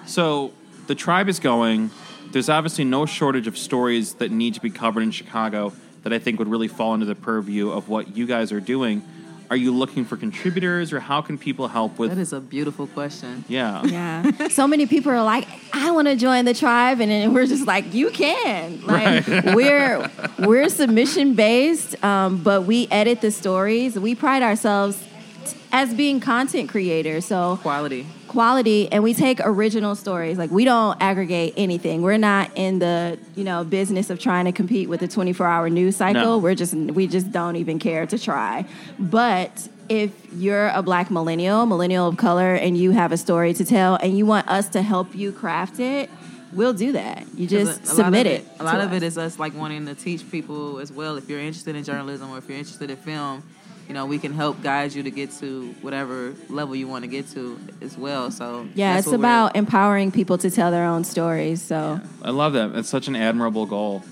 So 0.06 0.52
the 0.88 0.96
tribe 0.96 1.30
is 1.30 1.40
going. 1.40 1.92
There's 2.32 2.50
obviously 2.50 2.86
no 2.86 3.06
shortage 3.06 3.48
of 3.48 3.58
stories 3.58 4.16
that 4.16 4.32
need 4.32 4.54
to 4.56 4.62
be 4.62 4.70
covered 4.70 5.04
in 5.04 5.12
Chicago 5.12 5.74
that 6.04 6.12
I 6.14 6.20
think 6.20 6.40
would 6.40 6.48
really 6.48 6.68
fall 6.68 6.94
into 6.94 7.06
the 7.06 7.16
purview 7.16 7.70
of 7.70 7.88
what 7.90 8.16
you 8.16 8.26
guys 8.26 8.52
are 8.52 8.60
doing. 8.60 9.04
Are 9.52 9.58
you 9.58 9.74
looking 9.76 10.06
for 10.06 10.16
contributors, 10.16 10.94
or 10.94 11.02
how 11.02 11.20
can 11.22 11.38
people 11.38 11.68
help 11.68 12.00
with? 12.00 12.10
That 12.12 12.18
is 12.22 12.32
a 12.32 12.40
beautiful 12.40 12.88
question. 12.88 13.44
yeah, 13.50 13.84
Yeah. 13.84 14.48
so 14.48 14.66
many 14.66 14.86
people 14.86 15.12
are 15.12 15.22
like, 15.24 15.46
I 15.74 15.92
want 15.92 16.08
to 16.08 16.16
join 16.16 16.46
the 16.46 16.54
tribe, 16.54 17.02
and 17.02 17.12
then 17.12 17.34
we're 17.34 17.46
just 17.48 17.68
like, 17.68 17.94
you 17.94 18.12
can. 18.12 18.80
Like 18.88 19.28
we're 19.28 20.10
we're 20.40 20.70
submission 20.70 21.34
based, 21.34 22.02
um, 22.02 22.42
but 22.42 22.64
we 22.64 22.88
edit 22.90 23.20
the 23.20 23.30
stories. 23.32 24.00
We 24.00 24.16
pride 24.16 24.42
ourselves 24.42 24.98
t- 25.46 25.58
as 25.74 25.94
being 25.94 26.22
content 26.22 26.70
creators. 26.70 27.26
So 27.26 27.58
Quality. 27.62 28.06
Quality 28.32 28.90
and 28.94 29.04
we 29.04 29.14
take 29.14 29.42
original 29.44 29.94
stories 29.94 30.38
like 30.38 30.50
we 30.52 30.64
don't 30.64 30.98
aggregate 31.02 31.54
anything 31.58 32.02
we're 32.02 32.16
not 32.18 32.50
in 32.56 32.80
the 32.80 33.20
you 33.36 33.44
know 33.44 33.62
business 33.66 34.10
of 34.10 34.18
trying 34.18 34.46
to 34.46 34.54
compete 34.54 34.88
with 34.88 35.02
the 35.02 35.08
24 35.08 35.46
hour 35.46 35.70
news 35.70 35.98
cycle 35.98 36.22
No. 36.24 36.38
we're 36.38 36.56
just 36.56 36.74
we 36.74 37.08
just 37.08 37.30
don't 37.34 37.58
even 37.58 37.78
care 37.78 38.06
to 38.06 38.18
try 38.18 38.64
but 38.98 39.68
if 39.90 40.12
you're 40.34 40.70
a 40.70 40.82
black 40.82 41.12
millennial 41.12 41.66
millennial 41.66 42.08
of 42.08 42.16
color 42.16 42.54
and 42.56 42.78
you 42.78 42.92
have 42.92 43.12
a 43.12 43.18
story 43.18 43.54
to 43.54 43.66
tell 43.66 43.96
and 43.98 44.18
you 44.18 44.26
want 44.26 44.48
us 44.48 44.70
to 44.70 44.82
help 44.82 45.14
you 45.14 45.34
craft 45.34 45.82
it 45.82 46.10
we'll 46.54 46.72
do 46.74 46.94
that 46.94 47.26
you 47.36 47.46
just 47.48 47.82
a- 47.82 47.84
a 47.84 47.96
submit 47.96 48.28
of 48.28 48.34
it 48.34 48.48
A 48.62 48.64
lot 48.64 48.78
to 48.78 48.84
of 48.86 48.94
it 48.94 49.04
us. 49.04 49.12
is 49.14 49.18
us 49.18 49.40
like 49.40 49.54
wanting 49.54 49.86
to 49.88 49.94
teach 49.96 50.30
people 50.32 50.80
as 50.80 50.90
well. 50.92 51.18
If 51.18 51.30
you're 51.30 51.40
interested 51.40 51.76
in 51.76 51.84
journalism 51.84 52.30
or 52.32 52.38
if 52.38 52.48
you're 52.48 52.58
interested 52.58 52.90
in 52.90 52.96
film, 52.98 53.44
you 53.88 53.94
know 53.94 54.06
we 54.06 54.18
can 54.20 54.34
help 54.34 54.62
guide 54.62 54.94
you 54.94 55.04
to 55.04 55.12
get 55.12 55.32
to 55.40 55.74
whatever 55.82 56.34
level 56.50 56.76
you 56.76 56.88
want 56.88 57.04
to 57.04 57.08
get 57.10 57.28
to 57.32 57.60
as 57.82 57.98
well. 57.98 58.32
So 58.32 58.68
Yeah, 58.76 58.98
it's 58.98 59.08
what 59.08 59.12
we're- 59.14 59.22
about 59.22 59.56
empowering 59.56 60.12
people 60.12 60.38
to 60.40 60.50
tell 60.50 60.72
their 60.72 60.86
own 60.86 61.04
stories. 61.04 61.62
So 61.62 62.00
I 62.22 62.32
love 62.32 62.54
that. 62.54 62.76
It's 62.76 62.90
such 62.90 63.08
an 63.08 63.16
admirable 63.16 63.66
goal. 63.66 64.04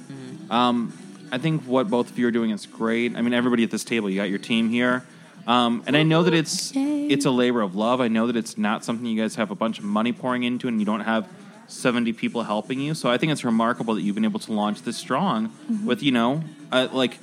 Um, 0.49 0.93
I 1.31 1.37
think 1.37 1.63
what 1.65 1.89
both 1.89 2.09
of 2.09 2.17
you 2.17 2.27
are 2.27 2.31
doing 2.31 2.49
is 2.49 2.65
great. 2.65 3.15
I 3.15 3.21
mean, 3.21 3.33
everybody 3.33 3.63
at 3.63 3.69
this 3.71 3.83
table, 3.83 4.09
you 4.09 4.15
got 4.17 4.29
your 4.31 4.39
team 4.39 4.69
here. 4.69 5.03
Um, 5.47 5.83
and 5.87 5.95
I 5.95 6.03
know 6.03 6.23
that 6.23 6.33
it's 6.33 6.75
Yay. 6.75 7.07
it's 7.07 7.25
a 7.25 7.31
labor 7.31 7.61
of 7.61 7.75
love. 7.75 8.01
I 8.01 8.07
know 8.07 8.27
that 8.27 8.35
it's 8.35 8.57
not 8.57 8.83
something 8.83 9.05
you 9.05 9.19
guys 9.21 9.35
have 9.35 9.51
a 9.51 9.55
bunch 9.55 9.77
of 9.79 9.85
money 9.85 10.11
pouring 10.11 10.43
into, 10.43 10.67
and 10.67 10.79
you 10.79 10.85
don't 10.85 10.99
have 11.01 11.27
seventy 11.67 12.13
people 12.13 12.43
helping 12.43 12.79
you. 12.79 12.93
So 12.95 13.09
I 13.09 13.17
think 13.17 13.31
it's 13.31 13.43
remarkable 13.43 13.93
that 13.95 14.01
you've 14.01 14.15
been 14.15 14.25
able 14.25 14.39
to 14.41 14.51
launch 14.53 14.81
this 14.81 14.97
strong 14.97 15.51
with 15.85 16.01
you 16.03 16.11
know 16.11 16.43
uh, 16.71 16.87
like 16.91 17.17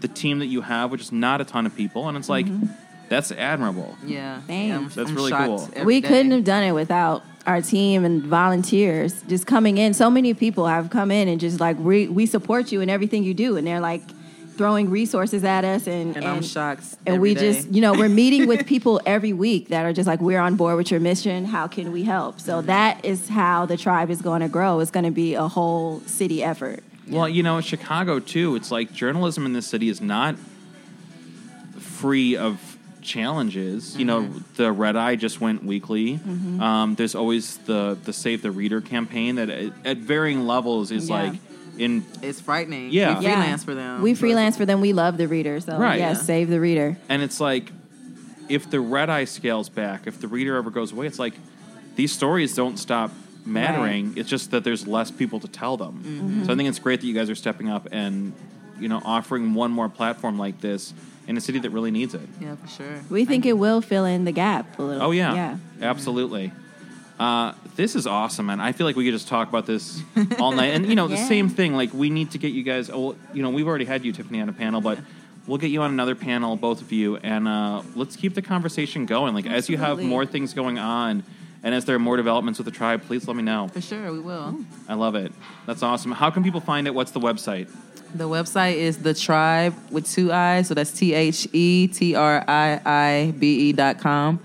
the 0.00 0.08
team 0.08 0.38
that 0.40 0.46
you 0.46 0.62
have, 0.62 0.90
which 0.90 1.00
is 1.00 1.12
not 1.12 1.40
a 1.40 1.44
ton 1.44 1.66
of 1.66 1.74
people, 1.74 2.08
and 2.08 2.16
it's 2.16 2.28
like 2.28 2.46
mm-hmm. 2.46 2.66
that's 3.08 3.32
admirable. 3.32 3.96
Yeah, 4.04 4.40
Thanks. 4.42 4.68
yeah, 4.68 4.76
I'm, 4.76 4.88
That's 4.88 5.10
I'm 5.10 5.14
really 5.14 5.32
cool. 5.32 5.70
we 5.84 6.00
day. 6.00 6.08
couldn't 6.08 6.32
have 6.32 6.44
done 6.44 6.62
it 6.62 6.72
without 6.72 7.22
our 7.46 7.62
team 7.62 8.04
and 8.04 8.22
volunteers 8.22 9.22
just 9.22 9.46
coming 9.46 9.78
in. 9.78 9.94
So 9.94 10.10
many 10.10 10.34
people 10.34 10.66
have 10.66 10.90
come 10.90 11.10
in 11.10 11.28
and 11.28 11.40
just 11.40 11.60
like 11.60 11.78
we 11.78 12.08
we 12.08 12.26
support 12.26 12.72
you 12.72 12.80
in 12.80 12.90
everything 12.90 13.24
you 13.24 13.34
do, 13.34 13.56
and 13.56 13.66
they're 13.66 13.80
like 13.80 14.02
throwing 14.56 14.90
resources 14.90 15.44
at 15.44 15.64
us 15.64 15.86
and 15.86 16.16
and, 16.16 16.24
I'm 16.24 16.42
shocked. 16.42 16.96
and 17.04 17.16
every 17.16 17.30
we 17.30 17.34
day. 17.34 17.52
just 17.52 17.68
you 17.72 17.80
know 17.80 17.92
we're 17.92 18.08
meeting 18.08 18.46
with 18.46 18.66
people 18.72 19.00
every 19.06 19.32
week 19.32 19.68
that 19.68 19.84
are 19.84 19.92
just 19.92 20.06
like 20.06 20.20
we're 20.20 20.40
on 20.40 20.56
board 20.56 20.76
with 20.76 20.90
your 20.90 21.00
mission 21.00 21.44
how 21.44 21.66
can 21.66 21.92
we 21.92 22.02
help 22.02 22.40
so 22.40 22.58
mm-hmm. 22.58 22.68
that 22.68 23.04
is 23.04 23.28
how 23.28 23.66
the 23.66 23.76
tribe 23.76 24.10
is 24.10 24.22
going 24.22 24.40
to 24.40 24.48
grow 24.48 24.80
it's 24.80 24.90
going 24.90 25.04
to 25.04 25.10
be 25.10 25.34
a 25.34 25.46
whole 25.46 26.00
city 26.00 26.42
effort 26.42 26.82
Well, 27.08 27.28
you 27.28 27.42
know, 27.42 27.60
Chicago 27.60 28.18
too. 28.18 28.56
It's 28.56 28.70
like 28.70 28.92
journalism 28.92 29.46
in 29.46 29.52
this 29.52 29.66
city 29.66 29.88
is 29.88 30.00
not 30.00 30.36
free 31.78 32.36
of 32.36 32.76
challenges. 33.02 33.96
You 33.96 34.04
know, 34.04 34.22
mm-hmm. 34.22 34.38
the 34.56 34.64
RedEye 34.64 35.18
just 35.18 35.40
went 35.40 35.64
weekly. 35.64 36.14
Mm-hmm. 36.18 36.60
Um, 36.60 36.94
there's 36.96 37.14
always 37.14 37.58
the 37.58 37.96
the 38.04 38.12
Save 38.12 38.42
the 38.42 38.50
Reader 38.50 38.80
campaign 38.80 39.36
that 39.36 39.48
at, 39.48 39.72
at 39.84 39.96
varying 39.98 40.46
levels 40.46 40.90
is 40.90 41.08
Yeah. 41.08 41.22
like 41.22 41.40
in 41.78 42.04
it's 42.22 42.40
frightening. 42.40 42.90
Yeah. 42.90 43.18
we 43.18 43.24
Yeah. 43.24 43.34
freelance 43.34 43.64
for 43.64 43.74
them. 43.74 44.02
we 44.02 44.14
so 44.14 44.20
freelance 44.20 44.56
for 44.56 44.64
them 44.66 44.80
we 44.80 44.92
love 44.92 45.18
the 45.18 45.28
reader 45.28 45.60
so 45.60 45.76
Right. 45.78 45.98
yes 45.98 46.16
Yeah. 46.16 46.22
save 46.22 46.48
the 46.48 46.58
reader 46.58 46.96
and 47.08 47.22
it's 47.22 47.38
like 47.38 47.70
if 48.48 48.70
the 48.70 48.78
RedEye 48.78 49.28
scales 49.28 49.68
back, 49.68 50.06
if 50.06 50.20
the 50.20 50.28
reader 50.28 50.56
ever 50.56 50.70
goes 50.70 50.92
away, 50.92 51.06
it's 51.06 51.18
like 51.18 51.34
these 51.96 52.12
stories 52.12 52.54
don't 52.54 52.78
stop 52.78 53.10
mattering. 53.46 54.14
It's 54.16 54.28
just 54.28 54.50
that 54.50 54.64
there's 54.64 54.86
less 54.86 55.10
people 55.10 55.40
to 55.40 55.48
tell 55.48 55.76
them. 55.76 56.42
So 56.46 56.52
I 56.52 56.56
think 56.56 56.68
it's 56.68 56.78
great 56.78 57.00
that 57.00 57.06
you 57.06 57.14
guys 57.14 57.30
are 57.30 57.34
stepping 57.34 57.68
up 57.68 57.88
and 57.92 58.32
you 58.78 58.88
know 58.88 59.00
offering 59.04 59.54
one 59.54 59.70
more 59.70 59.88
platform 59.88 60.38
like 60.38 60.60
this 60.60 60.92
in 61.26 61.36
a 61.36 61.40
city 61.40 61.58
that 61.60 61.70
really 61.70 61.90
needs 61.90 62.14
it. 62.14 62.28
Yeah, 62.40 62.54
for 62.56 62.68
sure. 62.68 63.00
we 63.10 63.24
think 63.24 63.46
it 63.46 63.54
will 63.54 63.80
fill 63.80 64.04
in 64.04 64.24
the 64.24 64.32
gap 64.32 64.78
a 64.78 64.82
little 64.82 65.02
Oh 65.02 65.10
yeah, 65.12 65.34
yeah 65.34 65.56
absolutely. 65.82 66.52
Uh, 67.18 67.54
this 67.76 67.94
is 67.96 68.06
awesome, 68.06 68.50
and 68.50 68.60
I 68.60 68.72
feel 68.72 68.86
like 68.86 68.94
we 68.96 69.04
could 69.06 69.14
just 69.14 69.26
talk 69.28 69.48
about 69.48 69.64
this 69.66 70.02
all 70.38 70.52
night. 70.52 70.74
And 70.74 70.86
you 70.86 70.94
know, 70.94 71.08
the 71.08 71.14
Yeah. 71.16 71.24
same 71.28 71.48
thing. 71.48 71.74
Like 71.74 71.92
we 71.94 72.10
need 72.10 72.32
to 72.32 72.38
get 72.38 72.52
you 72.52 72.62
guys. 72.62 72.90
Oh, 72.92 73.16
you 73.32 73.42
know, 73.42 73.48
we've 73.50 73.66
already 73.66 73.86
had 73.86 74.04
you, 74.04 74.12
Tiffany, 74.12 74.40
on 74.42 74.48
a 74.50 74.52
panel, 74.52 74.82
but 74.82 74.98
we'll 75.46 75.56
get 75.58 75.70
you 75.70 75.80
on 75.80 75.90
another 75.90 76.14
panel, 76.14 76.56
both 76.56 76.82
of 76.82 76.92
you, 76.92 77.16
and 77.16 77.48
uh, 77.48 77.82
let's 77.94 78.16
keep 78.16 78.34
the 78.34 78.42
conversation 78.42 79.06
going. 79.06 79.32
Like 79.34 79.46
as 79.46 79.70
you 79.70 79.78
have 79.78 79.98
more 80.02 80.26
things 80.26 80.52
going 80.52 80.78
on, 80.78 81.22
and 81.66 81.74
as 81.74 81.84
there 81.84 81.96
are 81.96 81.98
more 81.98 82.16
developments 82.16 82.60
with 82.60 82.64
the 82.64 82.70
Triibe, 82.70 83.02
please 83.02 83.26
let 83.26 83.36
me 83.36 83.42
know. 83.42 83.66
For 83.66 83.80
sure, 83.80 84.12
we 84.12 84.20
will. 84.20 84.56
I 84.88 84.94
love 84.94 85.16
it. 85.16 85.32
That's 85.66 85.82
awesome. 85.82 86.12
How 86.12 86.30
can 86.30 86.44
people 86.44 86.60
find 86.60 86.86
it? 86.86 86.94
What's 86.94 87.10
the 87.10 87.18
website? 87.18 87.68
The 88.14 88.28
website 88.28 88.76
is 88.76 88.98
the 88.98 89.10
Triibe 89.10 89.74
with 89.90 90.08
two 90.08 90.32
eyes, 90.32 90.68
so 90.68 90.74
that's 90.74 90.92
T 90.92 91.12
H 91.12 91.48
E 91.52 91.88
T 91.88 92.14
R 92.14 92.44
I 92.46 92.80
I 92.86 93.34
B 93.36 93.68
E 93.68 93.72
dot 93.72 93.98
com. 93.98 94.38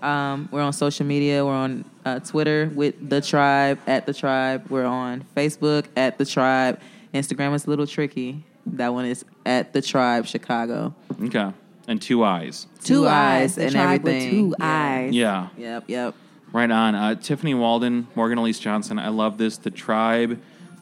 Um, 0.00 0.48
we're 0.52 0.62
on 0.62 0.72
social 0.72 1.04
media. 1.04 1.44
We're 1.44 1.50
on 1.50 1.84
uh, 2.04 2.20
Twitter 2.20 2.70
with 2.72 2.94
the 3.10 3.20
Triibe 3.20 3.78
at 3.88 4.06
the 4.06 4.12
Triibe. 4.12 4.70
We're 4.70 4.84
on 4.86 5.24
Facebook 5.36 5.86
at 5.96 6.16
the 6.16 6.22
Triibe. 6.24 6.78
Instagram 7.12 7.54
is 7.56 7.66
a 7.66 7.70
little 7.70 7.88
tricky. 7.88 8.44
That 8.66 8.94
one 8.94 9.04
is 9.04 9.24
at 9.44 9.72
the 9.72 9.80
Triibe 9.82 10.26
Chicago. 10.28 10.94
Okay, 11.24 11.50
and 11.88 12.00
two 12.00 12.22
eyes. 12.22 12.68
two, 12.84 12.94
Two 13.02 13.08
eyes, 13.08 13.10
eyes 13.10 13.54
the 13.56 13.62
and 13.64 13.72
tribe 13.72 14.02
with 14.04 14.22
two 14.30 14.54
Yeah. 14.60 14.64
eyes 14.64 15.12
Yeah. 15.14 15.48
Yep, 15.58 15.84
yep. 15.88 16.14
Right 16.52 16.70
on. 16.70 16.94
Uh, 16.94 17.14
Tiffany 17.14 17.54
Walden, 17.54 18.06
Morgan 18.14 18.38
Elise 18.38 18.58
Johnson. 18.58 18.98
I 18.98 19.08
love 19.08 19.38
this. 19.38 19.58
The 19.58 19.70
Triibe 19.70 20.38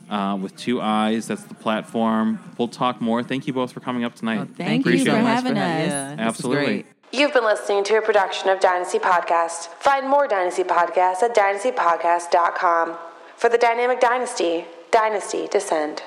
uh, 0.08 0.38
with 0.40 0.56
two 0.56 0.80
eyes. 0.80 1.26
That's 1.26 1.42
the 1.44 1.54
platform. 1.54 2.38
We'll 2.58 2.68
talk 2.68 3.00
more. 3.00 3.22
Thank 3.22 3.46
you 3.46 3.52
both 3.52 3.72
for 3.72 3.80
coming 3.80 4.04
up 4.04 4.14
tonight. 4.14 4.36
Well, 4.36 4.48
thank 4.56 4.84
you 4.84 4.92
Appreciate 4.92 5.12
for 5.12 5.18
it. 5.18 5.22
much 5.22 5.34
having 5.34 5.56
ha- 5.56 5.62
us. 5.62 5.88
Yeah, 5.88 6.16
Absolutely. 6.18 6.86
You've 7.12 7.32
been 7.32 7.44
listening 7.44 7.84
to 7.84 7.98
a 7.98 8.02
production 8.02 8.48
of 8.48 8.60
Dynasty 8.60 8.98
Podcast. 8.98 9.68
Find 9.78 10.08
more 10.08 10.26
Dynasty 10.26 10.64
Podcasts 10.64 11.22
at 11.22 11.34
dynastypodcast.com. 11.34 12.96
For 13.36 13.48
the 13.48 13.58
Dynamic 13.58 14.00
Dynasty, 14.00 14.64
Dynasty 14.90 15.46
Descend. 15.48 16.02